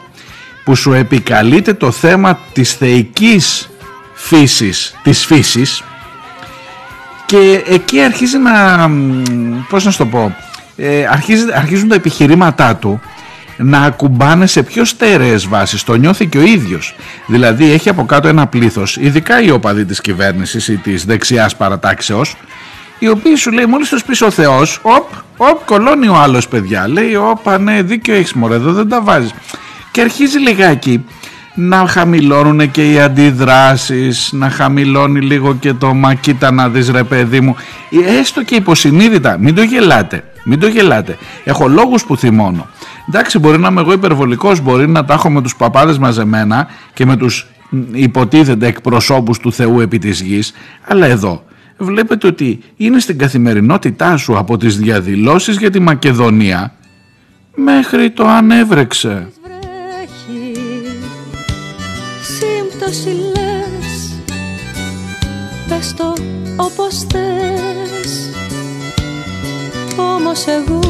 που 0.63 0.75
σου 0.75 0.93
επικαλείται 0.93 1.73
το 1.73 1.91
θέμα 1.91 2.39
της 2.53 2.73
θεϊκής 2.73 3.69
φύσης, 4.13 4.95
της 5.03 5.25
φύσης 5.25 5.83
και 7.25 7.63
εκεί 7.67 8.01
αρχίζει 8.01 8.37
να, 8.37 8.87
μ, 8.87 9.23
πώς 9.69 9.85
να 9.85 9.91
σου 9.91 9.97
το 9.97 10.05
πω, 10.05 10.35
ε, 10.75 11.05
αρχίζει, 11.05 11.45
αρχίζουν 11.53 11.87
τα 11.87 11.95
επιχειρήματά 11.95 12.75
του 12.75 13.01
να 13.57 13.79
ακουμπάνε 13.79 14.45
σε 14.45 14.63
πιο 14.63 14.85
στέρεες 14.85 15.47
βάσεις. 15.47 15.83
Το 15.83 15.95
νιώθει 15.95 16.25
και 16.27 16.37
ο 16.37 16.41
ίδιος. 16.41 16.95
Δηλαδή 17.27 17.71
έχει 17.71 17.89
από 17.89 18.05
κάτω 18.05 18.27
ένα 18.27 18.47
πλήθος, 18.47 18.97
ειδικά 18.97 19.41
οι 19.41 19.49
οπαδοί 19.49 19.85
της 19.85 20.01
κυβέρνησης 20.01 20.67
ή 20.67 20.77
της 20.77 21.05
δεξιάς 21.05 21.55
παρατάξεως, 21.55 22.35
οι 22.99 23.07
οποίοι 23.07 23.35
σου 23.35 23.51
λέει 23.51 23.65
μόλις 23.65 23.89
τους 23.89 24.03
πεις 24.03 24.21
ο 24.21 24.31
Θεός, 24.31 24.79
οπ, 24.81 25.09
οπ, 25.37 25.65
κολώνει 25.65 26.07
ο 26.07 26.15
άλλος 26.15 26.47
παιδιά. 26.47 26.87
Λέει, 26.87 27.15
όπα 27.15 27.57
ναι, 27.57 27.81
δίκιο 27.81 28.15
έχεις 28.15 28.33
μωρέ, 28.33 28.55
εδώ 28.55 28.71
δεν 28.71 28.89
τα 28.89 29.01
βάζεις. 29.01 29.33
Και 29.91 30.01
αρχίζει 30.01 30.39
λιγάκι 30.39 31.05
να 31.55 31.87
χαμηλώνουν 31.87 32.71
και 32.71 32.91
οι 32.91 32.99
αντιδράσεις, 32.99 34.29
να 34.31 34.49
χαμηλώνει 34.49 35.21
λίγο 35.21 35.55
και 35.55 35.73
το 35.73 35.93
μα 35.93 36.13
κοίτα 36.13 36.51
να 36.51 36.69
δεις 36.69 36.89
ρε 36.89 37.03
παιδί 37.03 37.41
μου. 37.41 37.55
Έστω 38.19 38.43
και 38.43 38.55
υποσυνείδητα, 38.55 39.37
μην 39.39 39.55
το 39.55 39.61
γελάτε, 39.61 40.23
μην 40.43 40.59
το 40.59 40.67
γελάτε. 40.67 41.17
Έχω 41.43 41.67
λόγους 41.67 42.05
που 42.05 42.17
θυμώνω. 42.17 42.67
Εντάξει, 43.07 43.39
μπορεί 43.39 43.59
να 43.59 43.67
είμαι 43.67 43.81
εγώ 43.81 43.91
υπερβολικός, 43.91 44.59
μπορεί 44.59 44.87
να 44.87 45.05
τα 45.05 45.13
έχω 45.13 45.29
με 45.29 45.41
τους 45.41 45.55
παπάδες 45.55 45.97
μαζεμένα 45.97 46.67
και 46.93 47.05
με 47.05 47.15
τους 47.15 47.47
μ, 47.69 47.77
υποτίθεται 47.91 48.67
εκπροσώπους 48.67 49.39
του 49.39 49.53
Θεού 49.53 49.79
επί 49.79 49.97
της 49.97 50.21
γης, 50.21 50.53
αλλά 50.87 51.05
εδώ 51.05 51.44
βλέπετε 51.77 52.27
ότι 52.27 52.59
είναι 52.75 52.99
στην 52.99 53.17
καθημερινότητά 53.17 54.17
σου 54.17 54.37
από 54.37 54.57
τις 54.57 54.77
διαδηλώσεις 54.77 55.57
για 55.57 55.71
τη 55.71 55.79
Μακεδονία. 55.79 56.73
Μέχρι 57.55 58.11
το 58.11 58.27
αν 58.27 58.51
έβρεξε. 58.51 59.27
βρέχει. 59.43 60.59
Σύμπτωσης 62.21 63.05
λες. 63.05 64.19
Πες 65.69 65.93
το 65.93 66.13
όπως 66.55 66.97
θες. 66.97 68.29
Όμως 69.97 70.45
εγώ 70.47 70.81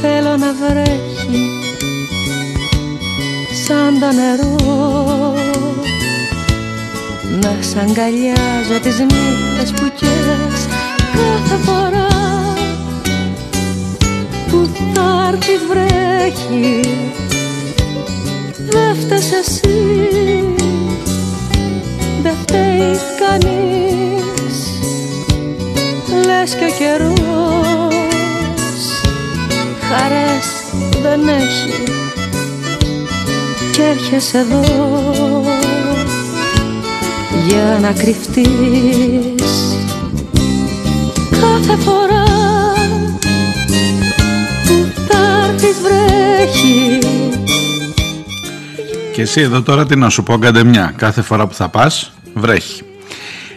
Θέλω 0.00 0.36
να 0.36 0.52
βρέχει 0.52 1.60
Σαν 3.66 3.98
το 4.00 4.06
νερό 4.12 5.43
Να 7.42 7.56
σ' 7.60 7.76
αγκαλιάζω 7.76 8.80
τις 8.82 8.98
νύχτες 8.98 9.70
που 9.70 9.92
καίες 10.00 10.66
Κάθε 11.12 11.56
φορά 11.64 12.08
που 14.48 14.68
θα 14.94 15.30
έρθει 15.32 15.52
βρέχει 15.68 16.80
Δε 18.74 18.94
φταίς 19.00 19.32
εσύ, 19.32 20.54
δε 22.22 22.30
φταίει 22.42 22.96
κανείς. 23.20 24.56
Λες 26.26 26.54
και 26.54 26.64
ο 26.64 26.74
καιρός 26.78 27.94
χαρές 29.88 30.46
δεν 31.02 31.28
έχει. 31.28 31.82
Κι 33.72 33.80
έρχεσαι 33.80 34.38
εδώ 34.38 35.43
για 37.46 37.78
να 37.82 37.92
κρυφτείς 37.92 39.52
Κάθε 41.30 41.76
φορά 41.76 42.24
που 44.64 45.02
θα 45.08 45.48
έρθεις 45.48 45.76
βρέχει 45.82 46.98
Και 49.12 49.22
εσύ 49.22 49.40
εδώ 49.40 49.62
τώρα 49.62 49.86
τι 49.86 49.96
να 49.96 50.08
σου 50.08 50.22
πω 50.22 50.38
καντεμιά. 50.38 50.92
Κάθε 50.96 51.22
φορά 51.22 51.46
που 51.46 51.54
θα 51.54 51.68
πας 51.68 52.12
βρέχει. 52.34 52.82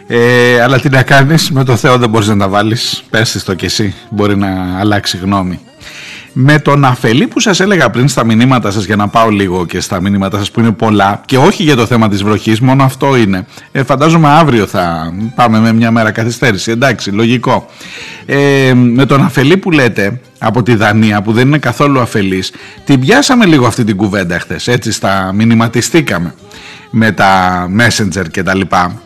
Ε, 0.07 0.61
αλλά 0.61 0.80
τι 0.80 0.89
να 0.89 1.03
κάνεις 1.03 1.51
με 1.51 1.63
το 1.63 1.75
Θεό 1.75 1.97
δεν 1.97 2.09
μπορείς 2.09 2.28
να 2.28 2.38
τα 2.38 2.47
βάλεις. 2.47 3.03
Πες 3.09 3.32
της 3.32 3.43
το 3.43 3.53
κι 3.53 3.65
εσύ. 3.65 3.93
Μπορεί 4.09 4.38
να 4.38 4.80
αλλάξει 4.80 5.17
γνώμη. 5.17 5.59
Με 6.40 6.60
τον 6.60 6.86
αφελή 6.86 7.28
που 7.28 7.40
σας 7.40 7.60
έλεγα 7.60 7.90
πριν 7.90 8.08
στα 8.08 8.26
μηνύματα 8.26 8.72
σας 8.72 8.86
για 8.86 8.96
να 8.96 9.08
πάω 9.08 9.30
λίγο 9.30 9.66
και 9.66 9.80
στα 9.80 10.02
μηνύματα 10.02 10.38
σας 10.38 10.52
που 10.52 10.60
είναι 10.60 10.72
πολλά 10.72 11.22
και 11.26 11.38
όχι 11.38 11.64
για 11.64 11.76
το 11.76 11.86
θέμα 11.86 12.10
της 12.10 12.24
βροχής, 12.24 12.60
μόνο 12.60 12.84
αυτό 12.84 13.16
είναι. 13.16 13.46
Ε, 13.72 13.84
φαντάζομαι 13.84 14.28
αύριο 14.28 14.66
θα 14.66 15.14
πάμε 15.36 15.60
με 15.60 15.74
μια 15.74 15.92
μέρα 15.92 16.12
καθυστέρηση, 16.12 16.72
εντάξει, 16.72 17.12
λογικό. 17.12 17.66
Ε, 18.26 18.74
με 18.74 19.06
τον 19.06 19.22
αφελή 19.22 19.58
που 19.58 19.72
λέτε 19.72 20.20
από 20.38 20.64
τη 20.64 20.76
Δανία 20.76 21.22
που 21.22 21.32
δεν 21.32 21.48
είναι 21.48 21.58
καθόλου 21.58 22.00
αφελής, 22.00 22.52
την 22.86 23.00
πιάσαμε 23.00 23.46
λίγο 23.46 23.66
αυτή 23.68 23.84
την 23.84 23.96
κουβέντα 23.96 24.40
χθες, 24.40 24.68
έτσι 24.68 24.92
στα 24.92 25.32
μηνυματιστήκαμε 25.34 26.36
με 26.90 27.12
τα 27.12 27.64
messenger 27.80 28.30
και 28.32 28.44
τα 28.44 28.56
λοιπά. 28.56 29.02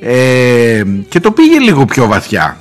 Ε, 0.00 0.82
και 1.08 1.20
το 1.20 1.30
πήγε 1.30 1.58
λίγο 1.58 1.84
πιο 1.84 2.06
βαθιά. 2.06 2.56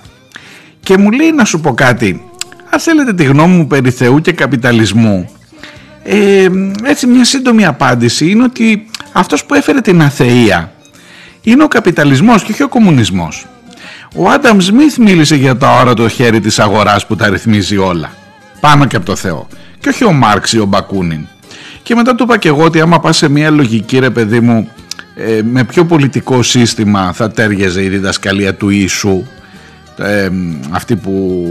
Και 0.80 0.97
μου 0.97 1.12
λέει 1.12 1.32
να 1.32 1.45
σου 1.45 1.59
πω 1.59 1.74
κάτι. 1.74 2.30
Αν 2.74 2.80
θέλετε 2.80 3.13
τη 3.13 3.24
γνώμη 3.24 3.55
μου 3.55 3.67
περί 3.67 3.91
Θεού 3.91 4.19
και 4.19 4.32
καπιταλισμού, 4.32 5.30
ε, 6.03 6.47
έτσι 6.84 7.07
μια 7.07 7.26
σύντομη 7.26 7.65
απάντηση 7.65 8.30
είναι 8.30 8.43
ότι 8.43 8.86
αυτός 9.11 9.45
που 9.45 9.53
έφερε 9.53 9.82
την 9.82 10.01
αθεία 10.01 10.72
είναι 11.41 11.63
ο 11.63 11.67
καπιταλισμός 11.67 12.43
και 12.43 12.51
όχι 12.51 12.63
ο 12.63 12.67
κομμουνισμός. 12.67 13.45
Ο 14.15 14.30
Άνταμ 14.30 14.59
Σμιθ 14.59 14.97
μίλησε 14.97 15.36
για 15.36 15.57
το 15.57 15.65
αόρατο 15.65 16.07
χέρι 16.07 16.39
της 16.39 16.59
αγοράς 16.59 17.05
που 17.05 17.15
τα 17.15 17.30
ρυθμίζει 17.30 17.78
όλα. 17.78 18.11
Πάνω 18.59 18.86
και 18.86 18.95
από 18.95 19.05
το 19.05 19.15
Θεό. 19.15 19.47
Και 19.80 19.89
όχι 19.89 20.05
ο 20.05 20.11
Μάρξ 20.11 20.53
ή 20.53 20.59
ο 20.59 20.65
Μπακούνιν. 20.65 21.28
Και 21.84 21.95
μετά 21.95 22.15
του 22.15 22.24
είπα 22.24 22.38
και 22.38 22.47
εγώ 22.47 22.63
ότι 22.63 22.82
άμα 22.82 22.99
πας 22.99 23.17
σε 23.17 23.30
μια 23.30 23.49
λογική 23.49 23.99
ρε 23.99 24.09
παιδί 24.09 24.39
μου 24.39 24.69
ε, 25.15 25.41
με 25.43 25.63
ποιο 25.63 25.86
πολιτικό 25.86 26.43
σύστημα 26.43 27.13
θα 27.13 27.32
τέριαζε 27.32 27.84
η 27.84 27.89
διδασκαλία 27.89 28.55
του 28.55 28.69
Ιησού 28.69 29.26
ε, 30.03 30.29
αυτοί 30.71 30.95
που 30.95 31.45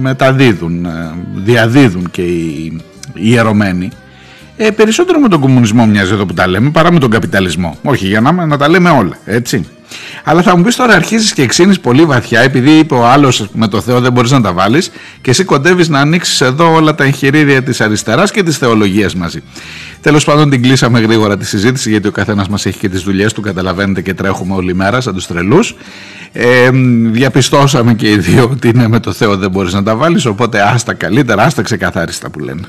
μεταδίδουν, 0.00 0.84
ε, 0.84 1.12
διαδίδουν 1.34 2.10
και 2.10 2.22
οι, 2.22 2.80
οι 3.14 3.30
ιερωμένοι 3.30 3.90
ε, 4.56 4.70
περισσότερο 4.70 5.18
με 5.18 5.28
τον 5.28 5.40
κομμουνισμό 5.40 5.86
μοιάζει 5.86 6.12
εδώ 6.12 6.26
που 6.26 6.34
τα 6.34 6.46
λέμε 6.46 6.70
παρά 6.70 6.92
με 6.92 6.98
τον 6.98 7.10
καπιταλισμό. 7.10 7.76
Όχι, 7.82 8.06
για 8.06 8.20
να, 8.20 8.32
να 8.32 8.56
τα 8.56 8.68
λέμε 8.68 8.90
όλα, 8.90 9.16
έτσι. 9.24 9.66
Αλλά 10.24 10.42
θα 10.42 10.56
μου 10.56 10.62
πεις 10.62 10.76
τώρα 10.76 10.94
αρχίζεις 10.94 11.32
και 11.32 11.42
εξήνει 11.42 11.78
πολύ 11.78 12.04
βαθιά, 12.04 12.40
επειδή 12.40 12.70
είπε 12.70 12.94
ο 12.94 13.06
άλλος 13.06 13.48
με 13.52 13.68
το 13.68 13.80
Θεό 13.80 14.00
δεν 14.00 14.12
μπορείς 14.12 14.30
να 14.30 14.40
τα 14.40 14.52
βάλεις, 14.52 14.90
και 15.20 15.30
εσύ 15.30 15.44
κοντεύεις 15.44 15.88
να 15.88 16.00
ανοίξεις 16.00 16.40
εδώ 16.40 16.74
όλα 16.74 16.94
τα 16.94 17.04
εγχειρίδια 17.04 17.62
της 17.62 17.80
αριστεράς 17.80 18.30
και 18.30 18.42
της 18.42 18.58
θεολογίας 18.58 19.14
μαζί. 19.14 19.42
Τέλος 20.00 20.24
πάντων, 20.24 20.50
την 20.50 20.62
κλείσαμε 20.62 21.00
γρήγορα 21.00 21.36
τη 21.36 21.46
συζήτηση, 21.46 21.90
γιατί 21.90 22.08
ο 22.08 22.10
καθένας 22.10 22.48
μας 22.48 22.66
έχει 22.66 22.78
και 22.78 22.88
τις 22.88 23.02
δουλειές 23.02 23.32
του, 23.32 23.40
καταλαβαίνετε 23.40 24.02
και 24.02 24.14
τρέχουμε 24.14 24.54
όλη 24.54 24.74
μέρα 24.74 25.00
σαν 25.00 25.14
τους 25.14 25.26
τρελούς. 25.26 25.74
Ε, 26.32 26.70
διαπιστώσαμε 27.10 27.94
και 27.94 28.10
οι 28.10 28.18
δύο 28.18 28.48
ότι 28.52 28.68
είναι 28.68 28.88
με 28.88 29.00
το 29.00 29.12
Θεό 29.12 29.36
δεν 29.36 29.50
μπορείς 29.50 29.72
να 29.72 29.82
τα 29.82 29.96
βάλεις, 29.96 30.26
οπότε 30.26 30.60
άστα 30.60 30.94
καλύτερα, 30.94 31.42
άστα 31.42 31.62
ξεκαθάριστα 31.62 32.30
που 32.30 32.38
λένε. 32.38 32.62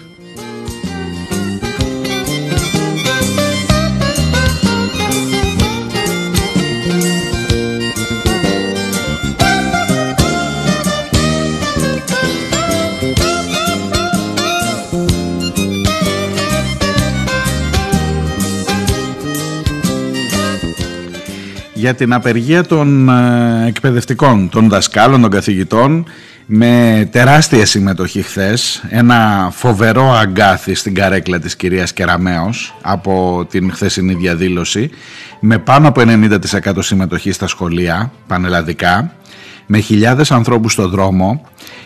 Για 21.85 21.95
την 21.95 22.13
απεργία 22.13 22.63
των 22.63 23.09
ε, 23.09 23.67
εκπαιδευτικών, 23.67 24.49
των 24.49 24.69
δασκάλων, 24.69 25.21
των 25.21 25.29
καθηγητών 25.29 26.05
με 26.45 27.07
τεράστια 27.11 27.65
συμμετοχή 27.65 28.21
χθες, 28.21 28.83
ένα 28.89 29.49
φοβερό 29.51 30.11
αγκάθι 30.11 30.73
στην 30.73 30.93
καρέκλα 30.93 31.39
της 31.39 31.55
κυρίας 31.55 31.93
Κεραμέως 31.93 32.75
από 32.81 33.45
την 33.49 33.71
χθεσινή 33.71 34.13
διαδήλωση 34.13 34.89
με 35.39 35.57
πάνω 35.57 35.87
από 35.87 36.01
90% 36.01 36.37
συμμετοχή 36.79 37.31
στα 37.31 37.47
σχολεία 37.47 38.11
πανελλαδικά 38.27 39.11
με 39.65 39.79
χιλιάδες 39.79 40.31
ανθρώπους 40.31 40.71
στο 40.71 40.87
δρόμο 40.87 41.41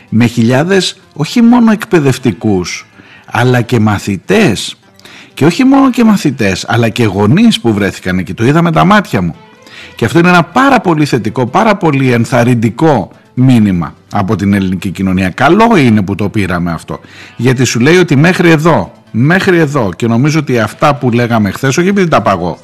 με 0.10 0.26
χιλιάδες 0.26 1.00
όχι 1.14 1.42
μόνο 1.42 1.72
εκπαιδευτικούς 1.72 2.86
αλλά 3.26 3.62
και 3.62 3.80
μαθητές. 3.80 4.76
Και 5.34 5.46
όχι 5.46 5.64
μόνο 5.64 5.90
και 5.90 6.04
μαθητές 6.04 6.66
αλλά 6.68 6.90
και 6.90 7.04
γονείς 7.04 7.60
που 7.60 7.74
βρέθηκαν 7.74 8.18
εκεί. 8.18 8.34
Το 8.34 8.46
είδα 8.46 8.62
με 8.62 8.72
τα 8.72 8.86
μάτια 8.86 9.22
μου 9.22 9.36
και 10.00 10.06
αυτό 10.06 10.20
είναι 10.20 10.30
ένα 10.30 10.44
πάρα 10.44 10.80
πολύ 10.80 11.06
θετικό, 11.06 11.46
πάρα 11.46 11.76
πολύ 11.76 12.12
ενθαρρυντικό 12.12 13.12
μήνυμα 13.34 13.94
από 14.12 14.36
την 14.36 14.54
ελληνική 14.54 14.90
κοινωνία. 14.90 15.30
Καλό 15.30 15.78
είναι 15.78 16.02
που 16.02 16.16
το 16.16 16.30
πήραμε 16.30 16.72
αυτό. 16.72 17.00
Γιατί 17.36 17.64
σου 17.64 17.80
λέει 17.80 17.98
ότι 17.98 18.16
μέχρι 18.16 18.50
εδώ, 18.50 18.92
μέχρι 19.12 19.58
εδώ 19.58 19.90
και 19.96 20.08
νομίζω 20.08 20.40
ότι 20.40 20.60
αυτά 20.60 20.96
που 20.96 21.12
λέγαμε 21.12 21.52
χθες, 21.52 21.78
όχι 21.78 21.88
επειδή 21.88 22.08
τα 22.08 22.22
παγώ, 22.22 22.60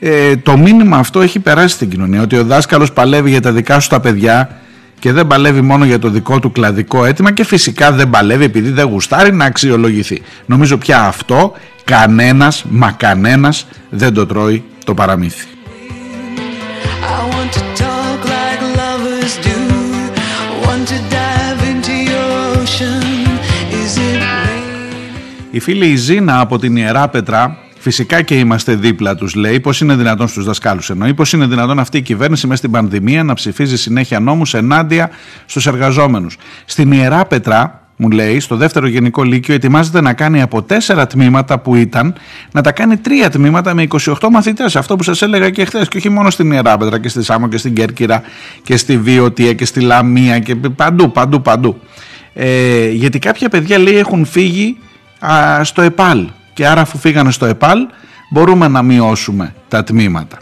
ε, 0.00 0.36
το 0.36 0.56
μήνυμα 0.56 0.96
αυτό 0.96 1.20
έχει 1.20 1.38
περάσει 1.38 1.74
στην 1.74 1.88
κοινωνία. 1.88 2.22
Ότι 2.22 2.36
ο 2.36 2.44
δάσκαλος 2.44 2.92
παλεύει 2.92 3.30
για 3.30 3.40
τα 3.40 3.52
δικά 3.52 3.80
σου 3.80 3.88
τα 3.88 4.00
παιδιά 4.00 4.58
και 4.98 5.12
δεν 5.12 5.26
παλεύει 5.26 5.60
μόνο 5.60 5.84
για 5.84 5.98
το 5.98 6.08
δικό 6.08 6.40
του 6.40 6.52
κλαδικό 6.52 7.04
αίτημα 7.04 7.32
και 7.32 7.44
φυσικά 7.44 7.92
δεν 7.92 8.10
παλεύει 8.10 8.44
επειδή 8.44 8.70
δεν 8.70 8.86
γουστάρει 8.86 9.32
να 9.32 9.44
αξιολογηθεί. 9.44 10.22
Νομίζω 10.46 10.76
πια 10.76 11.00
αυτό 11.00 11.52
κανένας, 11.84 12.64
μα 12.68 12.90
κανένας 12.90 13.66
δεν 13.90 14.14
το 14.14 14.26
τρώει 14.26 14.64
το 14.84 14.94
παραμύθι. 14.94 15.46
Η 25.54 25.60
φίλη 25.60 25.86
η 25.86 25.96
Ζήνα 25.96 26.40
από 26.40 26.58
την 26.58 26.76
Ιερά 26.76 27.08
Πετρά, 27.08 27.56
φυσικά 27.78 28.22
και 28.22 28.38
είμαστε 28.38 28.74
δίπλα 28.74 29.14
τους, 29.14 29.34
λέει 29.34 29.60
πώς 29.60 29.80
είναι 29.80 29.94
δυνατόν 29.94 30.28
στους 30.28 30.44
δασκάλους 30.44 30.90
εννοεί, 30.90 31.14
πώς 31.14 31.32
είναι 31.32 31.46
δυνατόν 31.46 31.78
αυτή 31.78 31.98
η 31.98 32.02
κυβέρνηση 32.02 32.46
μέσα 32.46 32.58
στην 32.58 32.70
πανδημία 32.70 33.22
να 33.24 33.34
ψηφίζει 33.34 33.76
συνέχεια 33.76 34.20
νόμους 34.20 34.54
ενάντια 34.54 35.10
στους 35.46 35.66
εργαζόμενους. 35.66 36.36
Στην 36.64 36.92
Ιερά 36.92 37.24
Πετρά, 37.24 37.88
μου 37.96 38.10
λέει, 38.10 38.40
στο 38.40 38.56
δεύτερο 38.56 38.86
γενικό 38.86 39.22
λύκειο 39.22 39.54
ετοιμάζεται 39.54 40.00
να 40.00 40.12
κάνει 40.12 40.42
από 40.42 40.62
τέσσερα 40.62 41.06
τμήματα 41.06 41.58
που 41.58 41.74
ήταν, 41.74 42.14
να 42.52 42.60
τα 42.60 42.72
κάνει 42.72 42.96
τρία 42.96 43.30
τμήματα 43.30 43.74
με 43.74 43.86
28 43.90 44.14
μαθητές. 44.30 44.76
Αυτό 44.76 44.96
που 44.96 45.02
σας 45.02 45.22
έλεγα 45.22 45.50
και 45.50 45.64
χθες. 45.64 45.88
Και 45.88 45.96
όχι 45.96 46.08
μόνο 46.08 46.30
στην 46.30 46.52
Ιεράπετρα 46.52 47.00
και 47.00 47.08
στη 47.08 47.22
Σάμο 47.22 47.48
και 47.48 47.56
στην 47.56 47.74
Κέρκυρα 47.74 48.22
και 48.62 48.76
στη 48.76 48.98
Βιωτία 48.98 49.52
και 49.52 49.64
στη 49.64 49.80
Λαμία 49.80 50.38
και 50.38 50.54
παντού, 50.54 51.12
παντού, 51.12 51.42
παντού. 51.42 51.80
Ε, 52.34 52.88
γιατί 52.88 53.18
κάποια 53.18 53.48
παιδιά 53.48 53.78
λέει 53.78 53.96
έχουν 53.96 54.24
φύγει 54.24 54.76
α, 55.32 55.64
στο 55.64 55.82
ΕΠΑΛ. 55.82 56.28
Και 56.52 56.66
άρα, 56.66 56.80
αφού 56.80 56.98
φύγανε 56.98 57.30
στο 57.30 57.46
ΕΠΑΛ, 57.46 57.78
μπορούμε 58.30 58.68
να 58.68 58.82
μειώσουμε 58.82 59.54
τα 59.68 59.84
τμήματα. 59.84 60.38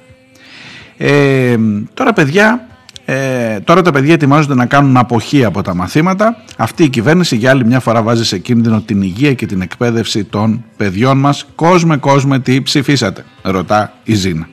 Ε, 0.97 1.57
τώρα, 1.95 2.13
παιδιά, 2.13 2.67
ε, 3.05 3.61
τώρα 3.61 3.83
τα 3.83 3.93
παιδιά 3.93 4.15
ετοιμάζονται 4.15 4.55
να 4.55 4.67
κάνουν 4.67 4.97
αποχή 4.97 5.45
από 5.45 5.63
τα 5.63 5.75
μαθήματα. 5.75 6.37
Αυτή 6.57 6.83
η 6.85 6.89
κυβέρνηση 6.89 7.37
για 7.37 7.51
άλλη 7.51 7.65
μια 7.65 7.81
φορά 7.81 8.03
βάζει 8.03 8.25
σε 8.25 8.39
κίνδυνο 8.39 8.81
την 8.81 9.03
υγεία 9.03 9.35
και 9.35 9.47
την 9.47 9.61
εκπαίδευση 9.61 10.25
των 10.25 10.65
παιδιών 10.77 11.19
μας. 11.19 11.47
Κόσμε, 11.55 11.97
κόσμε, 11.97 12.41
τι 12.41 12.63
ψηφίσατε, 12.63 13.25
ρωτά 13.43 13.93
η 14.05 14.15
Ζήνα. 14.15 14.49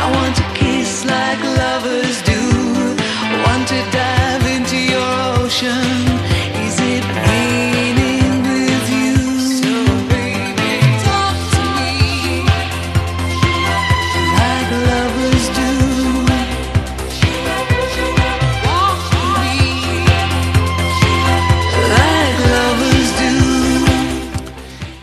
I 0.00 0.12
want 0.16 0.34
to 0.40 0.46
kiss 0.58 0.92
like 1.14 1.42
lovers 1.60 2.16
do. 2.30 2.40
Want 3.44 3.64
to 3.72 3.80
dive 3.98 4.44
into 4.56 4.78
your 4.92 5.12
ocean. 5.42 5.99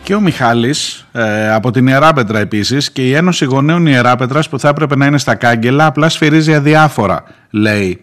Και 0.08 0.14
ο 0.14 0.20
Μιχάλης 0.20 1.06
ε, 1.12 1.52
από 1.52 1.70
την 1.70 1.86
Ιεράπετρα 1.86 2.38
επίσης 2.38 2.90
και 2.90 3.06
η 3.06 3.14
Ένωση 3.14 3.44
Γονέων 3.44 3.86
Ιεράπετρας 3.86 4.48
που 4.48 4.58
θα 4.58 4.68
έπρεπε 4.68 4.96
να 4.96 5.06
είναι 5.06 5.18
στα 5.18 5.34
κάγκελα 5.34 5.86
απλά 5.86 6.08
σφυρίζει 6.08 6.54
αδιάφορα 6.54 7.24
λέει. 7.50 8.00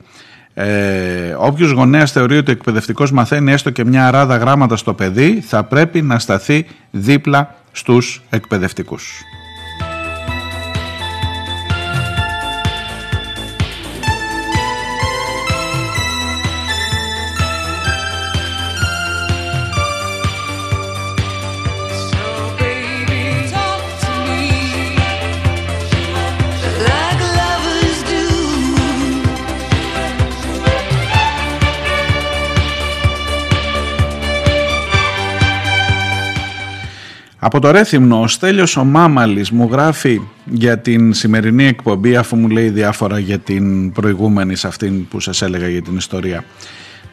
Ε, 0.53 1.35
όποιος 1.37 1.71
γονέας 1.71 2.11
θεωρεί 2.11 2.37
ότι 2.37 2.49
ο 2.49 2.53
εκπαιδευτικός 2.53 3.11
μαθαίνει 3.11 3.51
έστω 3.51 3.69
και 3.69 3.85
μια 3.85 4.07
αράδα 4.07 4.37
γράμματα 4.37 4.75
στο 4.75 4.93
παιδί 4.93 5.41
θα 5.47 5.63
πρέπει 5.63 6.01
να 6.01 6.19
σταθεί 6.19 6.65
δίπλα 6.91 7.55
στους 7.71 8.21
εκπαιδευτικούς. 8.29 9.23
Από 37.45 37.59
το 37.59 37.71
Ρέθυμνο, 37.71 38.21
ο 38.21 38.27
Στέλιος 38.27 38.77
ο 38.77 38.83
Μάμαλης 38.83 39.51
μου 39.51 39.69
γράφει 39.71 40.21
για 40.45 40.79
την 40.79 41.13
σημερινή 41.13 41.65
εκπομπή 41.65 42.15
αφού 42.15 42.35
μου 42.35 42.47
λέει 42.47 42.69
διάφορα 42.69 43.19
για 43.19 43.39
την 43.39 43.91
προηγούμενη 43.91 44.55
σε 44.55 44.67
αυτήν 44.67 45.07
που 45.07 45.19
σας 45.19 45.41
έλεγα 45.41 45.67
για 45.67 45.81
την 45.81 45.97
ιστορία 45.97 46.43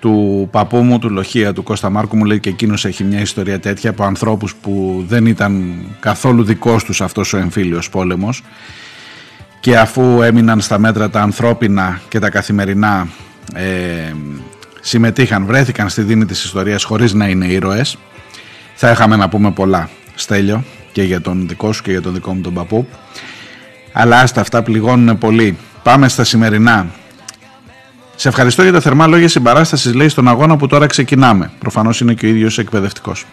του 0.01 0.49
παππού 0.51 0.77
μου, 0.77 0.99
του 0.99 1.11
Λοχεία, 1.11 1.53
του 1.53 1.63
Κώστα 1.63 1.91
Μάρκου. 1.91 2.17
Μου 2.17 2.25
λέει 2.25 2.41
και 2.41 2.49
εκείνος 2.49 2.85
έχει 2.85 3.05
μια 3.05 3.21
ιστορία 3.21 3.61
τέτοια 3.61 3.91
από 3.91 4.05
ανθρώπους 4.05 4.55
που 4.55 5.05
δεν 5.09 5.27
ήταν 5.27 5.75
καθόλου 6.01 6.45
δικός 6.45 6.85
τους 6.85 7.01
αυτός 7.01 7.33
ο 7.33 7.37
εμφύλιος 7.37 7.91
πόλεμος. 7.91 8.43
Και 9.61 9.79
αφού 9.79 10.23
έμειναν 10.23 10.61
στα 10.61 10.79
μέτρα 10.79 11.11
τα 11.11 11.21
ανθρώπινα 11.21 12.01
και 12.09 12.19
τα 12.19 12.31
καθημερινά 12.31 13.09
ε, 13.55 14.13
συμμετείχαν, 14.81 15.47
βρέθηκαν 15.47 15.89
στη 15.89 16.03
δίνη 16.03 16.25
της 16.25 16.45
ιστορίας 16.45 16.85
χωρίς 16.85 17.13
να 17.13 17.29
είναι 17.29 17.47
ήρωες. 17.47 17.99
Θα 18.75 18.91
είχαμε 18.91 19.17
να 19.17 19.29
πούμε 19.29 19.51
πολλά 19.51 19.89
Στέλιο 20.23 20.65
και 20.93 21.03
για 21.03 21.21
τον 21.21 21.49
δικό 21.49 21.73
σου 21.73 21.83
και 21.83 21.91
για 21.91 22.03
τον 22.03 22.15
δικό 22.15 22.35
μου 22.35 22.41
τον 22.41 22.55
παππού 22.55 22.89
αλλά 23.93 24.19
άστα 24.21 24.41
αυτά 24.41 24.63
πληγώνουν 24.63 25.19
πολύ 25.19 25.57
πάμε 25.83 26.09
στα 26.09 26.25
σημερινά 26.25 26.91
σε 28.23 28.29
ευχαριστώ 28.29 28.63
για 28.63 28.73
τα 28.73 28.81
θερμά 28.81 29.07
λόγια 29.07 29.29
συμπαράστασης, 29.29 29.95
λέει, 29.95 30.09
στον 30.09 30.29
αγώνα 30.29 30.57
που 30.57 30.67
τώρα 30.67 30.87
ξεκινάμε. 30.87 31.51
Προφανώς 31.59 32.01
είναι 32.01 32.15
και 32.15 32.27
ο 32.27 32.29
ίδιος 32.29 32.59
εκπαιδευτικός. 32.59 33.27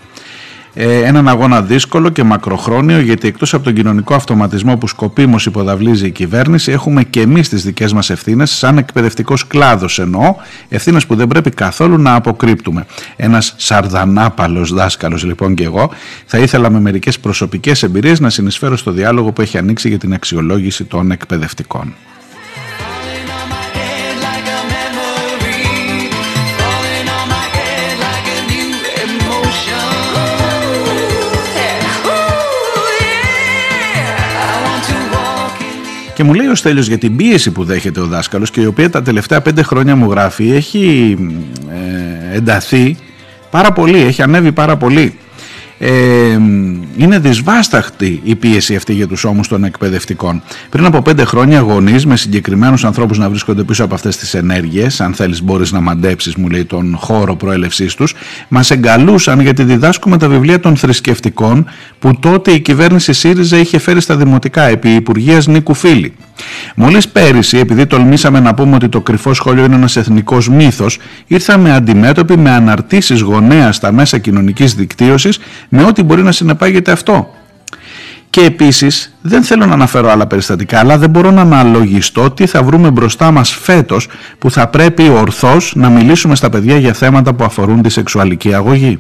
Ε, 0.74 1.04
έναν 1.04 1.28
αγώνα 1.28 1.62
δύσκολο 1.62 2.10
και 2.10 2.24
μακροχρόνιο, 2.24 3.00
γιατί 3.00 3.28
εκτός 3.28 3.54
από 3.54 3.64
τον 3.64 3.74
κοινωνικό 3.74 4.14
αυτοματισμό 4.14 4.78
που 4.78 4.88
σκοπίμως 4.88 5.46
υποδαβλίζει 5.46 6.06
η 6.08 6.12
κυβέρνηση, 6.12 6.72
έχουμε 6.72 7.04
και 7.04 7.22
εμείς 7.22 7.50
τις 7.50 7.64
δικές 7.64 7.94
μας 7.94 8.10
ευθύνες, 8.10 8.52
σαν 8.52 8.78
εκπαιδευτικός 8.78 9.48
κλάδος 9.48 10.00
εννοώ, 10.00 10.36
ευθύνες 10.70 11.06
που 11.06 11.16
δεν 11.16 11.28
πρέπει 11.28 11.50
καθόλου 11.50 11.98
να 11.98 12.16
αποκρύπτουμε. 12.16 12.86
Ένας 13.16 13.54
σαρδανάπαλος 13.58 14.74
δάσκαλος, 14.74 15.24
λοιπόν, 15.24 15.56
και 15.56 15.64
εγώ, 15.64 15.90
θα 16.26 16.38
ήθελα 16.38 16.70
με 16.70 16.80
μερικές 16.80 17.20
προσωπικές 17.20 17.84
εμπειρίες 17.84 18.20
να 18.20 18.30
συνεισφέρω 18.30 18.78
στο 18.78 18.92
διάλογο 18.92 19.32
που 19.32 19.42
έχει 19.42 19.58
ανοίξει 19.58 19.90
για 19.90 19.98
την 19.98 20.14
αξιολόγηση 20.14 20.84
των 20.84 21.12
εκπαιδευτικών. 21.12 21.94
Και 36.20 36.26
μου 36.26 36.34
λέει 36.34 36.48
ο 36.48 36.56
Στέλιος 36.56 36.88
για 36.88 36.98
την 36.98 37.16
πίεση 37.16 37.52
που 37.52 37.64
δέχεται 37.64 38.00
ο 38.00 38.06
δάσκαλος 38.06 38.52
και 38.52 38.62
η 38.62 38.66
οποία 38.66 38.90
τα 38.90 39.02
τελευταία 39.02 39.42
πέντε 39.42 39.64
χρόνια 39.64 39.96
μου 39.96 40.12
γράφει 40.12 40.52
έχει 40.52 41.18
ε, 42.32 42.36
ενταθεί 42.36 42.98
πάρα 43.50 43.72
πολύ, 43.72 44.02
έχει 44.02 44.22
ανέβει 44.22 44.52
πάρα 44.52 44.78
πολύ. 44.78 45.18
Ε, 45.82 45.92
είναι 46.98 47.20
δυσβάσταχτη 47.20 48.22
η 48.24 48.36
πίεση 48.36 48.76
αυτή 48.76 48.94
για 48.94 49.08
τους 49.08 49.24
ώμους 49.24 49.48
των 49.48 49.64
εκπαιδευτικών. 49.64 50.42
Πριν 50.70 50.86
από 50.86 51.02
πέντε 51.02 51.24
χρόνια 51.24 51.60
γονείς 51.60 52.06
με 52.06 52.16
συγκεκριμένους 52.16 52.86
ανθρώπους 52.86 53.18
να 53.18 53.30
βρίσκονται 53.30 53.64
πίσω 53.64 53.84
από 53.84 53.94
αυτές 53.94 54.18
τις 54.18 54.34
ενέργειες, 54.34 55.02
αν 55.02 55.14
θέλεις 55.14 55.44
μπορείς 55.44 55.72
να 55.72 55.82
μαντέψεις 55.82 56.36
μου 56.36 56.50
λέει 56.50 56.66
τον 56.66 56.96
χώρο 56.98 57.36
προέλευσής 57.36 57.96
τους, 57.96 58.16
μας 58.48 58.72
εγκαλούσαν 58.72 59.40
γιατί 59.40 59.64
διδάσκουμε 59.64 60.18
τα 60.18 60.28
βιβλία 60.28 60.60
των 60.60 60.76
θρησκευτικών 60.76 61.66
που 62.00 62.20
τότε 62.20 62.52
η 62.52 62.60
κυβέρνηση 62.60 63.14
ΣΥΡΙΖΑ 63.14 63.58
είχε 63.58 63.80
φέρει 63.80 64.02
στα 64.02 64.16
δημοτικά 64.16 64.64
επί 64.64 64.90
Υπουργείας 64.90 65.48
Νίκου 65.48 65.74
Φίλη. 65.74 66.14
Μόλις 66.76 67.08
πέρυσι, 67.08 67.58
επειδή 67.58 67.86
τολμήσαμε 67.86 68.40
να 68.40 68.54
πούμε 68.54 68.76
ότι 68.76 68.90
το 68.90 69.02
κρυφό 69.02 69.34
σχόλιο 69.34 69.66
είναι 69.66 69.76
ένας 69.76 69.96
εθνικός 69.96 70.50
μύθος, 70.50 71.00
ήρθαμε 71.28 71.74
αντιμέτωποι 71.74 72.38
με 72.38 72.50
αναρτήσεις 72.52 73.22
γονέας 73.22 73.76
στα 73.76 73.92
μέσα 73.92 74.18
κοινωνικής 74.18 74.74
δικτύωσης 74.74 75.40
με 75.70 75.84
ό,τι 75.84 76.04
μπορεί 76.04 76.24
να 76.24 76.32
συνεπάγεται 76.32 76.92
αυτό. 76.92 77.34
Και 78.30 78.42
επίσης 78.42 79.18
δεν 79.22 79.44
θέλω 79.44 79.66
να 79.66 79.74
αναφέρω 79.74 80.10
άλλα 80.10 80.28
περιστατικά 80.28 80.80
αλλά 80.80 80.98
δεν 80.98 81.10
μπορώ 81.10 81.32
να 81.32 81.42
αναλογιστώ 81.42 82.32
τι 82.32 82.46
θα 82.46 82.64
βρούμε 82.64 82.90
μπροστά 82.92 83.32
μας 83.32 83.52
φέτος 83.52 84.08
που 84.38 84.52
θα 84.52 84.68
πρέπει 84.68 85.10
ορθώς 85.10 85.74
να 85.76 85.90
μιλήσουμε 85.90 86.36
στα 86.36 86.50
παιδιά 86.50 86.78
για 86.78 86.94
θέματα 86.94 87.34
που 87.34 87.44
αφορούν 87.44 87.82
τη 87.82 87.90
σεξουαλική 87.90 88.54
αγωγή. 88.54 89.00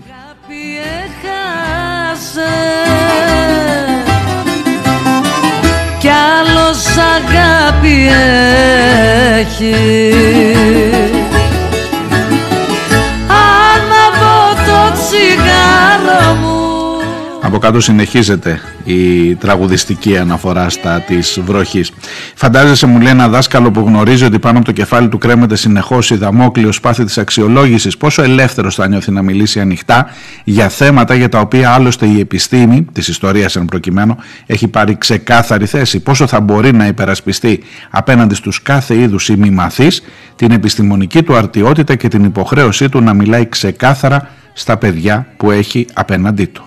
Αγάπη 8.10 9.74
Από 17.50 17.58
κάτω 17.58 17.80
συνεχίζεται 17.80 18.60
η 18.84 19.36
τραγουδιστική 19.36 20.18
αναφορά 20.18 20.70
στα 20.70 21.00
της 21.00 21.40
βροχής. 21.46 21.92
Φαντάζεσαι 22.36 22.86
μου 22.86 23.00
λέει 23.00 23.12
ένα 23.12 23.28
δάσκαλο 23.28 23.72
που 23.72 23.80
γνωρίζει 23.80 24.26
ότι 24.26 24.40
πάνω 24.40 24.58
από 24.58 24.66
το 24.66 24.72
κεφάλι 24.72 25.08
του 25.10 25.18
κρέμεται 25.18 25.56
συνεχώς 25.56 26.10
η 26.10 26.16
δαμόκλειο 26.16 26.72
σπάθη 26.72 27.04
της 27.04 27.18
αξιολόγησης 27.18 27.98
πόσο 27.98 28.22
ελεύθερος 28.22 28.76
θα 28.76 28.88
νιώθει 28.88 29.12
να 29.12 29.22
μιλήσει 29.22 29.60
ανοιχτά 29.60 30.08
για 30.44 30.70
θέματα 30.70 31.16
για 31.16 31.30
τα 31.30 31.40
οποία 31.40 31.72
άλλωστε 31.72 32.06
η 32.06 32.20
επιστήμη 32.20 32.88
της 32.92 33.08
ιστορίας 33.08 33.56
εν 33.56 33.66
προκειμένου 33.66 34.16
έχει 34.46 34.68
πάρει 34.68 34.98
ξεκάθαρη 34.98 35.66
θέση 35.66 36.00
πόσο 36.00 36.28
θα 36.28 36.40
μπορεί 36.40 36.74
να 36.74 36.88
υπερασπιστεί 36.88 37.64
απέναντι 37.90 38.36
στους 38.36 38.62
κάθε 38.62 38.96
είδους 38.96 39.30
ημιμαθείς 39.30 40.04
την 40.36 40.52
επιστημονική 40.52 41.24
του 41.24 41.36
αρτιότητα 41.36 41.96
και 41.96 42.08
την 42.08 42.24
υποχρέωσή 42.24 42.90
του 42.90 43.02
να 43.02 43.14
μιλάει 43.14 43.50
ξεκάθαρα 43.50 44.30
στα 44.54 44.78
παιδιά 44.78 45.28
που 45.38 45.52
έχει 45.52 45.88
απέναντί 45.94 46.46
του. 46.46 46.64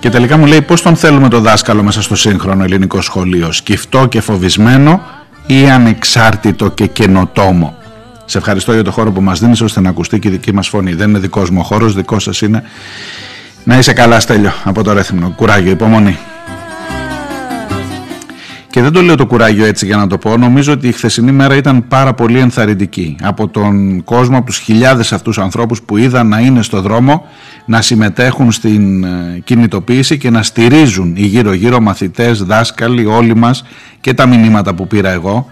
Και 0.00 0.10
τελικά 0.10 0.36
μου 0.36 0.46
λέει 0.46 0.62
πώς 0.62 0.82
τον 0.82 0.96
θέλουμε 0.96 1.28
το 1.28 1.40
δάσκαλο 1.40 1.82
μέσα 1.82 2.02
στο 2.02 2.16
σύγχρονο 2.16 2.64
ελληνικό 2.64 3.00
σχολείο. 3.00 3.52
Σκυφτό 3.52 4.06
και 4.06 4.20
φοβισμένο 4.20 5.02
ή 5.46 5.70
ανεξάρτητο 5.70 6.70
και 6.70 6.86
καινοτόμο; 6.86 7.76
Σε 8.24 8.38
ευχαριστώ 8.38 8.72
για 8.72 8.82
το 8.84 8.90
χώρο 8.90 9.12
που 9.12 9.20
μας 9.20 9.40
δίνεις 9.40 9.60
ώστε 9.60 9.80
να 9.80 9.88
ακουστεί 9.88 10.18
και 10.18 10.28
η 10.28 10.30
δική 10.30 10.54
μας 10.54 10.68
φωνή. 10.68 10.94
Δεν 10.94 11.08
είναι 11.08 11.18
δικός 11.18 11.50
μου 11.50 11.58
ο 11.60 11.64
χώρος, 11.64 11.94
δικός 11.94 12.22
σας 12.22 12.40
είναι. 12.40 12.62
Να 13.64 13.78
είσαι 13.78 13.92
καλά 13.92 14.20
Στέλιο 14.20 14.52
από 14.64 14.82
το 14.82 14.92
Ρέθυμνο. 14.92 15.32
Κουράγιο, 15.36 15.70
υπομονή. 15.70 16.18
Και 18.70 18.80
δεν 18.82 18.92
το 18.92 19.02
λέω 19.02 19.14
το 19.14 19.26
κουράγιο 19.26 19.64
έτσι 19.64 19.86
για 19.86 19.96
να 19.96 20.06
το 20.06 20.18
πω. 20.18 20.36
Νομίζω 20.36 20.72
ότι 20.72 20.88
η 20.88 20.92
χθεσινή 20.92 21.32
μέρα 21.32 21.54
ήταν 21.54 21.88
πάρα 21.88 22.14
πολύ 22.14 22.38
ενθαρρυντική. 22.38 23.16
Από 23.22 23.48
τον 23.48 24.04
κόσμο, 24.04 24.36
από 24.36 24.46
τους 24.46 24.58
χιλιάδες 24.58 25.12
αυτούς 25.12 25.38
ανθρώπους 25.38 25.82
που 25.82 25.96
είδαν 25.96 26.28
να 26.28 26.38
είναι 26.38 26.62
στο 26.62 26.80
δρόμο, 26.80 27.26
να 27.64 27.82
συμμετέχουν 27.82 28.52
στην 28.52 29.04
ε, 29.04 29.40
κινητοποίηση 29.44 30.18
και 30.18 30.30
να 30.30 30.42
στηρίζουν 30.42 31.16
οι 31.16 31.22
γύρω-γύρω 31.22 31.80
μαθητές, 31.80 32.42
δάσκαλοι, 32.42 33.06
όλοι 33.06 33.36
μας 33.36 33.64
και 34.00 34.14
τα 34.14 34.26
μηνύματα 34.26 34.74
που 34.74 34.86
πήρα 34.86 35.10
εγώ, 35.10 35.46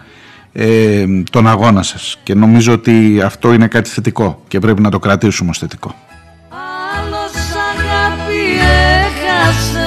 ε, 0.53 1.05
τον 1.31 1.49
αγώνα 1.49 1.83
σας. 1.83 2.19
Και 2.23 2.35
νομίζω 2.35 2.73
ότι 2.73 3.21
αυτό 3.25 3.53
είναι 3.53 3.67
κάτι 3.67 3.91
θετικό 3.91 4.43
και 4.49 4.59
πρέπει 4.59 4.83
να 4.83 4.91
το 4.91 4.99
κρατήσουμε 4.99 5.51
ως 5.51 5.59
θετικό. 5.59 5.95
άλλος 6.97 7.33
αγάπη 7.71 8.41
έχασε 9.07 9.78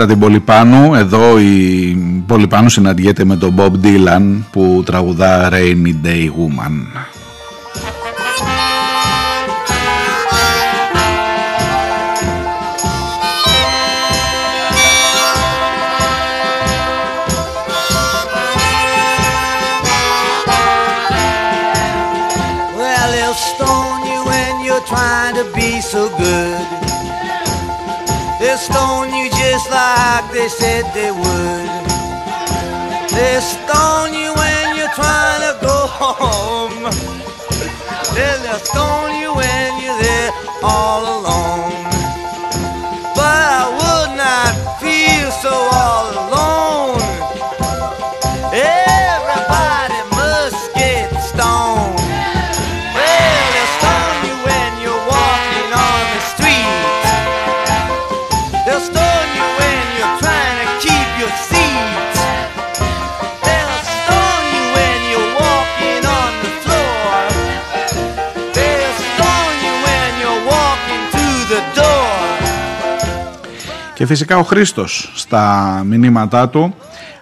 μετά 0.00 0.12
την 0.12 0.22
Πολυπάνου, 0.22 0.94
εδώ 0.94 1.40
η 1.40 1.96
Πολυπάνου 2.26 2.68
συναντιέται 2.68 3.24
με 3.24 3.36
τον 3.36 3.54
Bob 3.56 3.70
Dylan 3.84 4.42
που 4.50 4.82
τραγουδά 4.86 5.48
Rainy 5.52 6.06
Day 6.06 6.26
Woman. 6.26 7.09
They 30.40 30.48
said 30.48 30.84
they 30.94 31.10
would. 31.10 31.68
They'll 33.12 33.42
stone 33.42 34.14
you 34.14 34.19
Και 74.00 74.06
φυσικά 74.06 74.38
ο 74.38 74.42
Χρήστος 74.42 75.12
στα 75.14 75.82
μηνύματά 75.86 76.48
του 76.48 76.74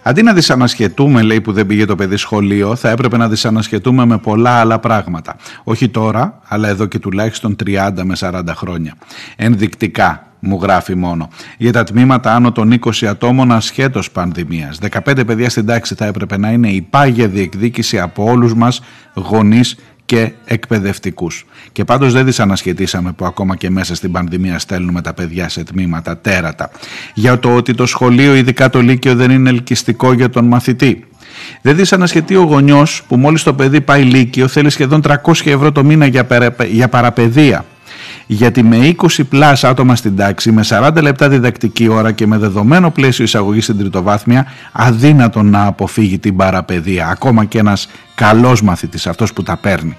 Αντί 0.02 0.22
να 0.22 0.32
δυσανασχετούμε, 0.32 1.22
λέει, 1.22 1.40
που 1.40 1.52
δεν 1.52 1.66
πήγε 1.66 1.84
το 1.84 1.94
παιδί 1.94 2.16
σχολείο, 2.16 2.76
θα 2.76 2.90
έπρεπε 2.90 3.16
να 3.16 3.28
δυσανασχετούμε 3.28 4.06
με 4.06 4.18
πολλά 4.18 4.50
άλλα 4.50 4.78
πράγματα. 4.78 5.36
Όχι 5.64 5.88
τώρα, 5.88 6.40
αλλά 6.48 6.68
εδώ 6.68 6.86
και 6.86 6.98
τουλάχιστον 6.98 7.56
30 7.64 7.90
με 8.02 8.14
40 8.18 8.42
χρόνια. 8.54 8.94
Ενδεικτικά, 9.36 10.26
μου 10.38 10.58
γράφει 10.62 10.94
μόνο. 10.94 11.28
Για 11.58 11.72
τα 11.72 11.84
τμήματα 11.84 12.34
άνω 12.34 12.52
των 12.52 12.78
20 12.80 13.06
ατόμων 13.06 13.52
ασχέτως 13.52 14.10
πανδημίας. 14.10 14.78
15 15.04 15.26
παιδιά 15.26 15.50
στην 15.50 15.66
τάξη 15.66 15.94
θα 15.94 16.04
έπρεπε 16.04 16.38
να 16.38 16.50
είναι 16.50 16.68
η 16.68 16.82
πάγια 16.82 17.28
διεκδίκηση 17.28 17.98
από 18.00 18.24
όλους 18.24 18.54
μας 18.54 18.80
γονείς 19.14 19.76
και 20.08 20.32
εκπαιδευτικούς. 20.44 21.46
Και 21.72 21.84
πάντως 21.84 22.12
δεν 22.12 22.24
δυσανασχετήσαμε 22.24 23.12
που 23.12 23.24
ακόμα 23.24 23.56
και 23.56 23.70
μέσα 23.70 23.94
στην 23.94 24.12
πανδημία 24.12 24.58
στέλνουμε 24.58 25.02
τα 25.02 25.12
παιδιά 25.14 25.48
σε 25.48 25.62
τμήματα 25.64 26.18
τέρατα. 26.18 26.70
Για 27.14 27.38
το 27.38 27.54
ότι 27.54 27.74
το 27.74 27.86
σχολείο, 27.86 28.34
ειδικά 28.34 28.70
το 28.70 28.80
Λύκειο, 28.80 29.14
δεν 29.14 29.30
είναι 29.30 29.50
ελκυστικό 29.50 30.12
για 30.12 30.30
τον 30.30 30.44
μαθητή. 30.44 31.04
Δεν 31.62 31.76
δυσανασχετεί 31.76 32.36
ο 32.36 32.42
γονιός 32.42 33.02
που 33.08 33.16
μόλις 33.16 33.42
το 33.42 33.54
παιδί 33.54 33.80
πάει 33.80 34.02
Λύκειο 34.02 34.48
θέλει 34.48 34.70
σχεδόν 34.70 35.00
300 35.08 35.14
ευρώ 35.44 35.72
το 35.72 35.84
μήνα 35.84 36.06
για, 36.06 36.24
περα- 36.24 36.64
για 36.64 36.88
παραπαιδεία. 36.88 37.64
Γιατί 38.30 38.62
με 38.62 38.94
20 38.96 39.20
πλάς 39.28 39.64
άτομα 39.64 39.96
στην 39.96 40.16
τάξη, 40.16 40.52
με 40.52 40.64
40 40.68 41.02
λεπτά 41.02 41.28
διδακτική 41.28 41.88
ώρα 41.88 42.12
και 42.12 42.26
με 42.26 42.38
δεδομένο 42.38 42.90
πλαίσιο 42.90 43.24
εισαγωγής 43.24 43.64
στην 43.64 43.78
τριτοβάθμια, 43.78 44.46
αδύνατο 44.72 45.42
να 45.42 45.66
αποφύγει 45.66 46.18
την 46.18 46.36
παραπαιδεία. 46.36 47.08
Ακόμα 47.08 47.44
και 47.44 47.58
ένας 47.58 47.88
καλός 48.14 48.62
μαθητής, 48.62 49.06
αυτός 49.06 49.32
που 49.32 49.42
τα 49.42 49.56
παίρνει. 49.56 49.96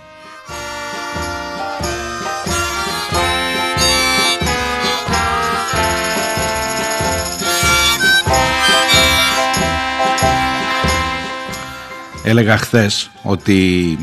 Έλεγα 12.24 12.58
χθες 12.58 13.12
ότι 13.22 13.98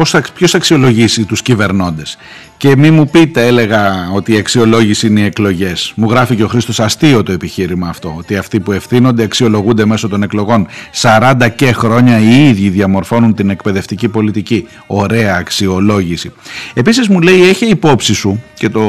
πώς 0.00 0.10
θα, 0.10 0.22
ποιος 0.34 0.50
θα 0.50 0.56
αξιολογήσει 0.56 1.24
τους 1.24 1.42
κυβερνώντες. 1.42 2.18
Και 2.56 2.76
μη 2.76 2.90
μου 2.90 3.10
πείτε, 3.10 3.46
έλεγα, 3.46 4.10
ότι 4.14 4.32
η 4.32 4.36
αξιολόγηση 4.36 5.06
είναι 5.06 5.20
οι 5.20 5.24
εκλογές. 5.24 5.92
Μου 5.96 6.10
γράφει 6.10 6.36
και 6.36 6.42
ο 6.42 6.48
Χρήστος 6.48 6.80
αστείο 6.80 7.22
το 7.22 7.32
επιχείρημα 7.32 7.88
αυτό, 7.88 8.14
ότι 8.18 8.36
αυτοί 8.36 8.60
που 8.60 8.72
ευθύνονται 8.72 9.22
αξιολογούνται 9.22 9.84
μέσω 9.84 10.08
των 10.08 10.22
εκλογών. 10.22 10.66
40 11.02 11.48
και 11.56 11.72
χρόνια 11.72 12.18
οι 12.18 12.48
ίδιοι 12.48 12.68
διαμορφώνουν 12.68 13.34
την 13.34 13.50
εκπαιδευτική 13.50 14.08
πολιτική. 14.08 14.66
Ωραία 14.86 15.36
αξιολόγηση. 15.36 16.32
Επίσης 16.74 17.08
μου 17.08 17.20
λέει, 17.20 17.48
έχει 17.48 17.66
υπόψη 17.66 18.14
σου, 18.14 18.42
και 18.54 18.68
το 18.68 18.80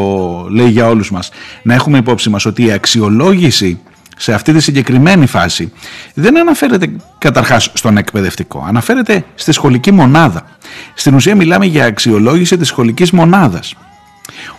λέει 0.50 0.70
για 0.70 0.88
όλους 0.88 1.12
μας, 1.12 1.30
να 1.64 1.74
έχουμε 1.74 1.98
υπόψη 1.98 2.30
μας 2.30 2.46
ότι 2.46 2.66
η 2.66 2.72
αξιολόγηση 2.72 3.80
σε 4.22 4.34
αυτή 4.34 4.54
τη 4.54 4.60
συγκεκριμένη 4.60 5.26
φάση 5.26 5.72
δεν 6.14 6.40
αναφέρεται 6.40 6.92
καταρχάς 7.18 7.72
στον 7.74 7.98
εκπαιδευτικό, 7.98 8.66
αναφέρεται 8.68 9.26
στη 9.36 9.52
σχολική 9.52 9.92
μονάδα. 9.92 10.46
Στην 10.94 11.14
ουσία 11.14 11.36
μιλάμε 11.36 11.66
για 11.66 11.86
αξιολόγηση 11.86 12.58
της 12.58 12.68
σχολικής 12.68 13.12
μονάδας. 13.12 13.76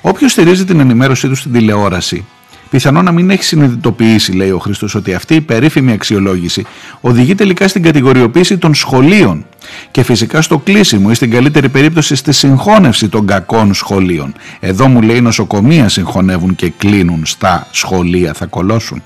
Όποιος 0.01 0.33
στηρίζει 0.33 0.65
την 0.65 0.81
ενημέρωσή 0.81 1.29
του 1.29 1.35
στην 1.35 1.53
τηλεόραση, 1.53 2.25
πιθανό 2.71 3.03
να 3.03 3.13
μην 3.13 3.31
έχει 3.31 3.45
συνειδητοποιήσει, 3.45 4.33
λέει 4.33 4.51
ο 4.51 4.59
Χρήστο, 4.59 4.87
ότι 4.95 5.15
αυτή 5.15 5.35
η 5.35 5.41
περίφημη 5.41 5.93
αξιολόγηση 5.93 6.67
οδηγεί 7.01 7.35
τελικά 7.35 7.69
στην 7.69 7.83
κατηγοριοποίηση 7.83 8.59
των 8.59 8.75
σχολείων 8.75 9.47
και 9.91 10.03
φυσικά 10.03 10.43
στο 10.43 10.59
κλείσιμο 10.59 11.09
ή 11.11 11.15
στην 11.15 11.31
καλύτερη 11.31 11.69
περίπτωση 11.69 12.15
στη 12.15 12.33
συγχώνευση 12.33 13.09
των 13.09 13.27
κακών 13.27 13.75
σχολείων. 13.75 14.35
Εδώ 14.61 14.89
μου 14.89 15.03
λέει 15.03 15.21
νοσοκομεία 15.21 15.89
συγχωνεύουν 15.89 16.55
και 16.55 16.73
κλείνουν 16.79 17.27
στα 17.27 17.67
σχολεία, 17.71 18.33
θα 18.33 18.47
κολώσουν. 18.47 19.03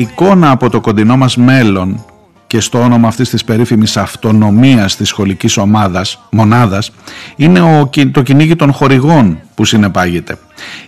Εικόνα 0.00 0.50
από 0.50 0.70
το 0.70 0.80
κοντινό 0.80 1.16
μας 1.16 1.36
μέλλον 1.36 2.04
και 2.46 2.60
στο 2.60 2.80
όνομα 2.80 3.08
αυτής 3.08 3.28
της 3.30 3.44
περίφημης 3.44 3.96
αυτονομίας 3.96 4.96
της 4.96 5.08
σχολικής 5.08 5.56
ομάδας, 5.56 6.20
μονάδας 6.30 6.90
είναι 7.36 7.60
ο, 7.60 7.86
κι- 7.90 8.06
το 8.10 8.22
κυνήγι 8.22 8.56
των 8.56 8.72
χορηγών 8.72 9.38
που 9.54 9.64
συνεπάγεται. 9.64 10.38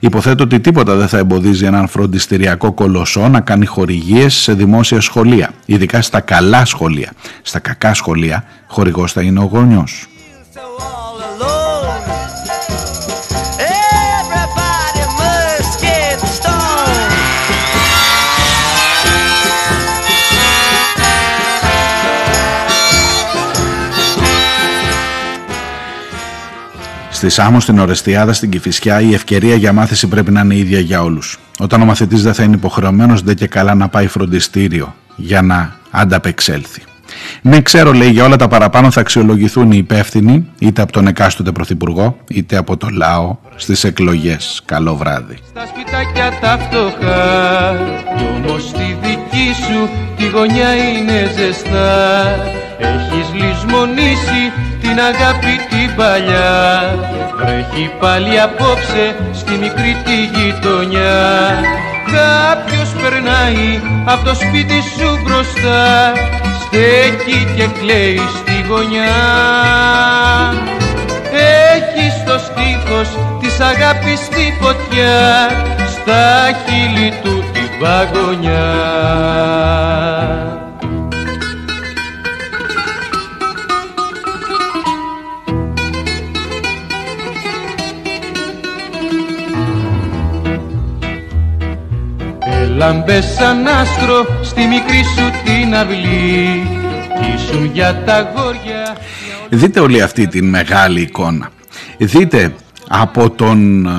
Υποθέτω 0.00 0.44
ότι 0.44 0.60
τίποτα 0.60 0.94
δεν 0.94 1.08
θα 1.08 1.18
εμποδίζει 1.18 1.64
έναν 1.64 1.88
φροντιστηριακό 1.88 2.72
κολοσσό 2.72 3.28
να 3.28 3.40
κάνει 3.40 3.66
χορηγίες 3.66 4.34
σε 4.34 4.52
δημόσια 4.54 5.00
σχολεία, 5.00 5.50
ειδικά 5.66 6.02
στα 6.02 6.20
καλά 6.20 6.64
σχολεία. 6.64 7.12
Στα 7.42 7.58
κακά 7.58 7.94
σχολεία 7.94 8.44
χορηγός 8.66 9.12
θα 9.12 9.22
είναι 9.22 9.40
ο 9.40 9.48
γονιός. 9.52 10.06
Στη 27.22 27.30
Σάμο, 27.30 27.60
στην 27.60 27.78
Ορεστιάδα, 27.78 28.32
στην 28.32 28.50
Κηφισιά, 28.50 29.00
η 29.00 29.14
ευκαιρία 29.14 29.54
για 29.54 29.72
μάθηση 29.72 30.06
πρέπει 30.06 30.30
να 30.30 30.40
είναι 30.40 30.54
ίδια 30.54 30.80
για 30.80 31.02
όλους. 31.02 31.38
Όταν 31.58 31.82
ο 31.82 31.84
μαθητής 31.84 32.22
δεν 32.22 32.34
θα 32.34 32.42
είναι 32.42 32.54
υποχρεωμένος, 32.54 33.22
δεν 33.22 33.34
και 33.34 33.46
καλά 33.46 33.74
να 33.74 33.88
πάει 33.88 34.06
φροντιστήριο 34.06 34.94
για 35.16 35.42
να 35.42 35.76
ανταπεξέλθει. 35.90 36.82
Ναι, 37.42 37.60
ξέρω, 37.60 37.92
λέει, 37.92 38.10
για 38.10 38.24
όλα 38.24 38.36
τα 38.36 38.48
παραπάνω 38.48 38.90
θα 38.90 39.00
αξιολογηθούν 39.00 39.72
οι 39.72 39.76
υπεύθυνοι, 39.76 40.46
είτε 40.58 40.82
από 40.82 40.92
τον 40.92 41.06
εκάστοτε 41.06 41.52
πρωθυπουργό, 41.52 42.16
είτε 42.28 42.56
από 42.56 42.76
το 42.76 42.88
λαό, 42.92 43.36
στις 43.56 43.84
εκλογές. 43.84 44.62
Καλό 44.64 44.96
βράδυ. 44.96 45.38
Στα 45.48 45.66
σπιτάκια 45.66 46.38
τα 46.40 46.58
φτωχά 46.58 47.76
Κι 48.16 48.24
όμως 48.36 48.62
στη 48.62 48.96
δική 49.02 49.48
σου 49.64 49.88
τη 50.16 50.28
γωνιά 50.28 50.74
είναι 50.74 51.30
ζεστά 51.36 52.24
Έχεις 52.78 53.26
λησμονήσει 53.34 54.52
την 54.94 55.00
αγάπη 55.00 55.54
την 55.70 55.94
παλιά. 55.96 56.60
Βρέχει 57.36 57.90
πάλι 58.00 58.40
απόψε 58.40 59.16
στη 59.32 59.52
μικρή 59.52 59.96
τη 60.04 60.16
γειτονιά. 60.34 61.20
Κάποιος 62.16 62.90
περνάει 63.02 63.80
από 64.04 64.24
το 64.24 64.34
σπίτι 64.34 64.80
σου 64.96 65.18
μπροστά. 65.22 66.12
Στέκει 66.62 67.38
και 67.56 67.66
κλαίει 67.80 68.20
στη 68.38 68.64
γωνιά. 68.68 69.22
Έχει 71.74 72.06
το 72.26 72.38
στίχος 72.46 73.08
της 73.40 73.60
αγάπης 73.60 74.18
στη 74.18 74.54
φωτιά. 74.60 75.48
Στα 75.94 76.24
χείλη 76.64 77.12
του 77.22 77.44
την 77.52 77.68
παγωνιά. 77.80 78.41
Έλαμπες 93.12 93.34
σαν 93.34 93.66
άστρο 93.66 94.26
στη 94.42 94.60
μικρή 94.60 95.02
σου 95.04 95.30
την 95.44 95.74
αυλή. 95.74 96.66
Κι 97.20 97.32
ήσουν 97.34 97.70
για 97.72 98.02
τα 98.06 98.32
γόρια 98.34 98.96
Δείτε 99.50 99.80
όλη 99.80 100.02
αυτή 100.02 100.26
την 100.26 100.48
μεγάλη 100.48 101.00
εικόνα. 101.00 101.50
Δείτε 101.98 102.54
από 102.88 103.30
τον 103.30 103.86
ε, 103.86 103.90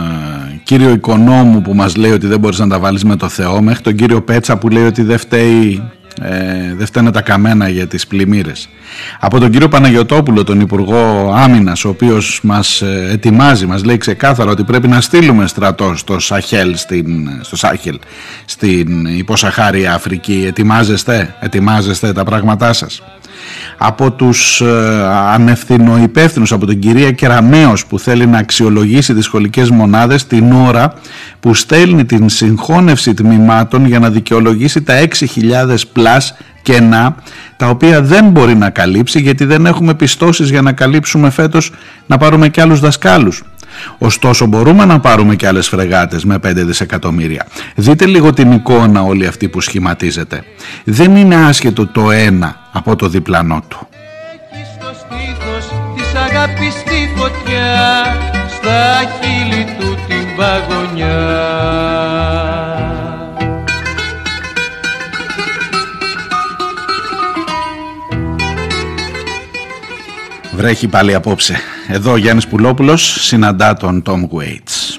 κύριο 0.63 0.89
Οικονόμου 0.89 1.61
που 1.61 1.73
μας 1.73 1.95
λέει 1.95 2.11
ότι 2.11 2.27
δεν 2.27 2.39
μπορείς 2.39 2.59
να 2.59 2.67
τα 2.67 2.79
βάλεις 2.79 3.03
με 3.03 3.15
το 3.15 3.29
Θεό 3.29 3.61
μέχρι 3.61 3.81
τον 3.81 3.95
κύριο 3.95 4.21
Πέτσα 4.21 4.57
που 4.57 4.69
λέει 4.69 4.85
ότι 4.85 5.01
δεν 5.01 5.17
φταίει 5.17 5.91
ε, 6.21 6.73
δεν 6.75 6.85
φταίνε 6.85 7.11
τα 7.11 7.21
καμένα 7.21 7.69
για 7.69 7.87
τις 7.87 8.07
πλημμύρες. 8.07 8.69
Από 9.19 9.39
τον 9.39 9.49
κύριο 9.49 9.67
Παναγιωτόπουλο, 9.67 10.43
τον 10.43 10.59
Υπουργό 10.59 11.33
Άμυνας, 11.35 11.85
ο 11.85 11.89
οποίος 11.89 12.39
μας 12.43 12.81
ε, 12.81 13.07
ετοιμάζει, 13.11 13.65
μας 13.65 13.83
λέει 13.83 13.97
ξεκάθαρα 13.97 14.51
ότι 14.51 14.63
πρέπει 14.63 14.87
να 14.87 15.01
στείλουμε 15.01 15.47
στρατός 15.47 15.99
στο 15.99 16.19
Σαχέλ, 16.19 16.75
στην, 16.75 17.29
στο 17.41 17.55
Σάχελ, 17.55 17.99
στην 18.45 19.05
υποσαχάρια 19.05 19.93
Αφρική. 19.93 20.43
Ετοιμάζεστε, 20.47 21.35
ετοιμάζεστε 21.39 22.13
τα 22.13 22.23
πράγματά 22.23 22.73
σας 22.73 23.01
από 23.77 24.11
τους 24.11 24.61
ε, 24.61 24.65
ανευθυνοϊπεύθυνους 25.33 26.51
από 26.51 26.65
την 26.65 26.79
κυρία 26.79 27.11
Κεραμέως 27.11 27.85
που 27.85 27.99
θέλει 27.99 28.27
να 28.27 28.37
αξιολογήσει 28.37 29.13
τις 29.13 29.25
σχολικές 29.25 29.69
μονάδες 29.69 30.27
την 30.27 30.51
ώρα 30.51 30.93
που 31.39 31.53
στέλνει 31.53 32.05
την 32.05 32.29
συγχώνευση 32.29 33.13
τμήματων 33.13 33.85
για 33.85 33.99
να 33.99 34.09
δικαιολογήσει 34.09 34.81
τα 34.81 34.93
6.000 34.99 35.75
πλάς 35.93 36.37
κενά 36.61 37.15
τα 37.57 37.69
οποία 37.69 38.01
δεν 38.01 38.29
μπορεί 38.29 38.55
να 38.55 38.69
καλύψει 38.69 39.21
γιατί 39.21 39.45
δεν 39.45 39.65
έχουμε 39.65 39.93
πιστώσεις 39.93 40.49
για 40.49 40.61
να 40.61 40.71
καλύψουμε 40.71 41.29
φέτος 41.29 41.71
να 42.07 42.17
πάρουμε 42.17 42.49
και 42.49 42.61
άλλους 42.61 42.79
δασκάλους. 42.79 43.43
Ωστόσο 43.97 44.45
μπορούμε 44.45 44.85
να 44.85 44.99
πάρουμε 44.99 45.35
και 45.35 45.47
άλλες 45.47 45.67
φρεγάτες 45.67 46.25
με 46.25 46.35
5 46.35 46.39
δισεκατομμύρια. 46.53 47.47
Δείτε 47.75 48.05
λίγο 48.05 48.33
την 48.33 48.51
εικόνα 48.51 49.01
όλη 49.01 49.27
αυτή 49.27 49.49
που 49.49 49.61
σχηματίζεται. 49.61 50.43
Δεν 50.83 51.15
είναι 51.15 51.35
άσχετο 51.35 51.87
το 51.87 52.11
ένα 52.11 52.69
από 52.71 52.95
το 52.95 53.07
διπλανό 53.07 53.63
του. 53.67 53.87
στο 54.75 54.93
στήθος 54.93 55.65
της 55.95 56.13
αγάπης 56.15 56.73
τη 56.73 57.09
φωτιά 57.15 58.03
στα 58.49 59.01
χείλη 59.21 59.65
του 59.79 59.97
την 60.07 60.35
παγωνιά 60.35 61.63
Βρέχει 70.55 70.87
πάλι 70.87 71.13
απόψε. 71.13 71.57
Εδώ 71.87 72.11
ο 72.11 72.17
Γιάννης 72.17 72.47
Πουλόπουλος 72.47 73.25
συναντά 73.25 73.73
τον 73.73 74.03
Tom 74.05 74.21
Waits. 74.21 74.97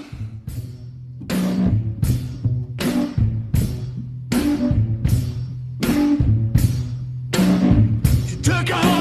took 8.42 8.93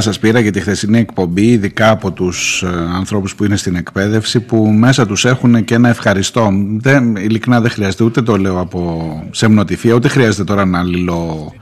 άλλα 0.00 0.08
μηνύματά 0.08 0.12
σας 0.12 0.18
πήρα 0.18 0.40
για 0.40 0.52
τη 0.52 0.60
χθεσινή 0.60 0.98
εκπομπή, 0.98 1.46
ειδικά 1.46 1.90
από 1.90 2.12
τους 2.12 2.62
ε, 2.62 2.66
ανθρώπους 2.94 3.34
που 3.34 3.44
είναι 3.44 3.56
στην 3.56 3.74
εκπαίδευση, 3.74 4.40
που 4.40 4.66
μέσα 4.66 5.06
τους 5.06 5.24
έχουν 5.24 5.64
και 5.64 5.74
ένα 5.74 5.88
ευχαριστώ. 5.88 6.50
Δεν, 6.76 7.16
ειλικρινά 7.16 7.60
δεν 7.60 7.70
χρειάζεται, 7.70 8.04
ούτε 8.04 8.22
το 8.22 8.36
λέω 8.36 8.60
από 8.60 9.22
σεμνοτυφία, 9.30 9.94
ούτε 9.94 10.08
χρειάζεται 10.08 10.44
τώρα 10.44 10.64
να 10.64 10.82
λυλώ 10.82 11.52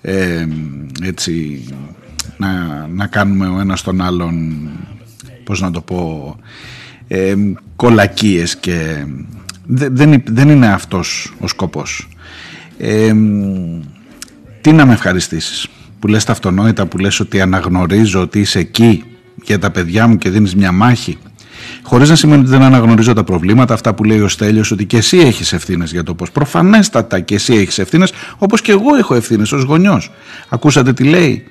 ε, 0.00 0.46
έτσι, 1.02 1.64
να, 2.36 2.86
να 2.94 3.06
κάνουμε 3.06 3.48
ο 3.48 3.60
ένας 3.60 3.82
τον 3.82 4.00
άλλον, 4.00 4.68
πώς 5.44 5.60
να 5.60 5.70
το 5.70 5.80
πω, 5.80 6.36
ε, 7.08 7.34
κολακίες 7.76 8.56
και 8.56 9.06
δεν, 9.66 9.96
δεν, 9.96 10.22
δεν 10.26 10.48
είναι 10.48 10.72
αυτός 10.72 11.34
ο 11.40 11.46
σκοπός. 11.46 12.08
Ε, 12.78 13.14
τι 14.60 14.72
να 14.72 14.86
με 14.86 14.92
ευχαριστήσεις; 14.92 15.68
Που 16.02 16.08
λες 16.08 16.24
τα 16.24 16.32
αυτονόητα 16.32 16.86
που 16.86 16.98
λες 16.98 17.20
ότι 17.20 17.40
αναγνωρίζω 17.40 18.20
ότι 18.20 18.40
είσαι 18.40 18.58
εκεί 18.58 19.04
για 19.44 19.58
τα 19.58 19.70
παιδιά 19.70 20.06
μου 20.06 20.16
και 20.16 20.30
δίνεις 20.30 20.54
μια 20.54 20.72
μάχη 20.72 21.18
χωρίς 21.82 22.08
να 22.08 22.14
σημαίνει 22.14 22.40
ότι 22.40 22.50
δεν 22.50 22.62
αναγνωρίζω 22.62 23.12
τα 23.12 23.24
προβλήματα 23.24 23.74
αυτά 23.74 23.94
που 23.94 24.04
λέει 24.04 24.20
ο 24.20 24.28
Στέλιος 24.28 24.70
ότι 24.70 24.84
και 24.84 24.96
εσύ 24.96 25.18
έχεις 25.18 25.52
ευθύνες 25.52 25.92
για 25.92 26.02
το 26.02 26.14
πώς. 26.14 26.30
Προφανέστατα 26.30 27.20
και 27.20 27.34
εσύ 27.34 27.54
έχεις 27.54 27.78
ευθύνες 27.78 28.12
όπως 28.38 28.60
και 28.60 28.72
εγώ 28.72 28.94
έχω 28.94 29.14
ευθύνες 29.14 29.52
ως 29.52 29.62
γονιός. 29.62 30.10
Ακούσατε 30.48 30.92
τι 30.92 31.04
λέει; 31.04 31.44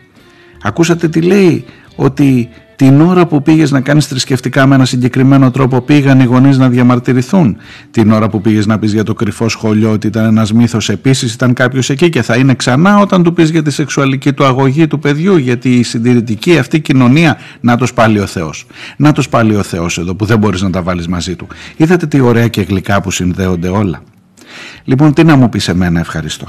Ακούσατε 0.62 1.08
τι 1.08 1.22
λέει 1.22 1.66
ότι 1.95 2.49
την 2.82 3.01
ώρα 3.01 3.25
που 3.25 3.41
πήγες 3.41 3.71
να 3.71 3.82
κάνεις 3.82 4.05
θρησκευτικά 4.05 4.67
με 4.67 4.75
ένα 4.75 4.86
συγκεκριμένο 4.86 5.51
τρόπο 5.51 5.82
πήγαν 5.82 6.19
οι 6.19 6.23
γονείς 6.23 6.57
να 6.57 6.69
διαμαρτυρηθούν. 6.69 7.57
Την 7.91 8.11
ώρα 8.11 8.29
που 8.29 8.41
πήγες 8.41 8.65
να 8.65 8.79
πεις 8.79 8.93
για 8.93 9.03
το 9.03 9.13
κρυφό 9.13 9.49
σχολείο 9.49 9.91
ότι 9.91 10.07
ήταν 10.07 10.25
ένας 10.25 10.53
μύθος 10.53 10.89
επίσης 10.89 11.34
ήταν 11.34 11.53
κάποιος 11.53 11.89
εκεί 11.89 12.09
και 12.09 12.21
θα 12.21 12.36
είναι 12.36 12.53
ξανά 12.53 12.97
όταν 12.97 13.23
του 13.23 13.34
πεις 13.34 13.49
για 13.49 13.61
τη 13.63 13.71
σεξουαλική 13.71 14.34
του 14.34 14.45
αγωγή 14.45 14.88
του 14.88 14.99
παιδιού 14.99 15.38
γιατί 15.38 15.75
η 15.75 15.84
συντηρητική 15.84 16.57
αυτή 16.57 16.79
κοινωνία 16.79 17.38
να 17.59 17.77
το 17.77 17.88
πάλι 17.95 18.19
ο 18.19 18.25
Θεός. 18.25 18.65
Να 18.97 19.11
το 19.11 19.23
πάλι 19.29 19.55
ο 19.55 19.63
Θεός 19.63 19.97
εδώ 19.97 20.15
που 20.15 20.25
δεν 20.25 20.38
μπορείς 20.38 20.61
να 20.61 20.69
τα 20.69 20.82
βάλεις 20.82 21.07
μαζί 21.07 21.36
του. 21.36 21.47
Είδατε 21.77 22.07
τι 22.07 22.19
ωραία 22.19 22.47
και 22.47 22.61
γλυκά 22.61 23.01
που 23.01 23.11
συνδέονται 23.11 23.67
όλα. 23.67 24.03
Λοιπόν 24.84 25.13
τι 25.13 25.23
να 25.23 25.36
μου 25.36 25.49
πεις 25.49 25.67
εμένα 25.67 25.99
ευχαριστώ 25.99 26.47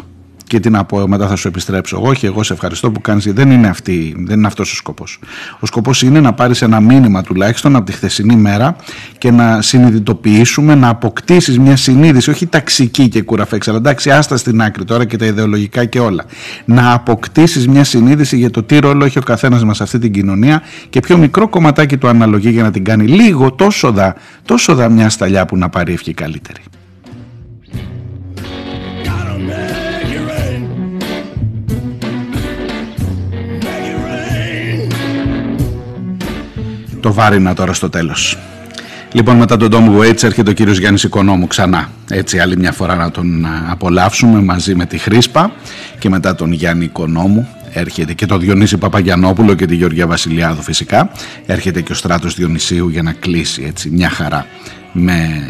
και 0.53 0.61
τι 0.61 0.71
να 0.71 0.85
πω, 0.85 1.09
μετά 1.09 1.27
θα 1.29 1.37
σου 1.37 1.49
επιστρέψω. 1.49 1.97
Εγώ, 1.97 2.09
όχι, 2.09 2.27
εγώ 2.27 2.43
σε 2.43 2.53
ευχαριστώ 2.53 2.91
που 2.91 3.01
κάνεις. 3.01 3.33
Δεν 3.33 3.51
είναι, 3.51 3.69
αυτή, 3.69 4.15
δεν 4.19 4.39
είναι 4.39 4.47
αυτός 4.47 4.73
ο 4.73 4.75
σκοπός. 4.75 5.19
Ο 5.61 5.67
σκοπός 5.67 6.03
είναι 6.03 6.21
να 6.21 6.33
πάρεις 6.33 6.63
ένα 6.63 6.81
μήνυμα 6.81 7.23
τουλάχιστον 7.23 7.77
από 7.77 7.87
τη 7.87 7.93
χθεσινή 7.93 8.37
μέρα 8.37 8.77
και 9.19 9.31
να 9.31 9.63
συνειδητοποιήσουμε, 9.63 10.75
να 10.75 10.89
αποκτήσεις 10.89 11.59
μια 11.59 11.77
συνείδηση, 11.77 12.31
όχι 12.31 12.47
ταξική 12.47 13.09
και 13.09 13.23
κουραφέξα, 13.23 13.71
αλλά 13.71 13.79
εντάξει, 13.79 14.11
άστα 14.11 14.37
στην 14.37 14.63
άκρη 14.63 14.85
τώρα 14.85 15.05
και 15.05 15.17
τα 15.17 15.27
ιδεολογικά 15.27 15.85
και 15.85 16.01
όλα. 16.01 16.25
Να 16.65 16.93
αποκτήσεις 16.93 17.69
μια 17.69 17.85
συνείδηση 17.85 18.37
για 18.37 18.51
το 18.51 18.63
τι 18.63 18.79
ρόλο 18.79 19.05
έχει 19.05 19.19
ο 19.19 19.23
καθένας 19.23 19.65
μας 19.65 19.77
σε 19.77 19.83
αυτή 19.83 19.99
την 19.99 20.13
κοινωνία 20.13 20.63
και 20.91 21.01
ποιο 21.01 21.17
μικρό 21.19 21.49
κομματάκι 21.49 21.97
του 21.97 22.09
αναλογεί 22.09 22.51
για 22.51 22.63
να 22.63 22.71
την 22.71 22.85
κάνει 22.85 23.07
λίγο 23.07 23.53
τόσο 23.53 23.93
δα, 23.93 24.15
τόσο 24.45 24.75
δα 24.75 24.89
μια 24.89 25.09
σταλιά 25.09 25.47
που 25.47 25.57
να 25.57 25.69
πάρει 25.69 25.93
ευχή 25.93 26.15
καλύτερη. 26.15 26.63
Το 37.03 37.13
βάρινα 37.13 37.55
τώρα 37.55 37.73
στο 37.73 37.89
τέλος. 37.89 38.39
Λοιπόν, 39.13 39.37
μετά 39.37 39.57
τον 39.57 39.69
Tom 39.73 40.01
Waits 40.01 40.23
έρχεται 40.23 40.51
ο 40.51 40.53
κύριος 40.53 40.79
Γιάννης 40.79 41.03
Οικονόμου 41.03 41.47
ξανά. 41.47 41.89
Έτσι, 42.11 42.39
άλλη 42.39 42.57
μια 42.57 42.73
φορά 42.73 42.95
να 42.95 43.11
τον 43.11 43.45
α, 43.45 43.67
απολαύσουμε 43.71 44.43
μαζί 44.43 44.75
με 44.75 44.87
τη 44.87 44.99
Χρήσπα 44.99 45.53
και 45.99 46.09
μετά 46.09 46.35
τον 46.35 46.53
Γιάννη 46.53 46.85
Οικονόμου 46.85 47.49
έρχεται 47.73 48.13
και 48.13 48.27
το 48.27 48.39
Διονύση 48.39 48.77
Παπαγιανόπουλο 48.77 49.55
και 49.55 49.67
τη 49.67 49.75
Γεωργία 49.75 50.07
Βασιλιάδου 50.07 50.63
φυσικά. 50.63 51.11
Έρχεται 51.47 51.81
και 51.81 51.93
ο 51.93 51.95
Στράτος 51.95 52.35
Διονυσίου 52.35 52.89
για 52.89 53.03
να 53.03 53.13
κλείσει 53.13 53.63
έτσι 53.67 53.91
μια 53.91 54.09
χαρά 54.09 54.47
με 54.93 55.47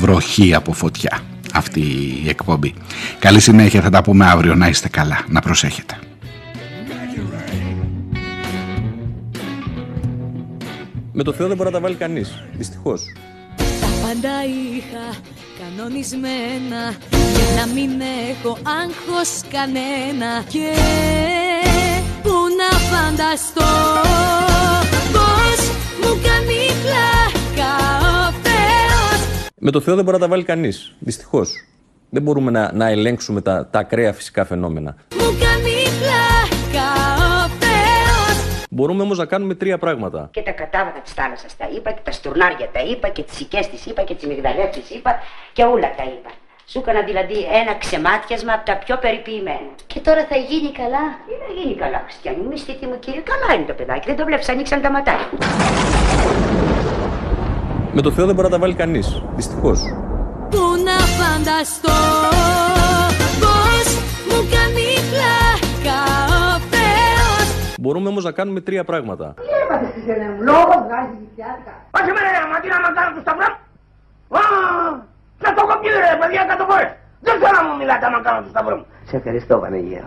βροχή 0.00 0.54
από 0.54 0.72
φωτιά 0.72 1.20
αυτή 1.54 1.80
η 2.24 2.28
εκπομπή. 2.28 2.74
Καλή 3.18 3.40
συνέχεια, 3.40 3.80
θα 3.80 3.90
τα 3.90 4.02
πούμε 4.02 4.26
αύριο. 4.26 4.54
Να 4.54 4.68
είστε 4.68 4.88
καλά, 4.88 5.18
να 5.28 5.40
προσέχετε. 5.40 5.98
Με 11.16 11.22
το 11.22 11.32
Θεό 11.32 11.46
δεν 11.46 11.56
μπορεί 11.56 11.68
να 11.68 11.74
τα 11.74 11.80
βάλει 11.80 11.94
κανείς, 11.94 12.44
δυστυχώς. 12.52 13.12
Τα 13.56 13.86
πάντα 14.02 14.44
είχα 14.44 15.20
κανονισμένα 15.60 16.94
Για 17.08 17.64
να 17.66 17.72
μην 17.72 17.90
έχω 18.30 18.58
άγχος 18.82 19.40
κανένα 19.52 20.44
Και 20.48 20.72
που 22.22 22.30
να 22.58 22.78
φανταστώ 22.78 23.72
Πως 25.12 25.60
μου 26.00 26.20
κάνει 26.22 26.60
πλάκα 26.82 27.72
ο 27.98 28.32
Θεός 28.42 29.48
Με 29.60 29.70
το 29.70 29.80
Θεό 29.80 29.94
δεν 29.94 30.04
μπορεί 30.04 30.16
να 30.16 30.22
τα 30.22 30.28
βάλει 30.28 30.44
κανείς. 30.44 30.94
Δυστυχώς. 30.98 31.52
Δεν 32.10 32.22
μπορούμε 32.22 32.50
να, 32.50 32.72
να 32.72 32.88
ελέγξουμε 32.88 33.40
τα, 33.40 33.66
τα 33.66 33.78
ακραία 33.78 34.12
φυσικά 34.12 34.44
φαινόμενα. 34.44 34.96
Μου 35.18 35.43
Μπορούμε 38.74 39.02
όμως 39.02 39.18
να 39.18 39.26
κάνουμε 39.26 39.54
τρία 39.54 39.78
πράγματα. 39.78 40.28
Και 40.32 40.42
τα 40.42 40.50
κατάβατα 40.50 41.00
της 41.00 41.12
θάλασσας 41.12 41.56
τα 41.56 41.66
είπα, 41.74 41.90
και 41.92 42.00
τα 42.02 42.12
στουρνάρια 42.12 42.68
τα 42.72 42.80
είπα, 42.80 43.08
και 43.08 43.22
τις 43.22 43.40
οικές 43.40 43.68
τη 43.68 43.78
είπα, 43.90 44.02
και 44.02 44.14
τις 44.14 44.26
μυγδαλέ 44.26 44.66
τη 44.66 44.94
είπα, 44.94 45.12
και 45.52 45.62
όλα 45.62 45.88
τα 45.98 46.04
είπα. 46.12 46.30
Σου 46.66 46.78
έκανα 46.78 47.02
δηλαδή 47.10 47.38
ένα 47.60 47.72
ξεμάτιασμα 47.82 48.52
από 48.52 48.64
τα 48.70 48.76
πιο 48.84 48.96
περιποιημένα. 49.04 49.70
Και 49.86 50.00
τώρα 50.00 50.26
θα 50.30 50.36
γίνει 50.36 50.70
καλά; 50.80 51.04
Τι 51.26 51.32
να 51.42 51.48
γίνει 51.58 51.74
καλά, 51.82 51.98
Χριστιανή, 52.06 52.42
μυστική 52.52 52.86
μου 52.86 52.98
κύριε, 52.98 53.22
καλά 53.30 53.48
είναι 53.54 53.66
το 53.70 53.74
παιδάκι, 53.78 54.06
δεν 54.10 54.16
το 54.16 54.24
βλέπεις, 54.24 54.48
ανοίξαν 54.48 54.80
τα 54.84 54.90
ματάκια. 54.90 55.28
Με 57.92 58.00
το 58.02 58.10
Θεό 58.10 58.26
δεν 58.26 58.34
μπορεί 58.34 58.46
να 58.48 58.54
τα 58.54 58.60
βάλει 58.60 58.74
κανείς. 58.74 59.22
Δυστυχώς. 59.34 59.78
Πού 60.50 60.64
να 60.88 60.96
φανταστώ 61.18 61.98
Πως 63.42 63.86
μου 64.28 64.38
κάνει 64.54 64.86
πλάκα 65.10 66.00
ο 66.04 66.04
Θεός 66.06 66.23
Μπορούμε 67.84 68.08
όμως 68.08 68.24
να 68.24 68.32
κάνουμε 68.32 68.60
τρία 68.60 68.84
πράγματα. 68.84 69.34
Τι 69.36 69.42
έπατε 69.62 69.86
Χριστιανέ 69.92 70.28
μου, 70.34 70.42
λόγος 70.50 70.78
βγάζει 70.86 71.14
νησιάτικα. 71.22 71.72
Όχι 71.98 72.10
με 72.14 72.20
ρε, 72.24 72.30
μα 72.52 72.56
τι 72.62 72.68
να 72.68 72.90
κάνω 72.98 73.10
τους 73.14 73.22
σταυρό. 73.26 73.48
Α, 74.38 74.42
σε 75.42 75.48
το 75.56 75.62
κοπίδι 75.70 75.98
ρε 76.06 76.16
παιδιά 76.20 76.42
κάτω 76.50 76.64
φορές. 76.70 76.90
Δεν 77.26 77.34
θέλω 77.40 77.56
να 77.60 77.64
μου 77.68 77.76
μιλάτε 77.80 78.04
άμα 78.06 78.20
κάνω 78.26 78.40
τους 78.42 78.52
σταυρό 78.54 78.76
μου. 78.76 78.86
Σε 79.08 79.16
ευχαριστώ 79.16 79.54
Παναγία. 79.62 80.04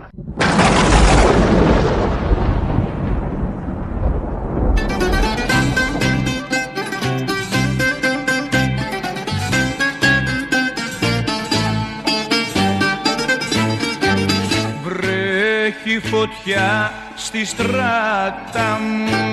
Βρέχει 15.87 16.07
φωτιά 16.07 16.93
στη 17.15 17.45
στράτα 17.45 18.79
μου. 18.79 19.27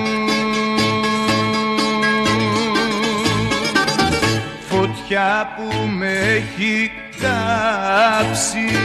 Φωτιά 4.69 5.53
που 5.55 5.87
με 5.87 6.11
έχει 6.11 6.91
κάψει. 7.21 8.77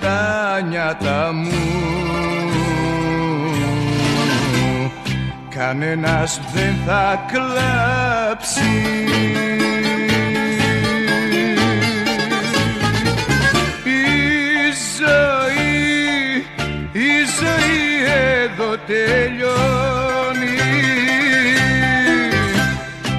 τα 0.00 0.60
νιάτα 0.60 1.32
μου 1.32 1.55
κανένας 5.58 6.40
δεν 6.54 6.74
θα 6.86 7.24
κλάψει 7.32 8.62
Η 13.84 13.90
ζωή, 14.98 16.36
η 16.92 17.10
ζωή 17.38 18.04
εδώ 18.42 18.76
τελειώνει. 18.86 20.58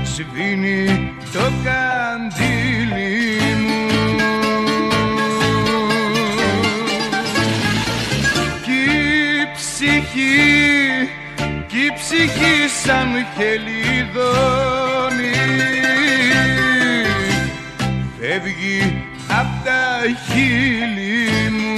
Σβήνει 0.03 1.13
το 1.33 1.51
καντήλι 1.63 3.39
μου. 3.61 3.85
Κι 8.63 8.71
η 8.71 9.47
ψυχή 9.55 10.05
κι 10.11 10.83
η 10.83 10.86
ψυχή 11.97 12.67
σαν 12.83 13.09
χελιδόνι 13.35 14.87
φεύγει 18.19 19.03
απ' 19.27 19.65
τα 19.65 19.83
χείλη 20.27 21.49
μου. 21.49 21.75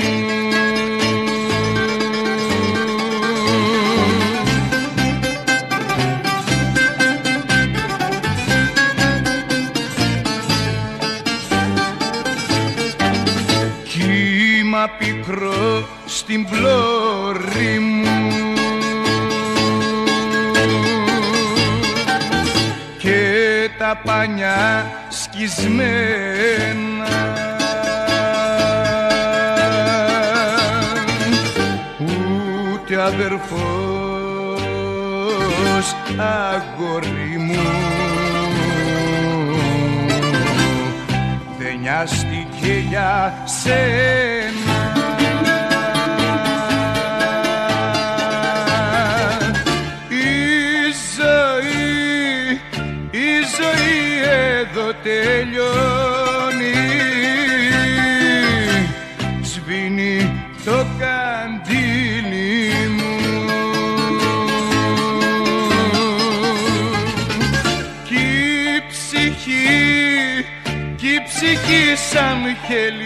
Κύμα 13.84 14.90
πικρό 15.00 15.88
στην 16.06 16.46
πλώρη 16.50 17.80
μου 17.80 18.09
και 23.90 23.96
τα 23.96 24.02
πανιά 24.12 24.92
σκισμένα. 25.10 25.88
Ούτε 32.74 33.02
αδερφός 33.02 33.46
αγόρι 36.18 37.38
μου 37.38 37.62
δεν 41.60 41.80
νοιάστηκε 41.80 42.74
για 42.90 43.34
σένα 43.46 44.49
τελειώνει. 55.50 56.74
Σβήνει 59.42 60.32
το 60.66 60.86
καντήλι 61.00 62.88
μου. 62.88 63.18
Κι 68.04 68.16
η 68.16 68.84
ψυχή, 68.90 70.46
κι 70.96 71.08
η 71.08 71.22
ψυχή 71.28 71.96
σαν 72.12 72.42
χελιδόνι 72.68 72.99